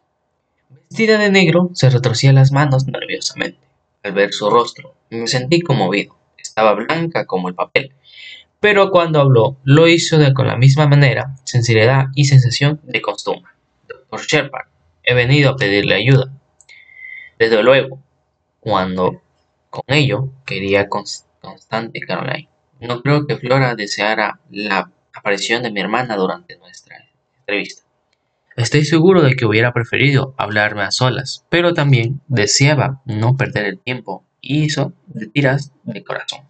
Vestida 0.69 1.17
de 1.17 1.29
negro, 1.29 1.71
se 1.73 1.89
retorcía 1.89 2.33
las 2.33 2.51
manos 2.51 2.87
nerviosamente. 2.87 3.68
Al 4.03 4.13
ver 4.13 4.33
su 4.33 4.49
rostro, 4.49 4.95
me 5.09 5.27
sentí 5.27 5.61
conmovido. 5.61 6.15
Estaba 6.37 6.73
blanca 6.73 7.25
como 7.25 7.49
el 7.49 7.55
papel. 7.55 7.93
Pero 8.59 8.91
cuando 8.91 9.21
habló, 9.21 9.57
lo 9.63 9.87
hizo 9.87 10.17
de 10.17 10.33
con 10.33 10.47
la 10.47 10.57
misma 10.57 10.87
manera, 10.87 11.35
sinceridad 11.43 12.07
y 12.15 12.25
sensación 12.25 12.79
de 12.83 13.01
costumbre. 13.01 13.51
Doctor 13.87 14.21
Shepard, 14.21 14.67
he 15.03 15.13
venido 15.13 15.51
a 15.51 15.55
pedirle 15.55 15.95
ayuda. 15.95 16.31
Desde 17.37 17.63
luego, 17.63 17.99
cuando 18.59 19.21
con 19.69 19.83
ello 19.87 20.29
quería 20.45 20.89
constante 20.89 21.99
Caroline. 22.01 22.49
No 22.79 23.01
creo 23.01 23.27
que 23.27 23.37
Flora 23.37 23.75
deseara 23.75 24.39
la 24.49 24.91
aparición 25.13 25.63
de 25.63 25.71
mi 25.71 25.79
hermana 25.79 26.15
durante 26.15 26.57
nuestra 26.57 27.05
entrevista. 27.39 27.83
Estoy 28.59 28.83
seguro 28.83 29.21
de 29.21 29.35
que 29.37 29.45
hubiera 29.45 29.71
preferido 29.71 30.35
hablarme 30.37 30.81
a 30.81 30.91
solas, 30.91 31.45
pero 31.47 31.73
también 31.73 32.19
deseaba 32.27 33.01
no 33.05 33.37
perder 33.37 33.65
el 33.65 33.79
tiempo 33.79 34.25
y 34.41 34.65
hizo 34.65 34.91
de 35.07 35.27
tiras 35.27 35.71
de 35.83 36.03
corazón. 36.03 36.41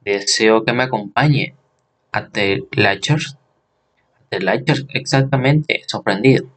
Deseo 0.00 0.64
que 0.64 0.72
me 0.72 0.84
acompañe 0.84 1.54
a 2.12 2.28
The 2.28 2.64
Latchers. 2.72 3.36
The 4.30 4.40
Latchers 4.40 4.86
exactamente 4.94 5.82
sorprendido. 5.86 6.48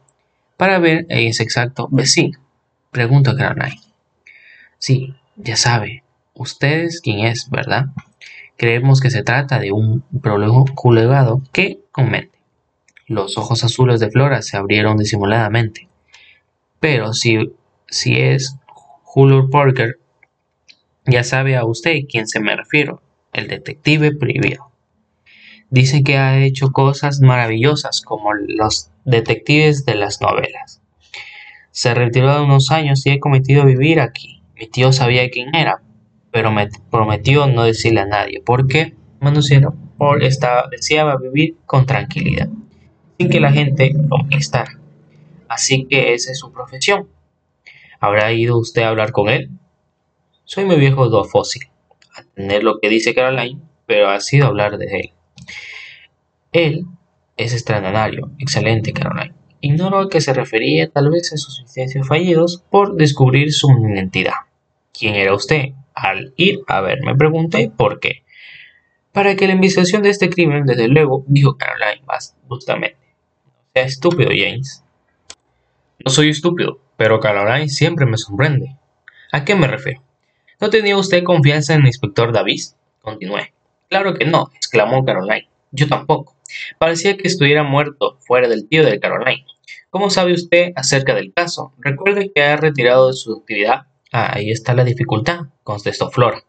para 0.56 0.78
ver 0.78 1.04
ese 1.10 1.42
exacto 1.42 1.88
vecino. 1.90 2.38
Pregunto 2.90 3.32
a 3.32 3.36
Caroline. 3.36 3.78
Sí, 4.78 5.14
ya 5.36 5.56
sabe, 5.56 6.02
usted 6.32 6.84
es 6.84 7.02
quien 7.02 7.26
es, 7.26 7.50
¿verdad? 7.50 7.88
Creemos 8.56 9.02
que 9.02 9.10
se 9.10 9.22
trata 9.22 9.58
de 9.58 9.72
un 9.72 10.00
problema 10.22 10.64
culegado 10.74 11.42
que 11.52 11.80
comente. 11.92 12.41
Los 13.12 13.36
ojos 13.36 13.62
azules 13.62 14.00
de 14.00 14.10
Flora 14.10 14.40
se 14.40 14.56
abrieron 14.56 14.96
disimuladamente. 14.96 15.86
Pero 16.80 17.12
si, 17.12 17.52
si 17.86 18.18
es 18.18 18.56
Julio 19.02 19.50
Parker, 19.50 19.98
ya 21.04 21.22
sabe 21.22 21.56
a 21.56 21.66
usted 21.66 22.00
quién 22.08 22.26
se 22.26 22.40
me 22.40 22.56
refiero, 22.56 23.02
el 23.34 23.48
detective 23.48 24.16
privado. 24.16 24.72
Dice 25.68 26.02
que 26.02 26.16
ha 26.16 26.42
hecho 26.42 26.72
cosas 26.72 27.20
maravillosas 27.20 28.00
como 28.00 28.32
los 28.32 28.90
detectives 29.04 29.84
de 29.84 29.94
las 29.94 30.22
novelas. 30.22 30.80
Se 31.70 31.92
retiró 31.92 32.34
de 32.34 32.40
unos 32.40 32.70
años 32.70 33.04
y 33.04 33.10
ha 33.10 33.20
cometido 33.20 33.66
vivir 33.66 34.00
aquí. 34.00 34.42
Mi 34.58 34.68
tío 34.68 34.90
sabía 34.90 35.28
quién 35.28 35.54
era, 35.54 35.82
pero 36.30 36.50
me 36.50 36.70
prometió 36.90 37.46
no 37.46 37.64
decirle 37.64 38.00
a 38.00 38.06
nadie, 38.06 38.42
porque 38.42 38.94
Manuciano 39.20 39.74
Paul 39.98 40.22
estaba, 40.22 40.66
deseaba 40.70 41.18
vivir 41.18 41.56
con 41.66 41.84
tranquilidad, 41.84 42.48
sin 43.18 43.30
que 43.30 43.40
la 43.40 43.52
gente 43.52 43.92
lo 43.94 44.18
molestara. 44.18 44.78
Así 45.48 45.84
que 45.84 46.14
esa 46.14 46.32
es 46.32 46.38
su 46.38 46.52
profesión. 46.52 47.08
¿Habrá 48.00 48.32
ido 48.32 48.58
usted 48.58 48.82
a 48.82 48.88
hablar 48.88 49.12
con 49.12 49.28
él? 49.28 49.50
Soy 50.44 50.64
muy 50.64 50.76
viejo 50.76 51.08
do 51.08 51.24
fósil, 51.24 51.68
a 52.16 52.24
tener 52.34 52.64
lo 52.64 52.80
que 52.80 52.88
dice 52.88 53.14
Caroline, 53.14 53.60
pero 53.86 54.10
ha 54.10 54.20
sido 54.20 54.46
hablar 54.46 54.76
de 54.76 54.86
él. 54.86 55.12
Él 56.52 56.86
es 57.36 57.52
extraordinario, 57.52 58.30
excelente 58.38 58.92
Caroline. 58.92 59.34
Ignoro 59.60 60.00
a 60.00 60.08
qué 60.08 60.20
se 60.20 60.34
refería, 60.34 60.90
tal 60.90 61.10
vez 61.10 61.32
a 61.32 61.36
sus 61.36 61.60
intentos 61.60 62.08
fallidos 62.08 62.64
por 62.70 62.96
descubrir 62.96 63.52
su 63.52 63.70
identidad. 63.70 64.34
¿Quién 64.92 65.14
era 65.14 65.34
usted? 65.34 65.70
Al 65.94 66.34
ir 66.36 66.60
a 66.66 66.80
ver, 66.80 67.02
me 67.04 67.14
pregunté 67.14 67.70
por 67.70 68.00
qué. 68.00 68.24
Para 69.12 69.36
que 69.36 69.46
la 69.46 69.52
investigación 69.52 70.02
de 70.02 70.10
este 70.10 70.30
crimen, 70.30 70.66
desde 70.66 70.88
luego, 70.88 71.24
dijo 71.28 71.56
Caroline 71.56 72.02
más 72.06 72.36
justamente. 72.48 73.01
Estúpido, 73.74 74.28
James. 74.30 74.84
No 76.04 76.12
soy 76.12 76.28
estúpido, 76.28 76.78
pero 76.98 77.20
Caroline 77.20 77.70
siempre 77.70 78.04
me 78.04 78.18
sorprende. 78.18 78.76
¿A 79.32 79.46
qué 79.46 79.54
me 79.54 79.66
refiero? 79.66 80.02
¿No 80.60 80.68
tenía 80.68 80.98
usted 80.98 81.24
confianza 81.24 81.72
en 81.72 81.80
el 81.80 81.86
inspector 81.86 82.32
Davis? 82.32 82.76
Continué. 83.00 83.54
Claro 83.88 84.12
que 84.12 84.26
no, 84.26 84.50
exclamó 84.54 85.04
Caroline. 85.06 85.48
Yo 85.70 85.88
tampoco. 85.88 86.36
Parecía 86.78 87.16
que 87.16 87.28
estuviera 87.28 87.62
muerto 87.62 88.18
fuera 88.20 88.46
del 88.46 88.68
tío 88.68 88.84
de 88.84 89.00
Caroline. 89.00 89.46
¿Cómo 89.88 90.10
sabe 90.10 90.34
usted 90.34 90.72
acerca 90.76 91.14
del 91.14 91.32
caso? 91.32 91.72
Recuerde 91.78 92.30
que 92.34 92.42
ha 92.42 92.56
retirado 92.56 93.08
de 93.08 93.14
su 93.14 93.38
actividad. 93.38 93.86
Ah, 94.12 94.32
ahí 94.34 94.50
está 94.50 94.74
la 94.74 94.84
dificultad, 94.84 95.46
contestó 95.62 96.10
Flora. 96.10 96.42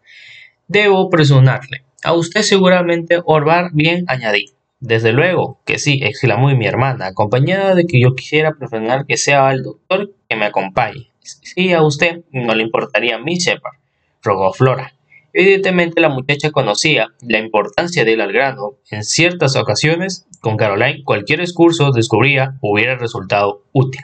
Debo 0.67 1.09
presionarle. 1.09 1.85
A 2.03 2.11
usted 2.11 2.41
seguramente 2.41 3.21
Orbar 3.23 3.69
bien 3.71 4.03
añadí. 4.09 4.47
Desde 4.83 5.13
luego 5.13 5.61
que 5.63 5.79
sí, 5.79 6.01
exclamó 6.03 6.49
mi 6.49 6.67
hermana, 6.67 7.07
acompañada 7.07 7.73
de 7.73 7.85
que 7.85 8.01
yo 8.01 8.15
quisiera 8.15 8.51
presionar 8.51 9.05
que 9.05 9.15
sea 9.15 9.49
el 9.53 9.63
doctor 9.63 10.13
que 10.27 10.35
me 10.35 10.43
acompañe. 10.43 11.09
Sí, 11.21 11.71
a 11.71 11.81
usted 11.81 12.25
no 12.33 12.53
le 12.53 12.63
importaría 12.63 13.15
a 13.15 13.19
mí, 13.19 13.35
Shepard, 13.35 13.77
rogó 14.21 14.51
Flora. 14.51 14.93
Evidentemente 15.31 16.01
la 16.01 16.09
muchacha 16.09 16.51
conocía 16.51 17.13
la 17.21 17.39
importancia 17.39 18.03
del 18.03 18.19
al 18.19 18.33
grano. 18.33 18.73
En 18.91 19.05
ciertas 19.05 19.55
ocasiones, 19.55 20.27
con 20.41 20.57
Caroline, 20.57 21.05
cualquier 21.05 21.39
excurso 21.39 21.91
descubría 21.91 22.57
hubiera 22.59 22.97
resultado 22.97 23.63
útil. 23.71 24.01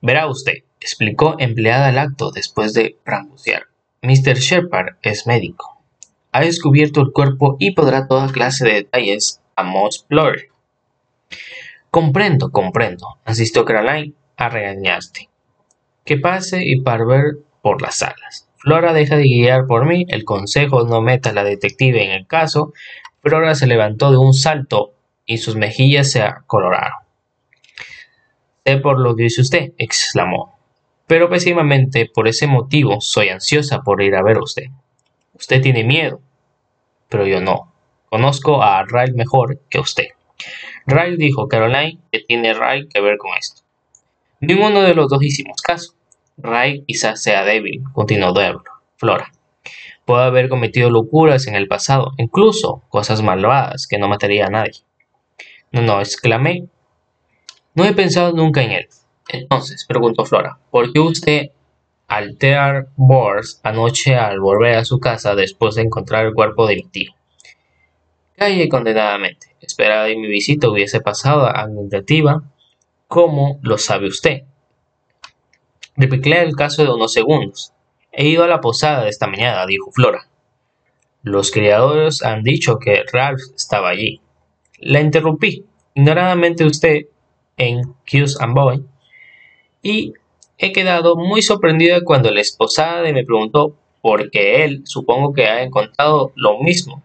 Verá 0.00 0.26
usted, 0.26 0.64
explicó 0.80 1.36
empleada 1.38 1.86
al 1.86 1.98
acto 1.98 2.32
después 2.32 2.74
de 2.74 2.96
prambucear. 3.04 3.66
Mr. 4.02 4.34
Shepard 4.34 4.96
es 5.00 5.28
médico. 5.28 5.71
Ha 6.32 6.40
descubierto 6.40 7.00
el 7.02 7.12
cuerpo 7.12 7.56
y 7.58 7.72
podrá 7.72 8.08
toda 8.08 8.32
clase 8.32 8.64
de 8.64 8.74
detalles 8.74 9.40
a 9.54 9.62
Moss. 9.62 10.06
Comprendo, 11.90 12.50
comprendo, 12.50 13.18
asistió 13.24 13.64
Caroline 13.64 14.14
a 14.36 14.48
regañarte. 14.48 15.28
Que 16.04 16.16
pase 16.16 16.64
y 16.64 16.80
para 16.80 17.04
ver 17.04 17.24
por 17.60 17.82
las 17.82 17.96
salas. 17.98 18.48
Flora 18.56 18.92
deja 18.92 19.16
de 19.16 19.24
guiar 19.24 19.66
por 19.66 19.86
mí, 19.86 20.06
el 20.08 20.24
consejo 20.24 20.84
no 20.84 21.02
meta 21.02 21.30
a 21.30 21.32
la 21.32 21.44
detective 21.44 22.04
en 22.04 22.12
el 22.12 22.26
caso. 22.26 22.72
Flora 23.20 23.54
se 23.54 23.66
levantó 23.66 24.10
de 24.10 24.16
un 24.16 24.34
salto 24.34 24.94
y 25.26 25.38
sus 25.38 25.56
mejillas 25.56 26.10
se 26.12 26.22
acoloraron. 26.22 26.98
Sé 28.64 28.78
por 28.78 29.00
lo 29.00 29.16
que 29.16 29.24
dice 29.24 29.42
usted, 29.42 29.72
exclamó. 29.78 30.58
Pero 31.06 31.28
pésimamente 31.28 32.08
por 32.12 32.28
ese 32.28 32.46
motivo 32.46 33.00
soy 33.00 33.28
ansiosa 33.28 33.82
por 33.82 34.00
ir 34.00 34.14
a 34.14 34.22
ver 34.22 34.38
a 34.38 34.42
usted. 34.42 34.66
Usted 35.42 35.60
tiene 35.60 35.82
miedo, 35.82 36.20
pero 37.08 37.26
yo 37.26 37.40
no. 37.40 37.74
Conozco 38.08 38.62
a 38.62 38.84
Ray 38.84 39.10
mejor 39.10 39.58
que 39.68 39.80
usted. 39.80 40.10
Ray 40.86 41.16
dijo 41.16 41.48
Caroline 41.48 41.98
que 42.12 42.20
tiene 42.20 42.54
Ray 42.54 42.86
que 42.86 43.00
ver 43.00 43.18
con 43.18 43.32
esto. 43.36 43.62
Ninguno 44.38 44.82
de 44.82 44.94
los 44.94 45.08
dos 45.08 45.20
hicimos 45.20 45.60
caso. 45.60 45.94
Ray 46.36 46.84
quizás 46.86 47.20
sea 47.20 47.42
débil, 47.42 47.82
continuó 47.92 48.32
Flora. 48.94 49.32
Puede 50.04 50.22
haber 50.22 50.48
cometido 50.48 50.90
locuras 50.90 51.48
en 51.48 51.56
el 51.56 51.66
pasado, 51.66 52.12
incluso 52.18 52.84
cosas 52.88 53.20
malvadas 53.20 53.88
que 53.88 53.98
no 53.98 54.06
mataría 54.06 54.46
a 54.46 54.50
nadie. 54.50 54.84
No, 55.72 55.82
no, 55.82 55.98
exclamé. 55.98 56.68
No 57.74 57.84
he 57.84 57.92
pensado 57.94 58.30
nunca 58.30 58.62
en 58.62 58.70
él. 58.70 58.88
Entonces, 59.28 59.86
preguntó 59.88 60.24
Flora, 60.24 60.60
¿por 60.70 60.92
qué 60.92 61.00
usted 61.00 61.50
alterar 62.16 62.88
Bors 62.96 63.60
anoche 63.62 64.16
al 64.16 64.40
volver 64.40 64.76
a 64.76 64.84
su 64.84 64.98
casa 64.98 65.34
después 65.34 65.74
de 65.74 65.82
encontrar 65.82 66.26
el 66.26 66.34
cuerpo 66.34 66.66
de 66.66 66.76
mi 66.76 66.84
tío? 66.84 67.12
Calle 68.36 68.68
condenadamente. 68.68 69.54
Esperaba 69.60 70.06
que 70.06 70.16
mi 70.16 70.28
visita 70.28 70.68
hubiese 70.68 71.00
pasado 71.00 71.46
a 71.46 71.60
administrativa. 71.60 72.42
¿Cómo 73.06 73.58
lo 73.62 73.78
sabe 73.78 74.08
usted? 74.08 74.42
Repliqué 75.96 76.40
el 76.40 76.56
caso 76.56 76.82
de 76.82 76.90
unos 76.90 77.12
segundos. 77.12 77.72
He 78.10 78.26
ido 78.26 78.44
a 78.44 78.48
la 78.48 78.60
posada 78.60 79.04
de 79.04 79.10
esta 79.10 79.26
mañana, 79.26 79.66
dijo 79.66 79.92
Flora. 79.92 80.28
Los 81.22 81.50
criadores 81.50 82.22
han 82.22 82.42
dicho 82.42 82.78
que 82.78 83.04
Ralph 83.12 83.40
estaba 83.54 83.90
allí. 83.90 84.20
La 84.78 85.00
interrumpí, 85.00 85.64
ignoradamente 85.94 86.64
usted, 86.64 87.06
en 87.56 87.94
Q's 88.04 88.40
and 88.40 88.54
Boy, 88.54 88.84
y 89.82 90.14
he 90.58 90.72
quedado 90.72 91.16
muy 91.16 91.42
sorprendida 91.42 92.02
cuando 92.04 92.30
la 92.30 92.40
esposada 92.40 93.02
me 93.12 93.24
preguntó 93.24 93.76
porque 94.00 94.64
él 94.64 94.82
supongo 94.84 95.32
que 95.32 95.46
ha 95.46 95.62
encontrado 95.62 96.32
lo 96.34 96.58
mismo 96.60 97.02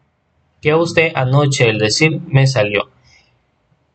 que 0.61 0.71
a 0.71 0.77
usted 0.77 1.11
anoche 1.15 1.69
el 1.69 1.77
decir 1.77 2.19
me 2.27 2.47
salió. 2.47 2.89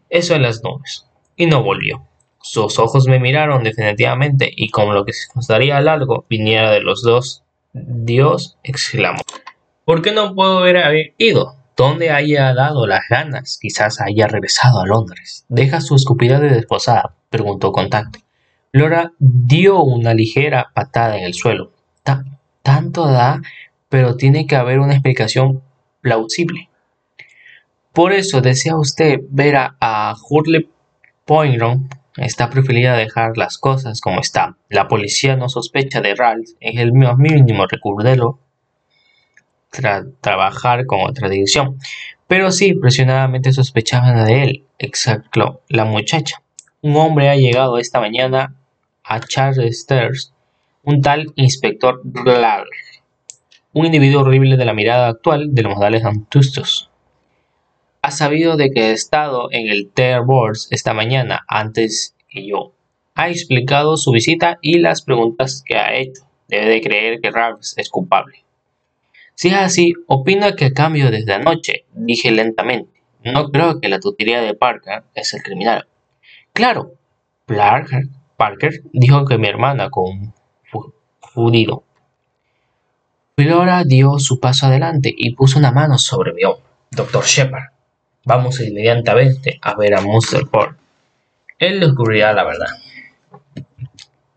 Eso 0.09 0.35
en 0.35 0.43
las 0.43 0.63
nubes. 0.63 1.07
Y 1.37 1.47
no 1.47 1.63
volvió. 1.63 2.07
Sus 2.41 2.79
ojos 2.79 3.07
me 3.07 3.21
miraron 3.21 3.63
definitivamente 3.63 4.51
y 4.55 4.71
como 4.71 4.93
lo 4.93 5.05
que 5.05 5.13
se 5.13 5.33
constaría 5.33 5.81
largo 5.81 6.25
viniera 6.29 6.71
de 6.71 6.81
los 6.81 7.03
dos, 7.03 7.45
Dios 7.73 8.59
exclamó. 8.63 9.21
¿Por 9.85 10.03
qué 10.03 10.13
no 10.13 10.35
puedo 10.35 10.59
haber 10.59 11.15
ido? 11.19 11.57
¿Dónde 11.77 12.11
haya 12.11 12.53
dado 12.53 12.87
las 12.87 13.03
ganas? 13.09 13.59
Quizás 13.61 14.01
haya 14.01 14.27
regresado 14.27 14.81
a 14.81 14.87
Londres. 14.87 15.47
¿Deja 15.49 15.81
su 15.81 15.95
escupida 15.95 16.39
de 16.39 16.51
desposada? 16.51 17.15
preguntó 17.31 17.73
con 17.73 17.89
Flora 18.73 19.13
dio 19.19 19.83
una 19.83 20.15
ligera 20.15 20.71
patada 20.75 21.19
en 21.19 21.25
el 21.25 21.35
suelo. 21.35 21.73
tanto 22.63 23.07
da, 23.07 23.43
pero 23.91 24.17
tiene 24.17 24.47
que 24.47 24.57
haber 24.57 24.79
una 24.81 24.95
explicación 24.95 25.63
plausible. 26.01 26.71
Por 27.93 28.13
eso 28.13 28.41
desea 28.41 28.77
usted 28.77 29.21
ver 29.29 29.57
a, 29.57 29.77
a 29.79 30.15
Hurley 30.29 30.71
Está 32.17 32.49
preferida 32.49 32.97
dejar 32.97 33.37
las 33.37 33.59
cosas 33.59 34.01
como 34.01 34.21
están. 34.21 34.57
La 34.71 34.89
policía 34.89 35.37
no 35.37 35.51
sospecha 35.51 36.01
de 36.01 36.15
Ralph 36.15 36.51
en 36.61 36.79
el 36.79 36.93
mínimo 36.93 37.67
recurrelo 37.67 38.39
tras 39.71 40.05
trabajar 40.21 40.87
con 40.87 41.03
otra 41.03 41.29
dirección. 41.29 41.79
Pero 42.27 42.51
sí, 42.51 42.73
presionadamente 42.75 43.53
sospechaban 43.53 44.25
de 44.25 44.43
él, 44.43 44.65
exacto, 44.79 45.63
la 45.69 45.85
muchacha. 45.85 46.43
Un 46.81 46.97
hombre 46.97 47.29
ha 47.29 47.37
llegado 47.37 47.79
esta 47.79 48.01
mañana 48.01 48.57
a 49.05 49.21
Charles 49.21 49.81
Stairs, 49.81 50.33
un 50.83 51.01
tal 51.01 51.33
inspector 51.37 52.01
Glad, 52.05 52.65
un 53.73 53.87
individuo 53.87 54.23
horrible 54.23 54.57
de 54.57 54.65
la 54.65 54.75
mirada 54.75 55.09
actual 55.09 55.55
de 55.55 55.63
los 55.63 55.75
modales 55.75 56.05
antustos 56.05 56.93
ha 58.03 58.11
sabido 58.11 58.57
de 58.57 58.73
que 58.73 58.91
he 58.91 58.93
estado 58.93 59.49
en 59.53 59.69
el 59.69 59.91
Tear 59.93 60.25
Boards 60.25 60.67
esta 60.73 60.93
mañana 60.93 61.45
antes 61.47 62.17
que 62.29 62.45
yo. 62.45 62.75
Ha 63.15 63.31
explicado 63.31 63.97
su 63.97 64.11
visita 64.11 64.59
y 64.61 64.81
las 64.81 65.03
preguntas 65.03 65.63
que 65.65 65.77
ha 65.77 65.95
hecho. 65.95 66.23
Debe 66.49 66.69
de 66.69 66.81
creer 66.81 67.21
que 67.21 67.31
Ralph 67.31 67.61
es 67.77 67.89
culpable. 67.89 68.45
Si 69.37 69.49
es 69.49 69.55
así, 69.55 69.93
opina 70.09 70.57
que 70.57 70.73
cambio 70.73 71.13
desde 71.13 71.33
anoche, 71.33 71.85
dije 71.93 72.33
lentamente, 72.33 72.91
no 73.25 73.51
creo 73.51 73.81
que 73.81 73.89
la 73.89 74.01
tutería 74.01 74.41
de 74.41 74.55
Parker 74.55 75.05
es 75.15 75.33
el 75.35 75.43
criminal. 75.43 75.87
Claro, 76.53 76.95
Parker 77.47 78.09
dijo 78.93 79.25
que 79.25 79.39
mi 79.39 79.49
hermana 79.49 79.91
confundido. 79.91 81.85
Flora 83.37 83.85
dio 83.85 84.19
su 84.19 84.39
paso 84.39 84.67
adelante 84.67 85.13
y 85.17 85.35
puso 85.35 85.59
una 85.59 85.73
mano 85.73 85.99
sobre 85.99 86.33
mi 86.33 86.45
hombro. 86.45 86.63
Doctor 86.91 87.25
Shepard, 87.25 87.71
vamos 88.25 88.61
inmediatamente 88.61 89.59
a 89.63 89.75
ver 89.75 89.95
a 89.95 90.03
Monster 90.03 90.47
Paul. 90.47 90.77
Él 91.59 91.81
descubrirá 91.81 92.33
la 92.33 92.45
verdad. 92.45 92.69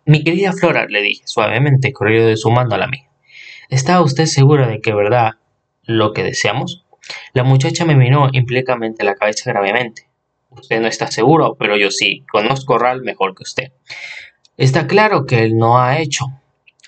Mi 0.05 0.23
querida 0.23 0.53
Flora, 0.53 0.85
le 0.87 1.01
dije 1.01 1.23
suavemente, 1.25 1.91
corriendo 1.91 2.29
de 2.29 2.37
su 2.37 2.51
mano 2.51 2.73
a 2.75 2.77
la 2.77 2.87
mía. 2.87 3.09
¿Está 3.69 4.01
usted 4.01 4.25
segura 4.25 4.67
de 4.67 4.79
que 4.79 4.93
verdad 4.93 5.33
lo 5.83 6.13
que 6.13 6.23
deseamos? 6.23 6.85
La 7.33 7.43
muchacha 7.43 7.85
me 7.85 7.95
miró 7.95 8.29
implícitamente 8.31 9.03
la 9.03 9.15
cabeza 9.15 9.51
gravemente. 9.51 10.07
Usted 10.59 10.81
no 10.81 10.87
está 10.87 11.07
seguro, 11.07 11.55
pero 11.57 11.77
yo 11.77 11.91
sí. 11.91 12.23
Conozco 12.31 12.75
a 12.75 12.79
Ralph 12.79 13.03
mejor 13.03 13.35
que 13.35 13.43
usted. 13.43 13.71
Está 14.57 14.87
claro 14.87 15.25
que 15.25 15.43
él 15.43 15.57
no 15.57 15.77
ha 15.79 15.99
hecho, 15.99 16.25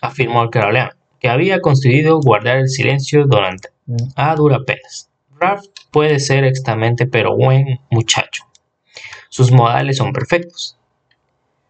afirmó 0.02 0.50
Carolina, 0.50 0.96
que 1.20 1.30
había 1.30 1.60
conseguido 1.60 2.20
guardar 2.20 2.58
el 2.58 2.70
silencio 2.70 3.26
durante 3.26 3.70
a 4.16 4.36
dura 4.36 4.60
penas. 4.66 5.10
Ralph 5.40 5.66
puede 5.92 6.20
ser 6.20 6.44
extremadamente 6.44 7.06
pero 7.06 7.36
buen 7.36 7.80
muchacho. 7.90 8.44
Sus 9.30 9.52
modales 9.52 9.98
son 9.98 10.14
perfectos. 10.14 10.78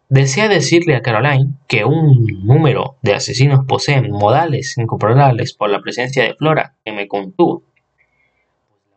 Desea 0.10 0.48
decirle 0.48 0.96
a 0.96 1.02
Caroline 1.02 1.56
que 1.68 1.84
un 1.84 2.26
número 2.44 2.96
de 3.02 3.14
asesinos 3.14 3.66
poseen 3.68 4.10
modales 4.10 4.78
incomparables 4.78 5.54
por 5.54 5.70
la 5.70 5.82
presencia 5.82 6.24
de 6.24 6.36
Flora 6.36 6.76
que 6.86 6.94
me 6.94 7.10
contuvo. 7.10 7.64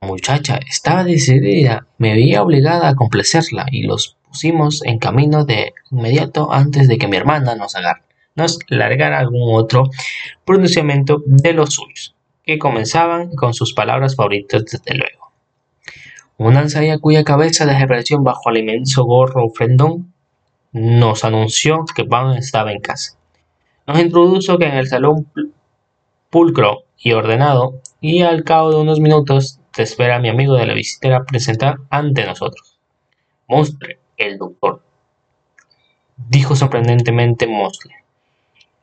Muchacha 0.02 0.58
estaba 0.66 1.04
decidida, 1.04 1.86
me 1.98 2.14
veía 2.14 2.42
obligada 2.42 2.88
a 2.88 2.94
complacerla 2.94 3.66
y 3.70 3.82
los 3.82 4.16
pusimos 4.26 4.82
en 4.86 4.98
camino 4.98 5.44
de 5.44 5.74
inmediato 5.90 6.50
antes 6.50 6.88
de 6.88 6.96
que 6.96 7.06
mi 7.06 7.18
hermana 7.18 7.54
nos, 7.54 7.74
nos 8.34 8.58
largara 8.68 9.18
algún 9.18 9.54
otro 9.54 9.90
pronunciamiento 10.46 11.22
de 11.26 11.52
los 11.52 11.74
suyos, 11.74 12.14
que 12.44 12.58
comenzaban 12.58 13.36
con 13.36 13.52
sus 13.52 13.74
palabras 13.74 14.16
favoritas 14.16 14.64
desde 14.64 14.94
luego. 14.94 15.32
Una 16.38 16.62
ensaya 16.62 16.98
cuya 16.98 17.22
cabeza 17.22 17.66
desapareció 17.66 18.22
bajo 18.22 18.48
el 18.48 18.56
inmenso 18.56 19.04
gorro 19.04 19.44
ofrendón 19.44 20.14
nos 20.72 21.24
anunció 21.24 21.84
que 21.94 22.06
Pan 22.06 22.38
estaba 22.38 22.72
en 22.72 22.80
casa. 22.80 23.18
Nos 23.86 24.00
introdujo 24.00 24.56
que 24.56 24.64
en 24.64 24.76
el 24.76 24.88
salón 24.88 25.26
pulcro 26.30 26.84
y 26.96 27.12
ordenado, 27.12 27.82
y 28.00 28.22
al 28.22 28.44
cabo 28.44 28.70
de 28.70 28.76
unos 28.80 28.98
minutos 28.98 29.59
te 29.72 29.82
espera 29.82 30.18
mi 30.18 30.28
amigo 30.28 30.54
de 30.54 30.66
la 30.66 30.74
visitera 30.74 31.24
presentar 31.24 31.78
ante 31.90 32.24
nosotros. 32.24 32.78
Mostre, 33.48 33.98
el 34.16 34.38
doctor, 34.38 34.82
dijo 36.16 36.56
sorprendentemente 36.56 37.46
Mosley. 37.46 37.94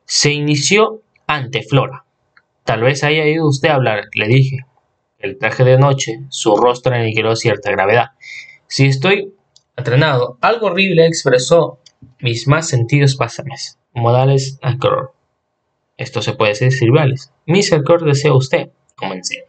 Se 0.04 0.32
inició 0.32 1.02
ante 1.26 1.62
Flora. 1.62 2.04
Tal 2.64 2.82
vez 2.82 3.04
haya 3.04 3.26
ido 3.26 3.46
usted 3.46 3.68
a 3.68 3.74
hablar, 3.74 4.04
le 4.14 4.28
dije. 4.28 4.58
El 5.18 5.38
traje 5.38 5.64
de 5.64 5.78
noche, 5.78 6.20
su 6.28 6.56
rostro 6.56 6.94
aniquiló 6.94 7.34
cierta 7.34 7.70
gravedad. 7.70 8.12
Si 8.66 8.86
estoy 8.86 9.32
Atrenado, 9.78 10.38
algo 10.40 10.66
horrible 10.66 11.06
expresó 11.06 11.78
mis 12.18 12.48
más 12.48 12.68
sentidos 12.68 13.14
pásames. 13.14 13.78
Modales 13.94 14.58
Acor. 14.60 15.14
Esto 15.96 16.20
se 16.20 16.32
puede 16.32 16.50
decir 16.50 16.72
rivales. 16.80 17.32
Miss 17.46 17.72
Acor 17.72 18.04
desea 18.04 18.34
usted. 18.34 18.70
Comencé. 18.96 19.47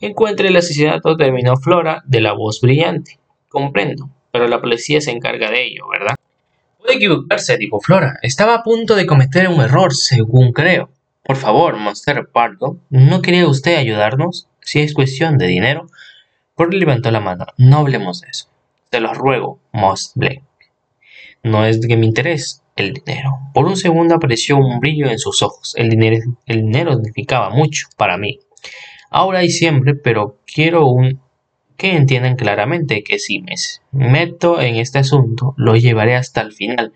Encuentre 0.00 0.48
el 0.48 0.56
asesinato, 0.56 1.16
terminó 1.16 1.56
Flora, 1.56 2.02
de 2.06 2.20
la 2.20 2.32
voz 2.32 2.60
brillante. 2.60 3.18
Comprendo, 3.48 4.10
pero 4.30 4.46
la 4.46 4.60
policía 4.60 5.00
se 5.00 5.10
encarga 5.10 5.50
de 5.50 5.64
ello, 5.64 5.88
¿verdad? 5.90 6.16
Puede 6.78 6.96
equivocarse, 6.96 7.56
dijo 7.56 7.80
Flora. 7.80 8.18
Estaba 8.22 8.56
a 8.56 8.62
punto 8.62 8.94
de 8.94 9.06
cometer 9.06 9.48
un 9.48 9.60
error, 9.60 9.94
según 9.94 10.52
creo. 10.52 10.90
Por 11.24 11.36
favor, 11.36 11.76
Monster 11.76 12.28
Pardo, 12.32 12.78
¿no 12.90 13.22
quería 13.22 13.48
usted 13.48 13.76
ayudarnos? 13.76 14.48
Si 14.60 14.80
es 14.80 14.94
cuestión 14.94 15.38
de 15.38 15.46
dinero. 15.46 15.86
Por 16.54 16.72
levantó 16.72 17.10
la 17.10 17.20
mano. 17.20 17.46
No 17.56 17.78
hablemos 17.78 18.20
de 18.20 18.28
eso. 18.28 18.48
Te 18.90 19.00
lo 19.00 19.12
ruego, 19.14 19.58
Moss 19.72 20.12
Blake. 20.14 20.44
No 21.42 21.64
es 21.64 21.80
de 21.80 21.96
mi 21.96 22.06
interés 22.06 22.62
el 22.76 22.92
dinero. 22.92 23.38
Por 23.52 23.66
un 23.66 23.76
segundo 23.76 24.14
apareció 24.14 24.56
un 24.56 24.78
brillo 24.78 25.08
en 25.08 25.18
sus 25.18 25.42
ojos. 25.42 25.74
El 25.76 25.88
dinero, 25.88 26.18
el 26.46 26.62
dinero 26.62 26.94
significaba 26.94 27.50
mucho 27.50 27.88
para 27.96 28.16
mí. 28.16 28.38
Ahora 29.10 29.44
y 29.44 29.50
siempre, 29.50 29.94
pero 29.94 30.38
quiero 30.46 30.86
un 30.86 31.20
que 31.76 31.94
entiendan 31.94 32.36
claramente 32.36 33.04
que 33.04 33.18
si 33.18 33.42
me 33.42 33.54
meto 33.92 34.60
en 34.60 34.76
este 34.76 34.98
asunto, 34.98 35.54
lo 35.58 35.76
llevaré 35.76 36.16
hasta 36.16 36.40
el 36.40 36.52
final. 36.52 36.92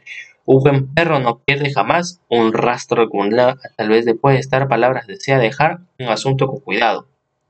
Un 0.47 0.63
buen 0.63 0.95
perro 0.95 1.21
no 1.21 1.39
pierde 1.39 1.73
jamás 1.73 2.23
un 2.29 2.53
rastro 2.53 3.03
acumulado. 3.03 3.59
Tal 3.77 3.91
vez 3.91 4.07
después 4.07 4.35
de 4.35 4.41
estar 4.41 4.69
palabras 4.69 5.07
desea 5.07 5.39
dejar 5.39 5.81
un 5.99 6.09
asunto 6.09 6.47
con 6.47 6.61
cuidado. 6.61 7.09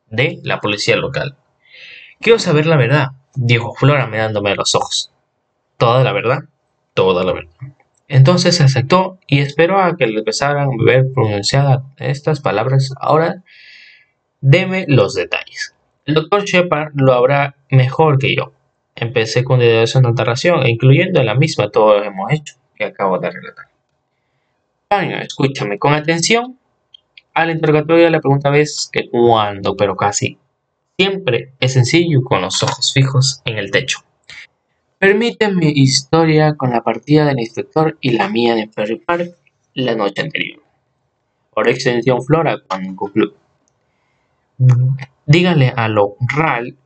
De 0.08 0.40
la 0.42 0.58
policía 0.58 0.96
local. 0.96 1.36
Quiero 2.20 2.40
saber 2.40 2.66
la 2.66 2.76
verdad 2.76 3.12
dijo 3.34 3.74
Flora 3.74 4.06
mirándome 4.06 4.50
a 4.50 4.54
los 4.54 4.74
ojos. 4.74 5.12
¿Toda 5.76 6.04
la 6.04 6.12
verdad? 6.12 6.40
Toda 6.94 7.24
la 7.24 7.32
verdad. 7.32 7.52
Entonces 8.08 8.61
aceptó 8.61 9.18
y 9.26 9.38
esperó 9.40 9.78
a 9.78 9.96
que 9.96 10.06
le 10.06 10.18
empezaran 10.18 10.68
a 10.68 10.84
ver 10.84 11.04
pronunciadas 11.14 11.82
estas 11.96 12.40
palabras. 12.40 12.92
Ahora, 13.00 13.44
deme 14.41 14.84
los 14.88 15.14
detalles. 15.14 15.74
El 16.05 16.14
doctor 16.14 16.45
Shepard 16.45 16.93
lo 16.95 17.12
habrá 17.12 17.57
mejor 17.70 18.18
que 18.18 18.34
yo. 18.34 18.53
Empecé 18.95 19.45
con 19.45 19.61
una 19.61 20.12
narración, 20.12 20.66
incluyendo 20.66 21.22
la 21.22 21.34
misma 21.34 21.70
todo 21.70 21.99
lo 21.99 22.05
hemos 22.05 22.32
hecho, 22.32 22.55
que 22.74 22.84
acabo 22.84 23.18
de 23.18 23.30
relatar. 23.30 23.66
Escúchame 25.22 25.78
con 25.78 25.95
atención. 25.95 26.59
Al 27.32 27.51
interrogatorio 27.51 28.11
la 28.11 28.20
pregunta 28.20 28.51
vez 28.51 28.91
que 28.93 29.09
cuándo, 29.09 29.76
pero 29.76 29.97
casi 29.97 30.36
Siempre 31.01 31.55
es 31.61 31.72
sencillo 31.72 32.22
con 32.22 32.43
los 32.43 32.62
ojos 32.62 32.93
fijos 32.93 33.41
en 33.47 33.57
el 33.57 33.70
techo. 33.70 34.01
Permíteme 34.99 35.72
historia 35.74 36.57
con 36.57 36.72
la 36.72 36.82
partida 36.82 37.24
del 37.24 37.41
inspector 37.41 37.97
y 38.03 38.11
la 38.11 38.28
mía 38.28 38.55
de 38.55 38.68
Ferry 38.68 38.97
Park 38.97 39.34
la 39.72 39.95
noche 39.95 40.20
anterior. 40.20 40.61
Por 41.55 41.70
extensión 41.70 42.22
Flora 42.22 42.59
cuando 42.68 42.95
concluyó. 42.97 43.39
Dígale 45.26 45.72
a 45.74 45.88
lo 45.88 46.16
Ral 46.20 46.76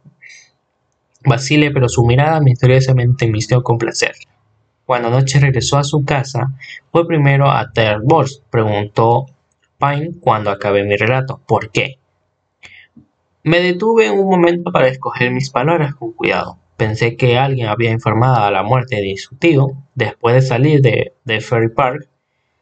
vacile, 1.24 1.70
pero 1.70 1.88
su 1.88 2.04
mirada 2.04 2.40
misteriosamente 2.40 3.26
me 3.28 3.38
hizo 3.38 3.62
complacer. 3.62 4.14
Cuando 4.84 5.08
anoche 5.08 5.40
regresó 5.40 5.78
a 5.78 5.84
su 5.84 6.04
casa, 6.04 6.52
fue 6.92 7.06
primero 7.06 7.50
a 7.50 7.72
Terbols, 7.72 8.42
preguntó 8.50 9.26
Pine 9.78 10.12
cuando 10.20 10.50
acabé 10.50 10.84
mi 10.84 10.96
relato. 10.96 11.40
¿Por 11.46 11.70
qué? 11.70 11.98
Me 13.42 13.60
detuve 13.60 14.10
un 14.10 14.28
momento 14.28 14.70
para 14.72 14.88
escoger 14.88 15.30
mis 15.30 15.50
palabras 15.50 15.94
con 15.94 16.12
cuidado. 16.12 16.58
Pensé 16.76 17.16
que 17.16 17.38
alguien 17.38 17.68
había 17.68 17.90
informado 17.90 18.44
a 18.44 18.50
la 18.50 18.62
muerte 18.62 18.96
de 18.96 19.16
su 19.16 19.36
tío. 19.36 19.72
Después 19.94 20.34
de 20.34 20.42
salir 20.42 20.80
de, 20.80 21.40
Ferry 21.40 21.70
Park, 21.70 22.08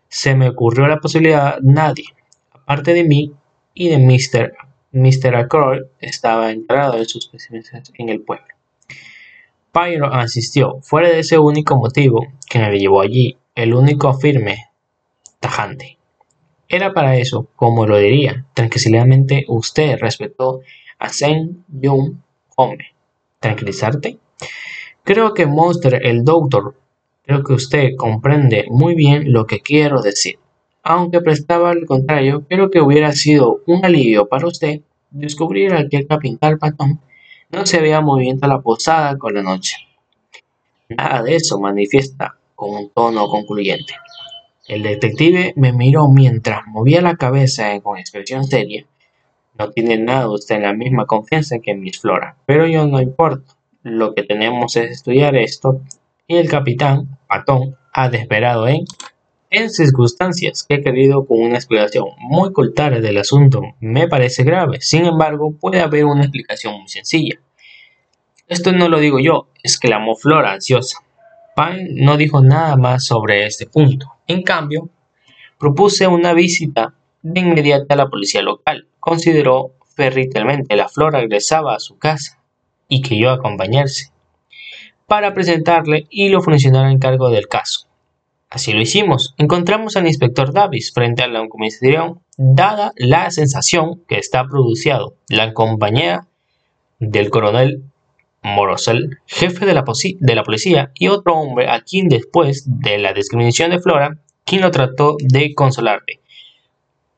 se 0.09 0.35
me 0.35 0.49
ocurrió 0.49 0.87
la 0.87 0.99
posibilidad 0.99 1.59
nadie, 1.61 2.05
aparte 2.53 2.95
de 2.95 3.05
mí 3.05 3.33
y 3.75 3.89
de 3.89 3.99
Mr. 3.99 4.53
Mr. 4.93 5.35
Ackroyd, 5.37 5.83
estaba 6.01 6.51
enterado 6.51 6.99
de 6.99 7.07
sus 7.07 7.27
pertenencias 7.29 7.93
en 7.97 8.09
el 8.09 8.21
pueblo. 8.21 8.47
Pyro 9.73 10.13
asistió, 10.13 10.81
fuera 10.83 11.09
de 11.09 11.21
ese 11.21 11.39
único 11.39 11.77
motivo 11.77 12.27
que 12.49 12.59
me 12.59 12.79
llevó 12.79 13.01
allí, 13.01 13.39
el 13.55 13.75
único 13.75 14.13
firme, 14.13 14.69
tajante. 15.41 15.99
Era 16.69 16.93
para 16.93 17.17
eso, 17.17 17.49
como 17.57 17.87
lo 17.87 17.97
diría, 17.97 18.45
tranquilamente 18.55 19.45
usted 19.49 19.99
respetó 19.99 20.61
a 20.99 21.09
Zen 21.09 21.65
Young 21.69 22.17
hombre. 22.57 22.95
¿Tranquilizarte? 23.41 24.19
Creo 25.03 25.35
que 25.35 25.47
Monster, 25.47 26.07
el 26.07 26.25
doctor, 26.25 26.77
creo 27.25 27.43
que 27.43 27.55
usted 27.55 27.97
comprende 27.97 28.67
muy 28.71 28.95
bien 28.95 29.33
lo 29.33 29.47
que 29.47 29.61
quiero 29.61 30.01
decir. 30.01 30.39
Aunque 30.83 31.21
prestaba 31.21 31.71
al 31.71 31.87
contrario, 31.87 32.45
creo 32.49 32.71
que 32.71 32.81
hubiera 32.81 33.13
sido 33.13 33.61
un 33.67 33.85
alivio 33.85 34.29
para 34.29 34.47
usted 34.47 34.81
descubrir 35.11 35.73
al 35.75 35.89
que 35.89 35.99
el 35.99 36.07
capitán 36.07 36.59
Patón 36.59 37.01
no 37.51 37.67
se 37.67 37.81
veía 37.81 38.01
moviendo 38.01 38.49
la 38.49 38.61
posada 38.61 39.17
con 39.19 39.35
la 39.35 39.43
noche. 39.43 39.77
Nada 40.89 41.23
de 41.23 41.37
eso 41.37 41.61
manifiesta 41.61 42.37
con 42.55 42.71
un 42.71 42.91
tono 42.91 43.29
concluyente. 43.29 43.95
El 44.67 44.83
detective 44.83 45.53
me 45.57 45.73
miró 45.73 46.09
mientras 46.09 46.67
movía 46.67 47.03
la 47.03 47.17
cabeza 47.17 47.79
con 47.81 47.99
expresión 47.99 48.45
seria. 48.45 48.87
No 49.59 49.71
tiene 49.71 49.99
nada 49.99 50.31
usted 50.31 50.57
en 50.57 50.63
la 50.63 50.73
misma 50.73 51.07
confianza 51.07 51.59
que 51.59 51.75
Miss 51.75 52.01
Flora, 52.01 52.37
pero 52.47 52.67
yo 52.67 52.87
no 52.87 53.01
importa. 53.01 53.55
Lo 53.83 54.15
que 54.15 54.23
tenemos 54.23 54.77
es 54.77 54.91
estudiar 54.91 55.37
esto 55.37 55.81
y 56.27 56.37
el 56.37 56.49
capitán, 56.49 57.19
Patón, 57.27 57.77
ha 57.93 58.09
desesperado 58.09 58.67
en, 58.69 58.85
en 59.53 59.71
circunstancias 59.71 60.65
que 60.67 60.77
he 60.77 60.83
querido 60.83 61.27
con 61.27 61.39
una 61.39 61.57
explicación 61.57 62.07
muy 62.19 62.53
corta 62.53 62.89
del 62.89 63.19
asunto 63.19 63.61
me 63.81 64.09
parece 64.09 64.45
grave. 64.45 64.81
Sin 64.81 65.05
embargo, 65.05 65.53
puede 65.53 65.81
haber 65.81 66.07
una 66.07 66.23
explicación 66.23 66.81
muy 66.81 66.89
sencilla. 66.89 67.39
Esto 68.49 68.73
no 68.73 68.89
lo 68.89 68.99
digo 68.99 69.21
yo, 69.21 69.49
exclamó 69.63 70.17
Flora 70.17 70.53
ansiosa. 70.53 70.99
Pine 71.55 71.91
no 71.91 72.17
dijo 72.17 72.43
nada 72.43 72.77
más 72.77 73.05
sobre 73.05 73.47
este 73.47 73.67
punto. 73.67 74.07
En 74.27 74.43
cambio, 74.43 74.89
propuse 75.59 76.07
una 76.07 76.33
visita 76.33 76.95
de 77.21 77.41
inmediata 77.41 77.93
a 77.93 77.99
la 77.99 78.09
policía 78.09 78.41
local. 78.41 78.89
Consideró 79.01 79.75
ferritalmente 79.95 80.77
la 80.77 80.89
flor 80.89 81.13
regresaba 81.13 81.75
a 81.75 81.81
su 81.81 81.99
casa 81.99 82.43
y 82.89 83.03
que 83.03 83.19
yo 83.19 83.31
acompañarse 83.31 84.11
para 85.07 85.35
presentarle 85.35 86.07
y 86.09 86.31
lo 86.31 86.41
funcionara 86.41 86.91
en 86.91 86.99
cargo 86.99 87.29
del 87.29 87.49
caso. 87.49 87.92
Así 88.53 88.75
lo 88.75 88.83
hicimos. 88.83 89.35
Encontramos 89.39 89.97
al 89.97 90.07
inspector 90.07 90.53
Davis 90.53 90.93
frente 90.93 91.23
a 91.23 91.27
la 91.27 91.49
comisaría, 91.49 92.13
dada 92.37 92.93
la 92.97 93.31
sensación 93.31 94.03
que 94.07 94.19
está 94.19 94.45
producido. 94.47 95.17
La 95.31 95.55
compañía 95.55 96.27
del 96.99 97.31
coronel 97.31 97.83
Morosel, 98.43 99.21
jefe 99.27 99.65
de 99.65 99.73
la, 99.73 99.85
de 100.21 100.35
la, 100.35 100.43
policía, 100.43 100.91
y 100.95 101.09
otro 101.09 101.35
hombre 101.35 101.71
a 101.71 101.81
quien 101.81 102.09
después 102.11 102.65
de 102.67 102.99
la 102.99 103.15
discriminación 103.15 103.71
de 103.71 103.81
Flora, 103.81 104.19
quien 104.45 104.61
lo 104.61 104.71
trató 104.71 105.17
de 105.19 105.55
consolarle. 105.55 106.21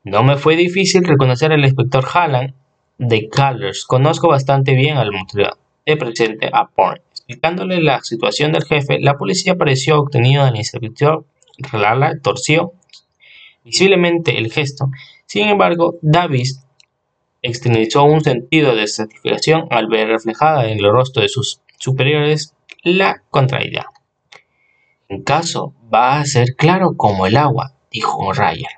No 0.05 0.23
me 0.23 0.37
fue 0.37 0.55
difícil 0.55 1.03
reconocer 1.03 1.51
al 1.51 1.65
inspector 1.65 2.05
Halland 2.13 2.53
de 2.97 3.27
Colors. 3.27 3.83
Conozco 3.83 4.29
bastante 4.29 4.73
bien 4.73 4.95
al 4.95 5.09
de 5.85 5.97
presente 5.97 6.49
a 6.53 6.67
Porn. 6.67 7.01
Explicándole 7.27 7.81
la 7.81 8.01
situación 8.01 8.51
del 8.51 8.65
jefe, 8.65 8.99
la 8.99 9.17
policía 9.17 9.55
pareció 9.55 9.99
obtenido 9.99 10.45
del 10.45 10.57
inspector 10.57 11.25
Lala 11.73 12.19
torció 12.21 12.73
visiblemente 13.63 14.37
el 14.37 14.51
gesto. 14.51 14.91
Sin 15.25 15.47
embargo, 15.47 15.97
Davis 16.01 16.63
externizó 17.41 18.03
un 18.03 18.21
sentido 18.21 18.75
de 18.75 18.87
satisfacción 18.87 19.67
al 19.71 19.87
ver 19.87 20.07
reflejada 20.07 20.69
en 20.69 20.79
el 20.79 20.91
rostro 20.91 21.23
de 21.23 21.29
sus 21.29 21.61
superiores 21.79 22.53
la 22.83 23.23
contrariedad. 23.31 23.85
En 25.09 25.23
caso, 25.23 25.73
va 25.91 26.19
a 26.19 26.25
ser 26.25 26.55
claro 26.55 26.95
como 26.95 27.25
el 27.25 27.37
agua, 27.37 27.73
dijo 27.91 28.33
Ryan. 28.33 28.71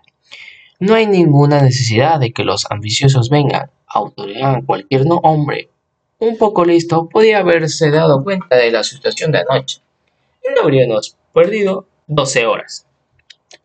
No 0.79 0.93
hay 0.93 1.07
ninguna 1.07 1.61
necesidad 1.61 2.19
de 2.19 2.31
que 2.31 2.43
los 2.43 2.69
ambiciosos 2.69 3.29
vengan, 3.29 3.71
autoridad 3.87 4.63
cualquier 4.65 5.05
no 5.05 5.15
hombre 5.17 5.69
un 6.19 6.37
poco 6.37 6.65
listo, 6.65 7.07
podía 7.09 7.39
haberse 7.39 7.91
dado 7.91 8.23
cuenta 8.23 8.55
de 8.55 8.71
la 8.71 8.83
situación 8.83 9.31
de 9.31 9.39
anoche. 9.39 9.81
No 10.55 10.63
habríamos 10.63 11.15
perdido 11.33 11.87
12 12.07 12.45
horas. 12.45 12.87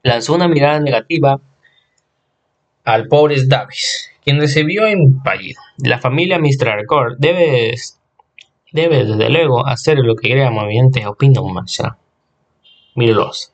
Lanzó 0.03 0.35
una 0.35 0.49
mirada 0.49 0.81
negativa 0.81 1.41
al 2.85 3.07
pobre 3.09 3.37
Davis, 3.47 4.11
quien 4.25 4.41
recibió 4.41 4.87
empallido. 4.87 5.61
La 5.79 5.99
familia 5.99 6.39
Mr. 6.39 6.69
Arcor 6.69 7.17
debe, 7.19 7.75
debe 8.73 9.05
desde 9.05 9.31
luego 9.31 9.67
hacer 9.67 9.99
lo 9.99 10.17
que 10.17 10.31
crea 10.31 10.51
movimientos 10.51 11.05
opinión 11.07 11.53
Marshall. 11.53 11.97
Mírelos. 12.95 13.53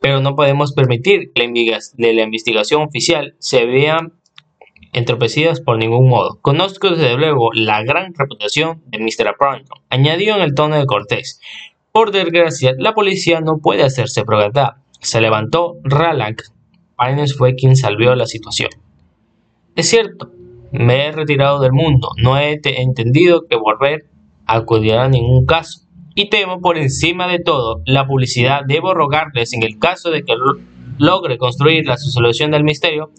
Pero 0.00 0.20
no 0.20 0.36
podemos 0.36 0.72
permitir 0.72 1.32
que 1.32 1.48
la 1.96 2.22
investigación 2.22 2.82
oficial 2.82 3.34
se 3.38 3.64
vea 3.66 4.00
entropecidas 4.92 5.60
por 5.60 5.78
ningún 5.78 6.08
modo. 6.08 6.38
Conozco 6.42 6.90
desde 6.90 7.16
luego 7.16 7.50
la 7.52 7.82
gran 7.82 8.14
reputación 8.14 8.82
de 8.86 8.98
Mr. 8.98 9.28
Apronton, 9.28 9.78
añadió 9.90 10.36
en 10.36 10.42
el 10.42 10.54
tono 10.54 10.76
de 10.76 10.86
cortés. 10.86 11.40
Por 11.92 12.10
desgracia, 12.10 12.74
la 12.78 12.94
policía 12.94 13.40
no 13.40 13.58
puede 13.58 13.82
hacerse 13.82 14.24
progresar. 14.24 14.76
Se 15.00 15.20
levantó 15.20 15.76
Ralak. 15.82 16.42
Pines 16.98 17.36
fue 17.36 17.54
quien 17.54 17.76
salvió 17.76 18.14
la 18.14 18.26
situación. 18.26 18.70
Es 19.74 19.88
cierto, 19.88 20.30
me 20.70 21.06
he 21.06 21.12
retirado 21.12 21.60
del 21.60 21.72
mundo. 21.72 22.10
No 22.16 22.38
he 22.38 22.60
entendido 22.64 23.46
que 23.48 23.56
volver 23.56 24.06
a 24.46 24.56
acudir 24.56 24.94
a 24.94 25.08
ningún 25.08 25.44
caso. 25.44 25.80
Y 26.14 26.28
temo 26.28 26.60
por 26.60 26.78
encima 26.78 27.26
de 27.26 27.40
todo 27.40 27.82
la 27.84 28.06
publicidad. 28.06 28.60
Debo 28.66 28.94
rogarles 28.94 29.52
en 29.54 29.62
el 29.62 29.78
caso 29.78 30.10
de 30.10 30.22
que 30.24 30.34
logre 30.98 31.38
construir 31.38 31.86
la 31.86 31.96
solución 31.96 32.50
del 32.50 32.64
misterio 32.64 33.10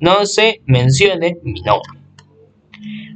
no 0.00 0.26
se 0.26 0.60
mencione 0.66 1.38
mi 1.42 1.60
nombre. 1.62 2.00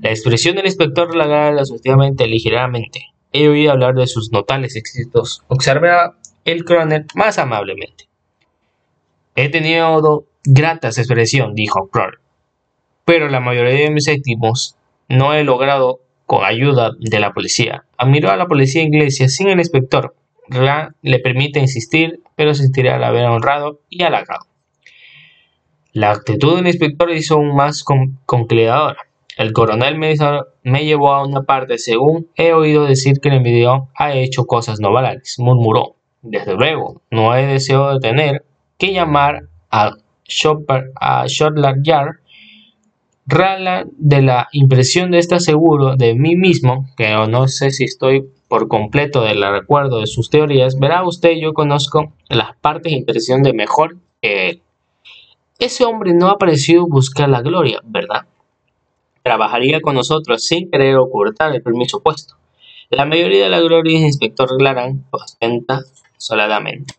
La 0.01 0.11
expresión 0.11 0.57
del 0.57 0.67
inspector 0.67 1.15
la 1.15 1.65
sucesivamente 1.65 2.27
ligeramente. 2.27 3.07
He 3.33 3.49
oído 3.49 3.73
hablar 3.73 3.95
de 3.95 4.07
sus 4.07 4.33
notables 4.33 4.77
éxitos. 4.77 5.43
Observa 5.49 6.17
el 6.45 6.65
coronel 6.65 7.07
más 7.15 7.39
amablemente. 7.39 8.09
He 9.35 9.49
tenido 9.51 10.27
gratas 10.45 10.99
expresión, 10.99 11.55
dijo 11.55 11.89
Clark. 11.89 12.21
Pero 13.05 13.29
la 13.29 13.41
mayoría 13.41 13.85
de 13.85 13.91
mis 13.91 14.09
éximos 14.09 14.77
no 15.09 15.35
he 15.35 15.45
logrado 15.45 16.01
con 16.27 16.45
ayuda 16.45 16.93
de 16.99 17.21
la 17.21 17.33
policía. 17.33 17.85
Admiró 17.97 18.31
a 18.31 18.37
la 18.37 18.47
policía 18.47 18.83
inglesa 18.83 19.29
sin 19.29 19.49
el 19.49 19.59
inspector. 19.59 20.15
le 21.03 21.19
permite 21.19 21.61
insistir, 21.61 22.21
pero 22.37 22.55
sentirá 22.55 22.97
al 22.97 23.05
haber 23.05 23.27
honrado 23.27 23.81
y 23.89 24.03
halagado. 24.03 24.47
La 25.99 26.13
actitud 26.13 26.55
del 26.55 26.69
inspector 26.69 27.11
hizo 27.11 27.35
aún 27.35 27.57
más 27.57 27.83
conciliadora. 27.83 28.99
El 29.37 29.53
coronel 29.53 29.99
me, 29.99 30.15
me, 30.63 30.85
llevó 30.85 31.13
a 31.13 31.27
una 31.27 31.43
parte 31.43 31.77
según 31.77 32.29
he 32.37 32.53
oído 32.53 32.85
decir 32.85 33.19
que 33.21 33.31
el 33.31 33.35
envidió 33.35 33.89
ha 33.97 34.13
hecho 34.13 34.47
cosas 34.47 34.79
no 34.79 34.93
banales, 34.93 35.41
murmuró. 35.41 35.97
Desde 36.23 36.55
luego, 36.55 37.03
no 37.11 37.35
he 37.35 37.47
deseado 37.47 37.95
de 37.95 37.99
tener 37.99 38.45
que 38.79 38.93
llamar 38.93 39.49
a, 39.73 39.95
a 41.01 41.27
Yard. 41.27 42.15
Rala 43.27 43.85
de 43.97 44.23
la 44.23 44.47
impresión 44.53 45.11
de 45.11 45.19
estar 45.19 45.41
seguro 45.41 45.97
de 45.97 46.15
mí 46.15 46.37
mismo, 46.37 46.87
que 46.97 47.13
no 47.29 47.49
sé 47.49 47.73
si 47.73 47.83
estoy 47.83 48.25
por 48.47 48.69
completo 48.69 49.23
del 49.23 49.43
recuerdo 49.43 49.99
de 49.99 50.07
sus 50.07 50.31
teorías, 50.31 50.79
verá 50.79 51.03
usted, 51.03 51.33
yo 51.41 51.55
conozco 51.55 52.13
las 52.29 52.57
partes 52.59 52.93
de 52.93 52.99
impresión 52.99 53.43
de 53.43 53.53
mejor 53.53 53.97
que 54.23 54.51
él. 54.51 54.63
Ese 55.59 55.85
hombre 55.85 56.15
no 56.15 56.29
ha 56.29 56.39
parecido 56.39 56.87
buscar 56.87 57.29
la 57.29 57.43
gloria, 57.43 57.81
¿verdad? 57.85 58.27
Trabajaría 59.25 59.81
con 59.81 59.97
nosotros 59.97 60.45
sin 60.45 60.71
querer 60.71 60.95
ocultar 60.97 61.53
el 61.53 61.63
permiso 61.63 62.01
puesto. 62.01 62.37
La 62.91 63.05
mayoría 63.05 63.45
de 63.45 63.51
la 63.51 63.61
gloria 63.61 63.99
es 63.99 64.05
inspector 64.05 64.57
Glaran 64.57 65.05
ostenta 65.11 65.83
soladamente. 66.17 66.95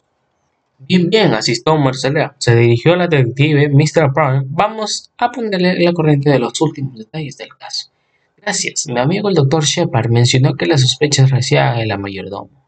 Bien, 0.78 1.10
bien, 1.10 1.34
asistió 1.34 1.78
Marcela. 1.78 2.36
Se 2.38 2.54
dirigió 2.56 2.94
a 2.94 2.98
la 2.98 3.08
detective 3.08 3.70
Mr. 3.70 4.12
Brown. 4.14 4.46
Vamos 4.50 5.10
a 5.18 5.32
ponerle 5.32 5.80
la 5.80 5.94
corriente 5.94 6.30
de 6.30 6.40
los 6.40 6.60
últimos 6.60 6.98
detalles 6.98 7.38
del 7.38 7.56
caso. 7.58 7.90
Gracias. 8.38 8.88
Mi 8.88 9.00
amigo 9.00 9.30
el 9.30 9.36
doctor 9.36 9.64
Shepard 9.64 10.10
mencionó 10.10 10.56
que 10.56 10.66
las 10.66 10.82
sospechas 10.82 11.32
residían 11.32 11.80
en 11.80 11.88
la 11.88 11.98
mayordomo. 11.98 12.59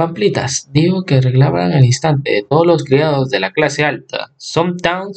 Pamplitas, 0.00 0.70
digo 0.72 1.04
que 1.04 1.16
arreglaban 1.16 1.72
al 1.72 1.84
instante 1.84 2.46
todos 2.48 2.66
los 2.66 2.84
criados 2.84 3.28
de 3.28 3.38
la 3.38 3.50
clase 3.50 3.84
alta. 3.84 4.32
Son 4.38 4.78
tan 4.78 5.08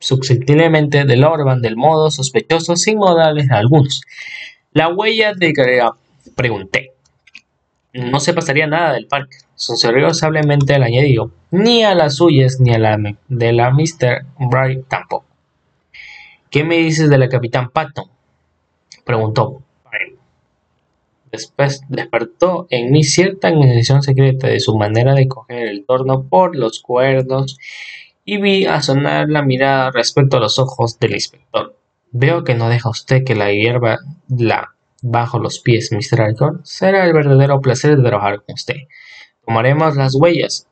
susceptiblemente 0.00 1.04
del 1.04 1.22
Orban 1.22 1.62
del 1.62 1.76
modo 1.76 2.10
sospechoso 2.10 2.74
sin 2.74 2.98
modales 2.98 3.52
algunos. 3.52 4.02
La 4.72 4.88
huella 4.88 5.32
de 5.32 5.52
Carrera, 5.52 5.92
pregunté. 6.34 6.90
No 7.92 8.18
se 8.18 8.34
pasaría 8.34 8.66
nada 8.66 8.94
del 8.94 9.06
parque. 9.06 9.36
Sonrió 9.54 10.12
sablemente 10.12 10.74
el 10.74 10.82
añadido. 10.82 11.30
Ni 11.52 11.84
a 11.84 11.94
las 11.94 12.16
suyas 12.16 12.58
ni 12.58 12.74
a 12.74 12.80
la 12.80 12.98
de 13.28 13.52
la 13.52 13.70
Mr. 13.70 14.26
Bright 14.40 14.88
tampoco. 14.88 15.24
¿Qué 16.50 16.64
me 16.64 16.78
dices 16.78 17.08
de 17.08 17.18
la 17.18 17.28
Capitán 17.28 17.70
Patton? 17.70 18.06
Preguntó. 19.04 19.62
Después 21.30 21.82
despertó 21.88 22.66
en 22.70 22.90
mí 22.90 23.04
cierta 23.04 23.48
admiración 23.48 24.02
secreta 24.02 24.48
de 24.48 24.60
su 24.60 24.76
manera 24.76 25.14
de 25.14 25.28
coger 25.28 25.68
el 25.68 25.84
torno 25.84 26.24
por 26.24 26.56
los 26.56 26.80
cuernos 26.80 27.58
y 28.24 28.38
vi 28.38 28.66
a 28.66 28.82
sonar 28.82 29.28
la 29.28 29.42
mirada 29.42 29.90
respecto 29.90 30.36
a 30.36 30.40
los 30.40 30.58
ojos 30.58 30.98
del 30.98 31.14
inspector. 31.14 31.76
Veo 32.10 32.44
que 32.44 32.54
no 32.54 32.68
deja 32.68 32.88
usted 32.90 33.24
que 33.24 33.34
la 33.34 33.52
hierba 33.52 33.98
la 34.28 34.74
bajo 35.02 35.38
los 35.38 35.60
pies, 35.60 35.92
Mr. 35.92 36.22
Alcor. 36.22 36.60
Será 36.64 37.04
el 37.04 37.12
verdadero 37.12 37.60
placer 37.60 37.96
de 37.96 38.02
trabajar 38.02 38.42
con 38.42 38.54
usted. 38.54 38.76
Tomaremos 39.46 39.96
las 39.96 40.14
huellas 40.14 40.66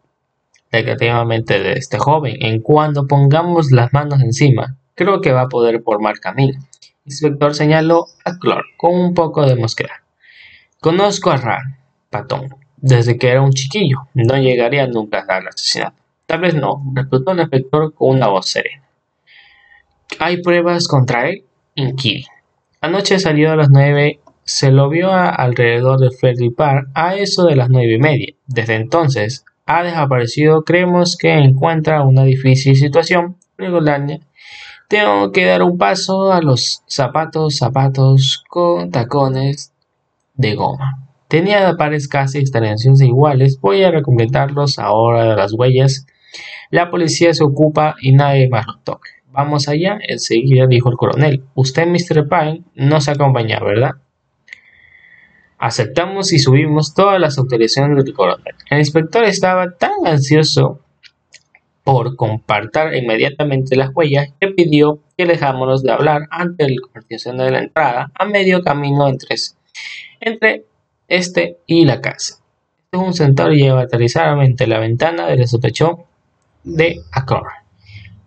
negativamente 0.72 1.60
de 1.60 1.74
este 1.74 1.98
joven. 1.98 2.36
En 2.40 2.60
cuando 2.60 3.06
pongamos 3.06 3.70
las 3.70 3.92
manos 3.92 4.20
encima, 4.20 4.76
creo 4.94 5.20
que 5.20 5.32
va 5.32 5.42
a 5.42 5.48
poder 5.48 5.82
formar 5.82 6.18
camino. 6.20 6.58
Inspector 7.04 7.54
señaló 7.54 8.06
a 8.24 8.38
Clark 8.38 8.64
con 8.76 8.94
un 8.94 9.14
poco 9.14 9.46
de 9.46 9.56
mosquera. 9.56 10.02
Conozco 10.86 11.32
a 11.32 11.36
Ran, 11.36 11.78
Patón, 12.10 12.54
desde 12.76 13.18
que 13.18 13.28
era 13.28 13.42
un 13.42 13.50
chiquillo. 13.50 14.06
No 14.14 14.36
llegaría 14.36 14.86
nunca 14.86 15.26
al 15.28 15.48
asesinato. 15.48 15.96
Tal 16.26 16.38
vez 16.38 16.54
no, 16.54 16.80
replicó 16.94 17.32
el 17.32 17.40
inspector 17.40 17.92
con 17.92 18.10
una 18.10 18.28
voz 18.28 18.50
serena. 18.50 18.84
¿Hay 20.20 20.40
pruebas 20.42 20.86
contra 20.86 21.28
él? 21.28 21.42
Inquirí. 21.74 22.26
Anoche 22.80 23.18
salió 23.18 23.50
a 23.50 23.56
las 23.56 23.68
nueve, 23.68 24.20
se 24.44 24.70
lo 24.70 24.88
vio 24.88 25.12
alrededor 25.12 25.98
de 25.98 26.12
Freddy 26.12 26.50
Park 26.50 26.86
a 26.94 27.16
eso 27.16 27.46
de 27.46 27.56
las 27.56 27.68
nueve 27.68 27.94
y 27.94 27.98
media. 27.98 28.34
Desde 28.46 28.76
entonces 28.76 29.44
ha 29.64 29.82
desaparecido. 29.82 30.62
Creemos 30.62 31.16
que 31.16 31.32
encuentra 31.32 32.04
una 32.04 32.22
difícil 32.22 32.76
situación. 32.76 33.38
Tengo 34.86 35.32
que 35.32 35.46
dar 35.46 35.64
un 35.64 35.78
paso 35.78 36.32
a 36.32 36.40
los 36.40 36.84
zapatos, 36.86 37.56
zapatos 37.56 38.44
con 38.48 38.92
tacones 38.92 39.72
de 40.36 40.54
goma. 40.54 41.08
Tenía 41.28 41.74
pares 41.76 42.08
casi 42.08 42.38
extensiones 42.38 43.00
iguales. 43.00 43.58
Voy 43.60 43.82
a 43.82 43.90
recompletarlos 43.90 44.78
ahora 44.78 45.30
de 45.30 45.36
las 45.36 45.52
huellas. 45.52 46.06
La 46.70 46.90
policía 46.90 47.32
se 47.34 47.42
ocupa 47.42 47.96
y 48.00 48.12
nadie 48.12 48.48
más 48.48 48.66
lo 48.66 48.78
toque. 48.78 49.10
Vamos 49.32 49.68
allá, 49.68 49.98
enseguida 50.08 50.66
dijo 50.66 50.88
el 50.88 50.96
coronel. 50.96 51.44
Usted, 51.54 51.86
Mr. 51.86 52.28
Pine, 52.28 52.62
no 52.74 53.00
se 53.00 53.10
acompaña, 53.10 53.60
¿verdad? 53.60 53.92
Aceptamos 55.58 56.32
y 56.32 56.38
subimos 56.38 56.94
todas 56.94 57.20
las 57.20 57.38
autorizaciones 57.38 58.04
del 58.04 58.14
coronel. 58.14 58.54
El 58.70 58.78
inspector 58.78 59.24
estaba 59.24 59.76
tan 59.76 60.06
ansioso 60.06 60.80
por 61.82 62.16
compartir 62.16 62.94
inmediatamente 62.94 63.76
las 63.76 63.90
huellas 63.94 64.28
que 64.40 64.48
pidió 64.48 65.00
que 65.16 65.24
dejámonos 65.24 65.82
de 65.82 65.92
hablar 65.92 66.22
ante 66.30 66.68
la 66.68 66.76
conversación 66.82 67.38
de 67.38 67.50
la 67.50 67.60
entrada 67.60 68.10
a 68.14 68.24
medio 68.24 68.62
camino 68.62 69.08
entre, 69.08 69.36
entre 70.20 70.64
este 71.08 71.58
y 71.66 71.84
la 71.84 72.00
casa. 72.00 72.34
Este 72.84 72.96
es 72.96 73.02
un 73.02 73.14
sentado 73.14 73.52
y 73.52 73.62
lleva 73.62 73.82
aterrizadamente 73.82 74.66
la 74.66 74.78
ventana 74.78 75.26
del 75.26 75.46
sospechoso 75.46 76.04
de 76.64 77.00
Acor. 77.12 77.48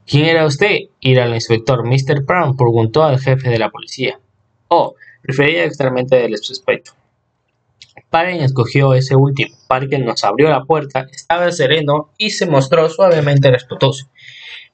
¿Quién 0.06 0.26
era 0.26 0.46
usted? 0.46 0.78
Era 1.02 1.26
el 1.26 1.36
inspector 1.36 1.86
Mr. 1.86 2.24
Brown, 2.26 2.58
preguntó 2.58 3.04
al 3.04 3.20
jefe 3.20 3.50
de 3.50 3.60
la 3.60 3.70
policía. 3.70 4.20
Oh, 4.68 4.96
refería 5.24 5.66
extremadamente 5.66 6.16
del 6.16 6.38
sospecho. 6.38 6.94
Parken 8.10 8.42
escogió 8.42 8.94
ese 8.94 9.16
último. 9.16 9.56
Parker 9.68 10.04
nos 10.04 10.24
abrió 10.24 10.50
la 10.50 10.64
puerta, 10.64 11.08
estaba 11.12 11.52
sereno 11.52 12.10
y 12.18 12.32
se 12.32 12.48
mostró 12.48 12.90
suavemente 12.90 13.52
respetuoso. 13.52 14.08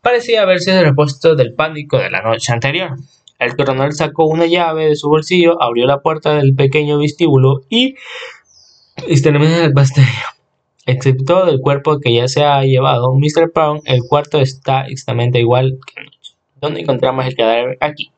Parecía 0.01 0.43
haberse 0.43 0.81
repuesto 0.81 1.35
del 1.35 1.53
pánico 1.53 1.97
de 1.97 2.11
la 2.11 2.21
noche 2.21 2.53
anterior. 2.53 2.95
El 3.39 3.55
coronel 3.55 3.93
sacó 3.93 4.25
una 4.25 4.45
llave 4.45 4.87
de 4.87 4.95
su 4.95 5.09
bolsillo, 5.09 5.61
abrió 5.61 5.85
la 5.85 6.01
puerta 6.01 6.35
del 6.35 6.55
pequeño 6.55 6.99
vestíbulo 6.99 7.61
y 7.69 7.95
exterminó 9.07 9.57
el 9.57 9.73
pastel. 9.73 10.05
Excepto 10.85 11.45
del 11.45 11.59
cuerpo 11.59 11.99
que 11.99 12.13
ya 12.13 12.27
se 12.27 12.43
ha 12.43 12.63
llevado, 12.63 13.13
Mr. 13.13 13.51
Brown, 13.53 13.81
el 13.85 14.03
cuarto 14.07 14.39
está 14.39 14.85
exactamente 14.85 15.39
igual 15.39 15.79
que 15.85 15.99
anoche. 15.99 16.33
¿Dónde 16.61 16.81
encontramos 16.81 17.25
el 17.25 17.35
cadáver? 17.35 17.77
Aquí. 17.81 18.11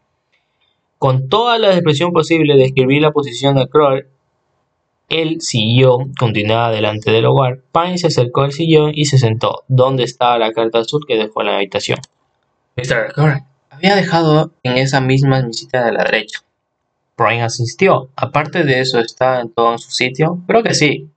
Con 0.99 1.29
toda 1.29 1.57
la 1.57 1.71
expresión 1.73 2.11
posible 2.11 2.55
describí 2.55 2.99
la 2.99 3.11
posición 3.11 3.55
de 3.55 3.67
Kroll 3.67 4.07
el 5.09 5.39
sillón 5.39 6.13
continuaba 6.13 6.71
delante 6.71 7.11
del 7.11 7.25
hogar. 7.25 7.61
Pine 7.71 7.97
se 7.97 8.07
acercó 8.07 8.41
al 8.41 8.51
sillón 8.51 8.91
y 8.93 9.05
se 9.05 9.17
sentó, 9.17 9.63
donde 9.69 10.03
estaba 10.03 10.37
la 10.37 10.51
carta 10.51 10.79
azul 10.79 11.05
que 11.07 11.15
dejó 11.15 11.41
en 11.41 11.47
la 11.47 11.55
habitación. 11.55 11.99
Mr. 12.75 13.13
Corey 13.13 13.39
había 13.77 13.95
dejado 13.95 14.51
en 14.63 14.77
esa 14.77 15.01
misma 15.01 15.41
mesita 15.41 15.85
de 15.85 15.91
la 15.91 16.03
derecha. 16.03 16.39
Pine 17.15 17.43
asistió. 17.43 18.09
Aparte 18.15 18.63
de 18.63 18.79
eso, 18.79 18.99
¿está 18.99 19.39
en 19.41 19.49
todo 19.51 19.73
en 19.73 19.79
su 19.79 19.91
sitio? 19.91 20.39
Creo 20.47 20.63
que 20.63 20.73
sí. 20.73 21.09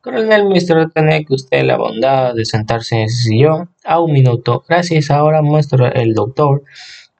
Coronel 0.00 0.44
Mr. 0.46 0.90
tenía 0.92 1.22
que 1.22 1.34
usted 1.34 1.62
la 1.64 1.76
bondad 1.76 2.34
de 2.34 2.44
sentarse 2.44 2.96
en 2.96 3.02
ese 3.02 3.22
sillón 3.22 3.70
a 3.84 4.00
un 4.00 4.12
minuto. 4.12 4.64
Gracias, 4.68 5.10
ahora 5.10 5.42
muestro 5.42 5.86
el 5.92 6.14
doctor 6.14 6.62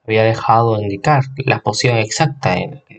había 0.05 0.23
dejado 0.23 0.81
indicar 0.81 1.23
la 1.37 1.59
posición 1.59 1.97
exacta 1.97 2.57
en 2.57 2.71
la 2.71 2.81
que 2.87 2.97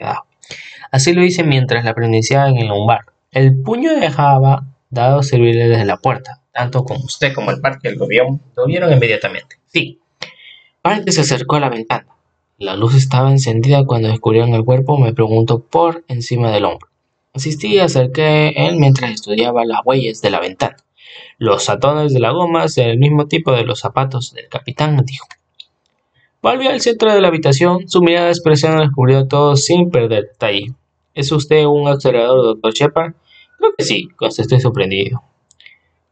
Así 0.92 1.12
lo 1.12 1.24
hice 1.24 1.42
mientras 1.42 1.84
la 1.84 1.94
pronunciaba 1.94 2.48
en 2.48 2.58
el 2.58 2.68
lumbar. 2.68 3.06
El 3.30 3.60
puño 3.62 3.94
dejaba 3.94 4.66
dado 4.90 5.22
servirle 5.22 5.68
desde 5.68 5.86
la 5.86 5.96
puerta. 5.96 6.42
Tanto 6.52 6.84
como 6.84 7.04
usted 7.04 7.32
como 7.32 7.50
el 7.50 7.60
parque 7.60 7.90
lo 7.92 8.06
vieron, 8.06 8.40
lo 8.54 8.66
vieron 8.66 8.92
inmediatamente. 8.92 9.56
Sí. 9.66 10.01
Parque 10.82 11.12
se 11.12 11.20
acercó 11.20 11.54
a 11.54 11.60
la 11.60 11.68
ventana. 11.68 12.08
La 12.58 12.74
luz 12.74 12.96
estaba 12.96 13.30
encendida 13.30 13.86
cuando 13.86 14.08
descubrieron 14.08 14.52
el 14.52 14.64
cuerpo. 14.64 14.98
Me 14.98 15.14
preguntó 15.14 15.60
por 15.60 16.02
encima 16.08 16.50
del 16.50 16.64
hombro. 16.64 16.88
Asistí 17.32 17.74
y 17.74 17.78
acerqué 17.78 18.48
él 18.56 18.78
mientras 18.78 19.12
estudiaba 19.12 19.64
las 19.64 19.82
huellas 19.84 20.20
de 20.22 20.30
la 20.30 20.40
ventana. 20.40 20.76
Los 21.38 21.68
atones 21.70 22.12
de 22.12 22.18
la 22.18 22.32
goma 22.32 22.66
son 22.66 22.86
el 22.86 22.98
mismo 22.98 23.28
tipo 23.28 23.52
de 23.52 23.62
los 23.62 23.78
zapatos 23.78 24.32
del 24.32 24.48
capitán, 24.48 24.96
dijo. 25.06 25.28
Volvió 26.42 26.70
al 26.70 26.80
centro 26.80 27.14
de 27.14 27.20
la 27.20 27.28
habitación. 27.28 27.88
Su 27.88 28.02
mirada 28.02 28.26
de 28.26 28.32
expresión 28.32 28.76
descubrió 28.78 29.28
todo 29.28 29.54
sin 29.54 29.88
perder 29.88 30.24
detalle. 30.24 30.72
¿Es 31.14 31.30
usted 31.30 31.64
un 31.64 31.86
observador, 31.86 32.42
doctor 32.42 32.72
Shepard? 32.74 33.12
Creo 33.56 33.72
que 33.78 33.84
sí, 33.84 34.08
contesté 34.16 34.58
sorprendido. 34.58 35.22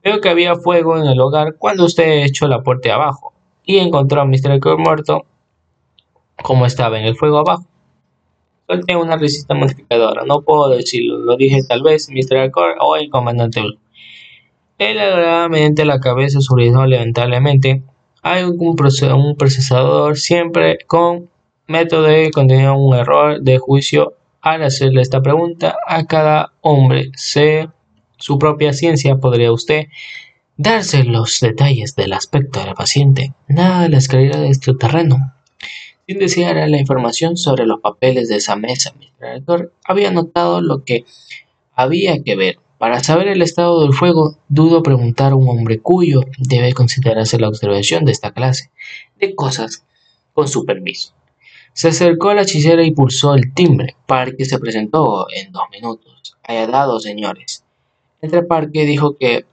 Veo 0.05 0.21
que 0.21 0.29
había 0.29 0.55
fuego 0.55 0.97
en 0.97 1.07
el 1.07 1.19
hogar 1.19 1.57
cuando 1.57 1.87
usted 1.87 2.23
echó 2.23 2.47
la 2.47 2.63
puerta 2.63 2.95
abajo 2.95 3.35
y 3.71 3.79
encontró 3.79 4.21
a 4.21 4.25
Mr. 4.25 4.59
Cole 4.59 4.83
muerto 4.83 5.25
como 6.43 6.67
estaba 6.67 6.99
en 6.99 7.05
el 7.05 7.17
fuego 7.17 7.39
abajo. 7.39 7.65
Solté 8.67 8.97
una 8.97 9.17
risita 9.17 9.55
modificadora, 9.55 10.25
no 10.25 10.43
puedo 10.43 10.69
decirlo, 10.71 11.19
lo 11.19 11.37
dije 11.37 11.61
tal 11.69 11.83
vez 11.83 12.09
Mr. 12.11 12.51
Cole 12.51 12.75
o 12.81 12.97
el 12.97 13.11
comandante 13.11 13.61
Blue. 13.61 13.79
Él 14.79 14.99
agradablemente 14.99 15.85
la 15.85 16.01
cabeza 16.01 16.41
subió 16.41 16.85
lamentablemente. 16.87 17.83
Hay 18.23 18.43
un, 18.45 18.77
procesador 19.37 20.19
siempre 20.19 20.79
con 20.87 21.31
método 21.67 22.03
de 22.05 22.31
contener 22.33 22.71
un 22.71 22.95
error 22.95 23.41
de 23.41 23.59
juicio 23.59 24.15
al 24.41 24.63
hacerle 24.65 25.03
esta 25.03 25.21
pregunta 25.21 25.77
a 25.87 26.07
cada 26.07 26.53
hombre, 26.61 27.11
sé 27.15 27.69
su 28.17 28.39
propia 28.39 28.73
ciencia, 28.73 29.17
podría 29.17 29.53
usted 29.53 29.87
darse 30.61 31.05
los 31.05 31.41
detalles 31.41 31.97
del 31.97 32.13
aspecto 32.13 32.63
del 32.63 32.75
paciente, 32.75 33.33
nada 33.49 33.85
de 33.85 33.89
la 33.89 33.97
escalera 33.97 34.39
de 34.39 34.51
este 34.51 34.75
terreno. 34.75 35.33
Sin 36.07 36.19
desear 36.19 36.57
la 36.69 36.79
información 36.79 37.39
sobre 37.39 37.65
los 37.65 37.81
papeles 37.81 38.29
de 38.29 38.37
esa 38.37 38.57
mesa, 38.57 38.93
Mr. 38.93 39.27
Director 39.27 39.73
había 39.85 40.11
notado 40.11 40.61
lo 40.61 40.85
que 40.85 41.07
había 41.73 42.23
que 42.23 42.37
ver. 42.37 42.59
Para 42.77 43.03
saber 43.03 43.29
el 43.29 43.41
estado 43.41 43.81
del 43.81 43.95
fuego, 43.95 44.37
dudo 44.51 44.83
preguntar 44.83 45.33
a 45.33 45.35
un 45.35 45.49
hombre 45.49 45.79
cuyo 45.79 46.21
debe 46.37 46.75
considerarse 46.75 47.39
la 47.39 47.49
observación 47.49 48.05
de 48.05 48.13
esta 48.13 48.33
clase 48.33 48.71
de 49.19 49.35
cosas 49.35 49.87
con 50.35 50.47
su 50.47 50.67
permiso. 50.67 51.15
Se 51.73 51.89
acercó 51.89 52.29
a 52.29 52.35
la 52.35 52.43
hechicera 52.43 52.85
y 52.85 52.91
pulsó 52.91 53.35
el 53.35 53.55
timbre. 53.55 53.97
Parque 54.07 54.45
se 54.45 54.59
presentó 54.59 55.27
en 55.35 55.53
dos 55.53 55.65
minutos. 55.73 56.37
Haya 56.43 56.67
dado, 56.67 57.01
señores. 57.01 57.65
Entre 58.21 58.43
Parque 58.43 58.85
dijo 58.85 59.17
que 59.17 59.47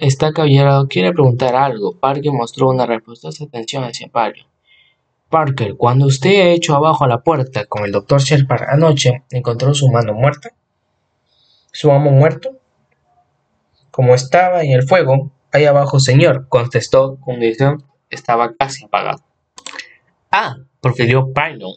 está 0.00 0.32
caballero 0.32 0.86
quiere 0.88 1.12
preguntar 1.12 1.54
algo. 1.56 1.98
Parque 1.98 2.30
mostró 2.30 2.68
una 2.68 2.86
de 3.38 3.44
atención 3.46 3.84
hacia 3.84 4.08
Parker. 4.08 4.46
Parker, 5.28 5.76
cuando 5.76 6.06
usted 6.06 6.42
ha 6.42 6.52
abajo 6.74 7.04
a 7.04 7.08
la 7.08 7.22
puerta 7.22 7.64
con 7.64 7.84
el 7.84 7.92
doctor 7.92 8.20
Sherpa 8.20 8.66
anoche, 8.68 9.22
¿encontró 9.30 9.72
su 9.72 9.88
mano 9.88 10.12
muerta? 10.12 10.50
¿Su 11.72 11.90
amo 11.90 12.10
muerto? 12.10 12.50
Como 13.90 14.14
estaba 14.14 14.62
en 14.62 14.72
el 14.72 14.82
fuego, 14.82 15.32
ahí 15.50 15.64
abajo, 15.64 16.00
señor, 16.00 16.48
contestó 16.48 17.16
con 17.20 17.40
dirección, 17.40 17.82
estaba 18.10 18.54
casi 18.54 18.84
apagado. 18.84 19.22
Ah, 20.30 20.56
profirió 20.82 21.32
Pino. 21.32 21.68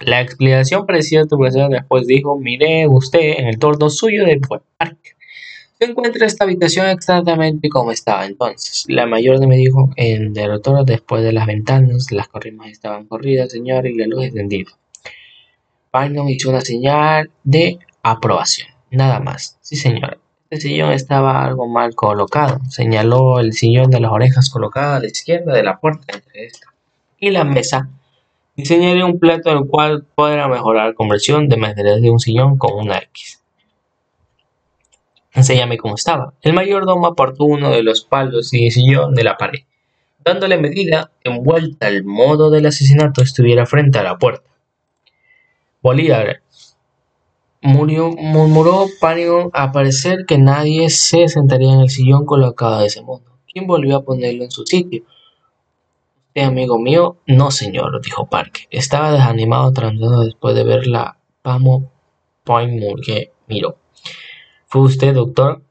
La 0.00 0.20
explicación 0.20 0.86
parecía 0.86 1.26
tu 1.26 1.36
después 1.38 2.06
dijo, 2.06 2.36
mire 2.38 2.88
usted 2.88 3.38
en 3.38 3.46
el 3.46 3.58
torno 3.58 3.90
suyo 3.90 4.24
del 4.24 4.40
parque. 4.40 5.12
Encuentra 5.80 6.26
esta 6.26 6.44
habitación 6.44 6.86
exactamente 6.88 7.68
como 7.68 7.90
estaba 7.90 8.26
entonces. 8.26 8.84
La 8.88 9.06
mayor 9.06 9.44
me 9.46 9.56
dijo 9.56 9.90
en 9.96 10.34
derrotero 10.34 10.84
después 10.84 11.22
de 11.22 11.32
las 11.32 11.46
ventanas, 11.46 12.12
las 12.12 12.28
corrimas 12.28 12.68
estaban 12.68 13.06
corridas, 13.06 13.50
señor, 13.50 13.86
y 13.86 13.94
la 13.94 14.06
luz 14.06 14.24
encendida. 14.24 14.70
Pino 15.90 16.28
hizo 16.28 16.50
una 16.50 16.60
señal 16.60 17.30
de 17.42 17.78
aprobación. 18.02 18.68
Nada 18.90 19.20
más. 19.20 19.58
Sí, 19.62 19.76
señor. 19.76 20.20
Este 20.50 20.68
sillón 20.68 20.92
estaba 20.92 21.44
algo 21.44 21.66
mal 21.66 21.94
colocado. 21.94 22.60
Señaló 22.68 23.40
el 23.40 23.54
sillón 23.54 23.90
de 23.90 24.00
las 24.00 24.12
orejas 24.12 24.50
colocado 24.50 24.96
a 24.96 25.00
la 25.00 25.06
izquierda 25.06 25.54
de 25.54 25.62
la 25.62 25.80
puerta 25.80 26.14
entre 26.14 26.46
esta 26.46 26.66
y 27.18 27.30
la 27.30 27.44
mesa 27.44 27.88
Diseñaré 28.56 29.04
un 29.04 29.18
plato 29.18 29.50
el 29.50 29.66
cual 29.66 30.04
podrá 30.14 30.46
mejorar 30.46 30.88
la 30.88 30.94
conversión 30.94 31.48
de 31.48 31.56
materiales 31.56 32.02
de 32.02 32.10
un 32.10 32.20
sillón 32.20 32.58
con 32.58 32.74
una 32.74 32.98
X. 32.98 33.39
Enséñame 35.32 35.78
cómo 35.78 35.94
estaba. 35.94 36.34
El 36.42 36.54
mayordomo 36.54 37.06
apartó 37.06 37.44
uno 37.44 37.70
de 37.70 37.82
los 37.82 38.04
palos 38.04 38.52
y 38.52 38.70
sillón 38.70 39.14
de 39.14 39.24
la 39.24 39.36
pared, 39.36 39.60
dándole 40.24 40.58
medida 40.58 41.12
envuelta 41.22 41.86
al 41.86 42.04
modo 42.04 42.50
del 42.50 42.66
asesinato 42.66 43.22
estuviera 43.22 43.66
frente 43.66 43.98
a 43.98 44.02
la 44.02 44.18
puerta. 44.18 44.50
Bolívar 45.82 46.42
murió, 47.62 48.10
murmuró 48.10 48.86
pánico 49.00 49.50
a 49.52 49.72
parecer 49.72 50.24
que 50.26 50.38
nadie 50.38 50.90
se 50.90 51.28
sentaría 51.28 51.72
en 51.72 51.80
el 51.80 51.90
sillón 51.90 52.26
colocado 52.26 52.80
de 52.80 52.86
ese 52.86 53.02
modo. 53.02 53.22
¿Quién 53.52 53.66
volvió 53.66 53.96
a 53.96 54.04
ponerlo 54.04 54.44
en 54.44 54.50
su 54.50 54.64
sitio? 54.64 55.04
¿Usted, 56.28 56.42
amigo 56.42 56.78
mío? 56.78 57.16
No, 57.26 57.50
señor, 57.50 58.00
dijo 58.02 58.28
Park. 58.28 58.68
Estaba 58.70 59.12
desanimado 59.12 59.72
tratando 59.72 60.20
después 60.20 60.54
de 60.54 60.64
ver 60.64 60.86
la 60.86 61.18
Pamo 61.42 61.90
Point 62.44 62.80
que 63.04 63.32
miró. 63.48 63.79
¿Fue 64.70 64.82
usted, 64.82 65.14
doctor? 65.14 65.62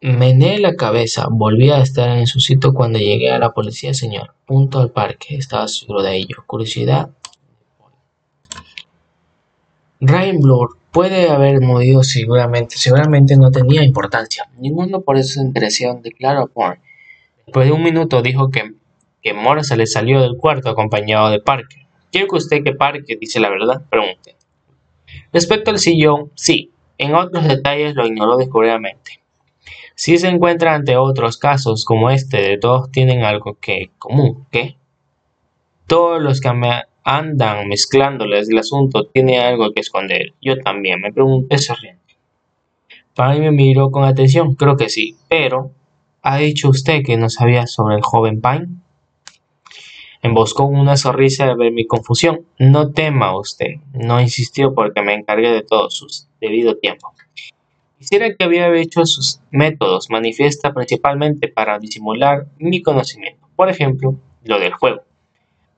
Mené 0.00 0.58
la 0.60 0.76
cabeza. 0.76 1.26
Volví 1.28 1.70
a 1.70 1.80
estar 1.80 2.16
en 2.16 2.28
su 2.28 2.38
sitio 2.38 2.72
cuando 2.72 3.00
llegué 3.00 3.32
a 3.32 3.38
la 3.40 3.52
policía, 3.52 3.92
señor. 3.94 4.34
Punto 4.46 4.78
al 4.78 4.92
parque. 4.92 5.34
Estaba 5.34 5.66
seguro 5.66 6.02
de 6.02 6.16
ello. 6.16 6.36
Curiosidad. 6.46 7.10
Blur 9.98 10.78
Puede 10.92 11.30
haber 11.30 11.60
movido 11.62 12.04
seguramente, 12.04 12.76
seguramente 12.76 13.36
no 13.36 13.50
tenía 13.50 13.82
importancia. 13.82 14.48
Ninguno 14.56 15.00
por 15.00 15.16
eso 15.16 15.40
se 15.40 15.40
interesó 15.40 15.98
de 16.00 16.12
Clara 16.12 16.44
Bourne. 16.54 16.80
Después 17.46 17.66
de 17.66 17.72
un 17.72 17.82
minuto 17.82 18.22
dijo 18.22 18.50
que, 18.50 18.74
que 19.20 19.34
Morse 19.34 19.76
le 19.76 19.86
salió 19.86 20.20
del 20.20 20.36
cuarto 20.36 20.68
acompañado 20.70 21.28
de 21.30 21.40
Parker. 21.40 21.86
¿Quiere 22.12 22.28
que 22.28 22.36
usted 22.36 22.62
que 22.62 22.72
Parker 22.72 23.18
dice 23.18 23.40
la 23.40 23.48
verdad? 23.48 23.82
Pregunté. 23.90 24.36
Respecto 25.32 25.72
al 25.72 25.80
sillón, 25.80 26.30
sí. 26.36 26.70
En 26.98 27.14
otros 27.14 27.46
detalles 27.46 27.94
lo 27.94 28.06
ignoró 28.06 28.36
descuidadamente. 28.36 29.20
Si 29.94 30.18
se 30.18 30.28
encuentra 30.28 30.74
ante 30.74 30.96
otros 30.96 31.36
casos 31.36 31.84
como 31.84 32.10
este, 32.10 32.40
de 32.40 32.58
todos 32.58 32.90
tienen 32.90 33.24
algo 33.24 33.58
que 33.60 33.90
común, 33.98 34.46
¿qué? 34.50 34.76
Todos 35.86 36.22
los 36.22 36.40
que 36.40 36.52
me 36.52 36.84
andan 37.04 37.68
mezclándoles 37.68 38.48
el 38.48 38.58
asunto 38.58 39.06
tienen 39.06 39.40
algo 39.40 39.72
que 39.72 39.80
esconder. 39.80 40.32
Yo 40.40 40.58
también, 40.58 41.00
me 41.00 41.12
pregunté 41.12 41.58
sonriendo. 41.58 42.00
Para 43.14 43.34
me 43.34 43.50
miró 43.50 43.90
con 43.90 44.04
atención, 44.04 44.54
creo 44.54 44.76
que 44.76 44.88
sí, 44.88 45.16
pero 45.28 45.70
¿ha 46.22 46.38
dicho 46.38 46.70
usted 46.70 47.02
que 47.04 47.16
no 47.18 47.28
sabía 47.28 47.66
sobre 47.66 47.96
el 47.96 48.02
joven 48.02 48.40
Pine? 48.40 48.68
Emboscó 50.22 50.64
una 50.64 50.96
sonrisa 50.96 51.46
de 51.46 51.56
ver 51.56 51.72
mi 51.72 51.86
confusión. 51.86 52.46
No 52.58 52.92
tema 52.92 53.36
usted, 53.36 53.76
no 53.92 54.20
insistió 54.20 54.72
porque 54.74 55.02
me 55.02 55.14
encargué 55.14 55.50
de 55.50 55.62
todo 55.62 55.90
su 55.90 56.06
debido 56.40 56.76
tiempo. 56.76 57.12
Quisiera 57.98 58.34
que 58.34 58.44
había 58.44 58.72
hecho 58.74 59.04
sus 59.04 59.40
métodos 59.50 60.10
manifiesta 60.10 60.72
principalmente 60.72 61.48
para 61.48 61.78
disimular 61.78 62.46
mi 62.58 62.82
conocimiento. 62.82 63.48
Por 63.54 63.68
ejemplo, 63.68 64.16
lo 64.44 64.58
del 64.58 64.72
juego. 64.72 65.02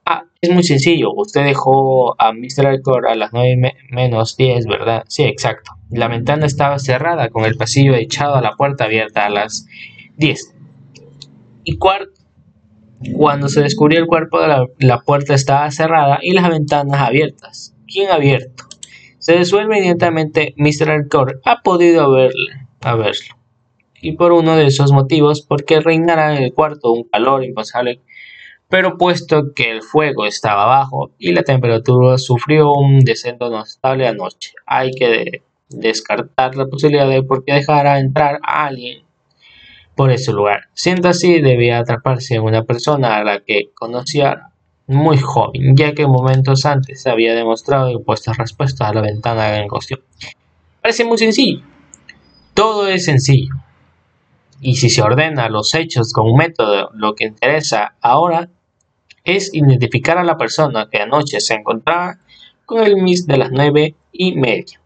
Ah, 0.06 0.24
es 0.40 0.50
muy 0.50 0.62
sencillo. 0.62 1.12
Usted 1.14 1.44
dejó 1.44 2.20
a 2.20 2.32
Mr. 2.32 2.66
Alcor 2.66 3.06
a 3.08 3.14
las 3.14 3.32
9 3.32 3.74
menos 3.90 4.36
10, 4.36 4.66
¿verdad? 4.66 5.04
Sí, 5.08 5.24
exacto. 5.24 5.72
La 5.90 6.08
ventana 6.08 6.46
estaba 6.46 6.78
cerrada 6.78 7.28
con 7.30 7.44
el 7.44 7.56
pasillo 7.56 7.94
echado 7.94 8.34
a 8.34 8.42
la 8.42 8.56
puerta 8.56 8.84
abierta 8.84 9.26
a 9.26 9.30
las 9.30 9.66
10. 10.16 10.54
Y 11.64 11.76
cuarto, 11.78 12.13
cuando 13.12 13.48
se 13.48 13.62
descubrió 13.62 14.00
el 14.00 14.06
cuerpo 14.06 14.40
la, 14.40 14.66
la 14.78 15.00
puerta 15.00 15.34
estaba 15.34 15.70
cerrada 15.70 16.18
y 16.22 16.32
las 16.32 16.48
ventanas 16.48 17.00
abiertas. 17.00 17.74
¿Quién 17.86 18.10
abierto? 18.10 18.64
Se 19.18 19.38
disuelve 19.38 19.78
inmediatamente 19.78 20.54
Mr. 20.56 20.90
Alcor 20.90 21.40
ha 21.44 21.62
podido 21.62 22.10
verle, 22.12 22.66
a 22.82 22.94
verlo. 22.94 23.36
Y 24.00 24.12
por 24.12 24.32
uno 24.32 24.56
de 24.56 24.66
esos 24.66 24.92
motivos, 24.92 25.40
porque 25.40 25.80
reinará 25.80 26.36
en 26.36 26.42
el 26.42 26.52
cuarto 26.52 26.92
un 26.92 27.04
calor 27.04 27.42
impasable, 27.42 28.02
pero 28.68 28.98
puesto 28.98 29.54
que 29.54 29.70
el 29.70 29.82
fuego 29.82 30.26
estaba 30.26 30.66
bajo 30.66 31.12
y 31.18 31.32
la 31.32 31.42
temperatura 31.42 32.18
sufrió 32.18 32.72
un 32.72 33.00
descenso 33.00 33.48
notable 33.48 34.06
anoche, 34.06 34.52
hay 34.66 34.90
que 34.90 35.42
descartar 35.70 36.56
la 36.56 36.66
posibilidad 36.66 37.08
de 37.08 37.22
por 37.22 37.44
qué 37.44 37.54
dejara 37.54 37.98
entrar 37.98 38.40
a 38.42 38.66
alguien 38.66 39.03
por 39.94 40.10
ese 40.10 40.32
lugar. 40.32 40.68
Siendo 40.74 41.08
así, 41.08 41.40
debía 41.40 41.78
atraparse 41.78 42.34
en 42.34 42.42
una 42.42 42.64
persona 42.64 43.16
a 43.16 43.24
la 43.24 43.40
que 43.40 43.70
conocía 43.74 44.50
muy 44.86 45.18
joven, 45.18 45.76
ya 45.76 45.94
que 45.94 46.06
momentos 46.06 46.66
antes 46.66 47.06
había 47.06 47.34
demostrado 47.34 47.90
impuestas 47.90 48.36
respuestas 48.36 48.90
a 48.90 48.94
la 48.94 49.00
ventana 49.00 49.58
en 49.58 49.68
cuestión. 49.68 50.00
Parece 50.82 51.04
muy 51.04 51.18
sencillo. 51.18 51.62
Todo 52.52 52.88
es 52.88 53.04
sencillo. 53.06 53.54
Y 54.60 54.76
si 54.76 54.90
se 54.90 55.02
ordena 55.02 55.48
los 55.48 55.74
hechos 55.74 56.12
con 56.12 56.26
un 56.26 56.36
método, 56.36 56.90
lo 56.94 57.14
que 57.14 57.24
interesa 57.24 57.94
ahora 58.00 58.48
es 59.24 59.52
identificar 59.54 60.18
a 60.18 60.24
la 60.24 60.36
persona 60.36 60.88
que 60.90 60.98
anoche 60.98 61.40
se 61.40 61.54
encontraba 61.54 62.18
con 62.66 62.82
el 62.84 62.96
Miss 62.96 63.26
de 63.26 63.38
las 63.38 63.50
nueve 63.50 63.94
y 64.12 64.36
media. 64.36 64.80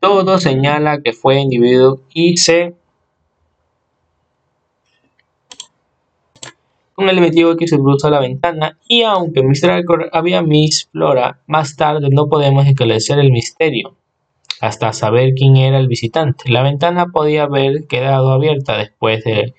Todo 0.00 0.38
señala 0.38 1.00
que 1.00 1.12
fue 1.12 1.40
individuo 1.40 2.00
y 2.12 2.36
se 2.36 2.74
con 7.00 7.08
el 7.08 7.56
que 7.56 7.66
se 7.66 7.78
cruzó 7.78 8.10
la 8.10 8.20
ventana 8.20 8.78
y 8.86 9.02
aunque 9.02 9.42
Mr. 9.42 9.70
Alcor 9.70 10.10
había 10.12 10.42
Miss 10.42 10.88
Flora, 10.92 11.40
más 11.46 11.76
tarde 11.76 12.08
no 12.10 12.28
podemos 12.28 12.66
esclarecer 12.66 13.18
el 13.18 13.32
misterio 13.32 13.96
hasta 14.60 14.92
saber 14.92 15.32
quién 15.34 15.56
era 15.56 15.78
el 15.78 15.88
visitante. 15.88 16.50
La 16.50 16.62
ventana 16.62 17.06
podía 17.06 17.44
haber 17.44 17.86
quedado 17.86 18.30
abierta 18.30 18.76
después 18.76 19.24
de 19.24 19.54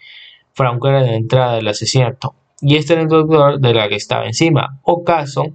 Franco 0.54 0.90
de 0.90 1.16
entrada 1.16 1.56
del 1.56 1.68
asesinato 1.68 2.36
y 2.62 2.76
este 2.76 2.94
era 2.94 3.02
el 3.02 3.08
doctor 3.08 3.60
de 3.60 3.74
la 3.74 3.90
que 3.90 3.96
estaba 3.96 4.26
encima. 4.26 4.80
O 4.84 5.04
caso, 5.04 5.46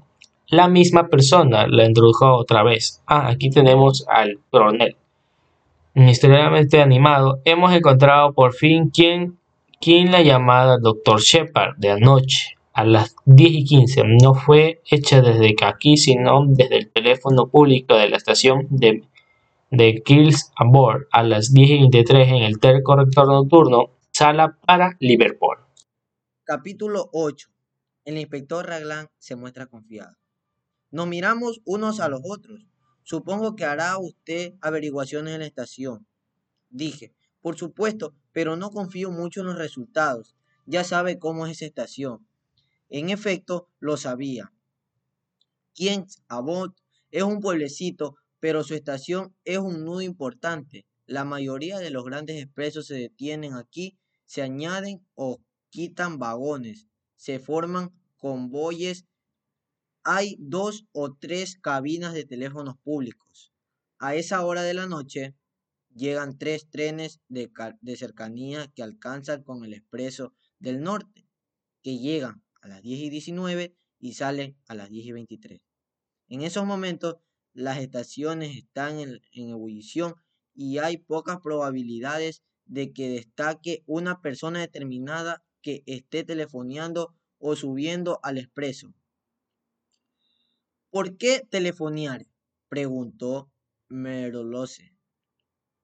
la 0.49 0.69
misma 0.69 1.09
persona 1.09 1.67
la 1.69 1.85
introdujo 1.85 2.35
otra 2.35 2.63
vez. 2.63 3.03
Ah, 3.07 3.29
aquí 3.29 3.51
tenemos 3.51 4.05
al 4.09 4.41
coronel. 4.51 4.97
Misteriosamente 5.95 6.83
animado, 6.83 7.41
hemos 7.45 7.73
encontrado 7.73 8.33
por 8.33 8.53
fin 8.53 8.91
quién 8.91 9.39
¿Quién 9.81 10.11
la 10.11 10.23
llamada 10.23 10.79
Dr. 10.79 11.21
Shepard 11.21 11.77
de 11.77 11.91
anoche 11.91 12.57
a 12.73 12.85
las 12.85 13.15
10 13.27 13.51
y 13.53 13.65
15 13.65 14.03
no 14.23 14.35
fue 14.35 14.81
hecha 14.91 15.21
desde 15.21 15.55
aquí, 15.65 15.97
sino 15.97 16.45
desde 16.47 16.79
el 16.79 16.91
teléfono 16.91 17.49
público 17.49 17.95
de 17.95 18.09
la 18.09 18.17
estación 18.17 18.67
de, 18.71 19.05
de 19.71 20.03
Kills 20.05 20.53
Aboard 20.57 21.07
a 21.13 21.23
las 21.23 21.53
10 21.53 21.71
y 21.71 21.79
23 21.79 22.29
en 22.29 22.43
el 22.43 22.83
corrector 22.83 23.29
nocturno, 23.29 23.91
sala 24.13 24.59
para 24.67 24.97
Liverpool. 24.99 25.59
Capítulo 26.45 27.11
8. 27.13 27.49
El 28.05 28.19
inspector 28.19 28.67
Raglan 28.67 29.09
se 29.19 29.37
muestra 29.37 29.67
confiado. 29.67 30.17
Nos 30.91 31.07
miramos 31.07 31.61
unos 31.65 32.01
a 32.01 32.09
los 32.09 32.23
otros. 32.25 32.67
Supongo 33.03 33.57
que 33.57 33.65
hará 33.65 33.99
usted 33.99 34.55
averiguaciones 34.61 35.35
en 35.35 35.41
la 35.41 35.47
estación. 35.47 36.07
Dije, 36.71 37.15
por 37.41 37.57
supuesto, 37.57 38.15
pero 38.37 38.55
no 38.55 38.71
confío 38.71 39.11
mucho 39.11 39.41
en 39.41 39.47
los 39.47 39.57
resultados. 39.57 40.37
Ya 40.67 40.85
sabe 40.85 41.19
cómo 41.19 41.47
es 41.47 41.53
esa 41.53 41.65
estación. 41.65 42.29
En 42.91 43.09
efecto, 43.09 43.71
lo 43.81 43.97
sabía. 43.97 44.53
Kiens 45.73 46.23
Abot 46.29 46.77
es 47.11 47.23
un 47.23 47.41
pueblecito, 47.41 48.17
pero 48.39 48.63
su 48.63 48.75
estación 48.75 49.35
es 49.45 49.57
un 49.57 49.87
nudo 49.87 50.03
importante. 50.03 50.85
La 51.07 51.25
mayoría 51.25 51.79
de 51.79 51.89
los 51.89 52.05
grandes 52.05 52.43
expresos 52.43 52.89
se 52.89 52.97
detienen 52.97 53.55
aquí, 53.55 53.97
se 54.27 54.43
añaden 54.43 55.03
o 55.15 55.41
quitan 55.71 56.19
vagones, 56.19 56.89
se 57.15 57.39
forman 57.39 57.99
convoyes. 58.19 59.07
Hay 60.03 60.37
dos 60.39 60.85
o 60.93 61.15
tres 61.15 61.57
cabinas 61.59 62.13
de 62.13 62.27
teléfonos 62.27 62.77
públicos. 62.85 63.55
A 63.99 64.15
esa 64.15 64.45
hora 64.45 64.63
de 64.63 64.75
la 64.75 64.87
noche, 64.87 65.35
llegan 65.97 66.37
tres 66.39 66.69
trenes 66.69 67.21
de, 67.29 67.51
cercanía 67.97 68.71
que 68.75 68.83
alcanzan 68.83 69.43
con 69.43 69.65
el 69.65 69.73
expreso 69.75 70.35
del 70.59 70.83
norte, 70.83 71.27
que 71.83 71.99
llegan 71.99 72.45
a 72.61 72.69
las 72.69 72.83
10 72.83 73.01
y 73.01 73.11
19 73.11 73.75
y 73.99 74.13
salen 74.13 74.57
a 74.69 74.75
las 74.75 74.91
10 74.91 75.07
y 75.07 75.13
23. 75.13 75.61
En 76.29 76.43
esos 76.43 76.67
momentos 76.67 77.17
las 77.53 77.79
estaciones 77.79 78.57
están 78.57 78.99
en, 78.99 79.21
en 79.33 79.51
ebullición 79.51 80.15
y 80.55 80.79
hay 80.79 80.99
pocas 80.99 81.39
probabilidades 81.43 82.43
de 82.67 82.93
que 82.93 83.09
destaque 83.09 83.83
una 83.87 84.21
persona 84.21 84.61
determinada 84.61 85.43
que 85.63 85.83
esté 85.87 86.25
telefoneando 86.25 87.15
o 87.39 87.57
subiendo 87.57 88.21
al 88.23 88.39
expreso. 88.39 88.95
¿Por 90.91 91.17
qué 91.17 91.43
telefonear? 91.51 92.27
preguntó 92.69 93.51
Merolose. 93.89 94.96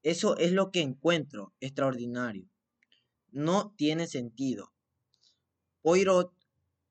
Eso 0.02 0.36
es 0.36 0.52
lo 0.52 0.72
que 0.72 0.80
encuentro 0.80 1.52
extraordinario. 1.60 2.48
No 3.30 3.72
tiene 3.76 4.08
sentido. 4.08 4.72
Poirot 5.80 6.32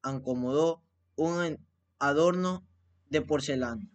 acomodó 0.02 0.82
un 1.16 1.58
adorno 2.00 2.66
de 3.10 3.22
porcelana 3.22 3.92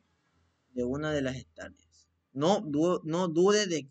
de 0.75 0.85
una 0.85 1.13
de 1.13 1.23
las 1.23 1.37
estadias. 1.37 2.09
No, 2.33 2.61
no 3.05 3.29
dude 3.29 3.67
de 3.67 3.89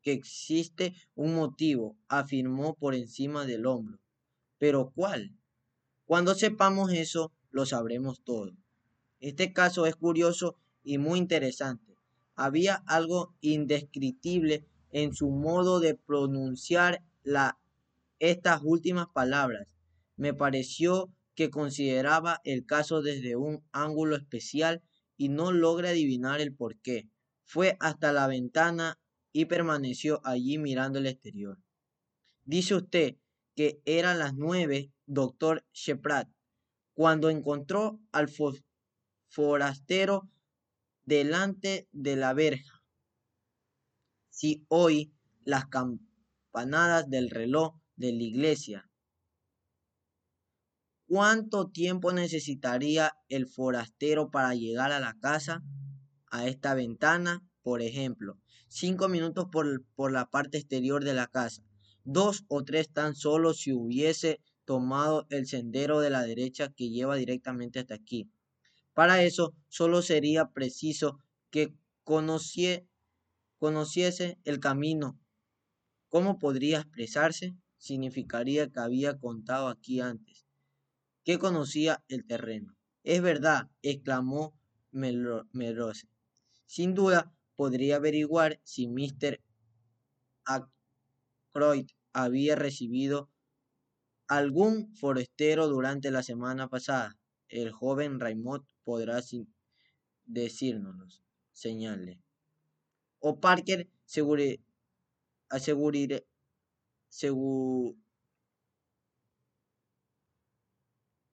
que 0.00 0.12
existe 0.12 0.94
un 1.14 1.34
motivo, 1.34 1.98
afirmó 2.08 2.74
por 2.74 2.94
encima 2.94 3.44
del 3.44 3.66
hombro. 3.66 4.00
¿Pero 4.58 4.92
cuál? 4.94 5.36
Cuando 6.06 6.34
sepamos 6.34 6.92
eso, 6.92 7.32
lo 7.50 7.66
sabremos 7.66 8.22
todo. 8.24 8.52
Este 9.20 9.52
caso 9.52 9.84
es 9.86 9.94
curioso 9.94 10.56
y 10.82 10.96
muy 10.96 11.18
interesante 11.18 11.91
había 12.34 12.76
algo 12.86 13.34
indescriptible 13.40 14.66
en 14.90 15.14
su 15.14 15.30
modo 15.30 15.80
de 15.80 15.94
pronunciar 15.94 17.04
estas 18.18 18.60
últimas 18.62 19.06
palabras. 19.12 19.66
Me 20.16 20.34
pareció 20.34 21.12
que 21.34 21.50
consideraba 21.50 22.40
el 22.44 22.66
caso 22.66 23.02
desde 23.02 23.36
un 23.36 23.64
ángulo 23.72 24.16
especial 24.16 24.82
y 25.16 25.28
no 25.28 25.52
logra 25.52 25.90
adivinar 25.90 26.40
el 26.40 26.54
por 26.54 26.78
qué. 26.80 27.08
Fue 27.44 27.76
hasta 27.80 28.12
la 28.12 28.26
ventana 28.26 28.98
y 29.32 29.46
permaneció 29.46 30.20
allí 30.24 30.58
mirando 30.58 30.98
el 30.98 31.06
exterior. 31.06 31.58
Dice 32.44 32.74
usted 32.74 33.16
que 33.54 33.80
eran 33.84 34.18
las 34.18 34.34
nueve, 34.34 34.92
doctor 35.06 35.64
Sheprat, 35.72 36.28
cuando 36.94 37.30
encontró 37.30 38.00
al 38.10 38.28
forastero 39.28 40.28
delante 41.04 41.88
de 41.92 42.16
la 42.16 42.32
verja. 42.32 42.82
Si 44.30 44.64
hoy 44.68 45.12
las 45.44 45.66
campanadas 45.66 47.08
del 47.10 47.30
reloj 47.30 47.74
de 47.96 48.12
la 48.12 48.22
iglesia, 48.22 48.90
¿cuánto 51.06 51.70
tiempo 51.70 52.12
necesitaría 52.12 53.12
el 53.28 53.46
forastero 53.46 54.30
para 54.30 54.54
llegar 54.54 54.92
a 54.92 55.00
la 55.00 55.18
casa? 55.20 55.62
A 56.30 56.46
esta 56.46 56.74
ventana, 56.74 57.46
por 57.62 57.82
ejemplo, 57.82 58.38
cinco 58.68 59.08
minutos 59.08 59.48
por, 59.52 59.84
por 59.94 60.12
la 60.12 60.30
parte 60.30 60.56
exterior 60.56 61.04
de 61.04 61.12
la 61.12 61.26
casa, 61.26 61.62
dos 62.04 62.44
o 62.48 62.64
tres 62.64 62.90
tan 62.90 63.14
solo 63.14 63.52
si 63.52 63.72
hubiese 63.72 64.40
tomado 64.64 65.26
el 65.28 65.46
sendero 65.46 66.00
de 66.00 66.08
la 66.10 66.22
derecha 66.22 66.72
que 66.74 66.88
lleva 66.88 67.16
directamente 67.16 67.80
hasta 67.80 67.94
aquí. 67.94 68.30
Para 68.94 69.22
eso 69.22 69.54
solo 69.68 70.02
sería 70.02 70.50
preciso 70.50 71.18
que 71.50 71.74
conociese 72.04 72.88
el 74.44 74.60
camino. 74.60 75.18
¿Cómo 76.08 76.38
podría 76.38 76.80
expresarse? 76.80 77.54
Significaría 77.78 78.68
que 78.70 78.80
había 78.80 79.18
contado 79.18 79.68
aquí 79.68 80.00
antes, 80.00 80.46
que 81.24 81.38
conocía 81.38 82.04
el 82.08 82.26
terreno. 82.26 82.76
Es 83.02 83.22
verdad, 83.22 83.70
exclamó 83.80 84.54
Melrose. 84.90 86.06
Sin 86.66 86.94
duda, 86.94 87.32
podría 87.56 87.96
averiguar 87.96 88.60
si 88.62 88.88
Mr. 88.88 89.40
Ackroyd 90.44 91.86
había 92.12 92.56
recibido 92.56 93.30
algún 94.28 94.94
forastero 94.94 95.66
durante 95.66 96.10
la 96.10 96.22
semana 96.22 96.68
pasada. 96.68 97.18
El 97.48 97.72
joven 97.72 98.20
Raymond 98.20 98.64
podrá 98.84 99.20
decírnoslo, 100.26 101.06
señale. 101.52 102.20
O 103.20 103.38
Parker 103.40 103.88
aseguraré 105.50 106.26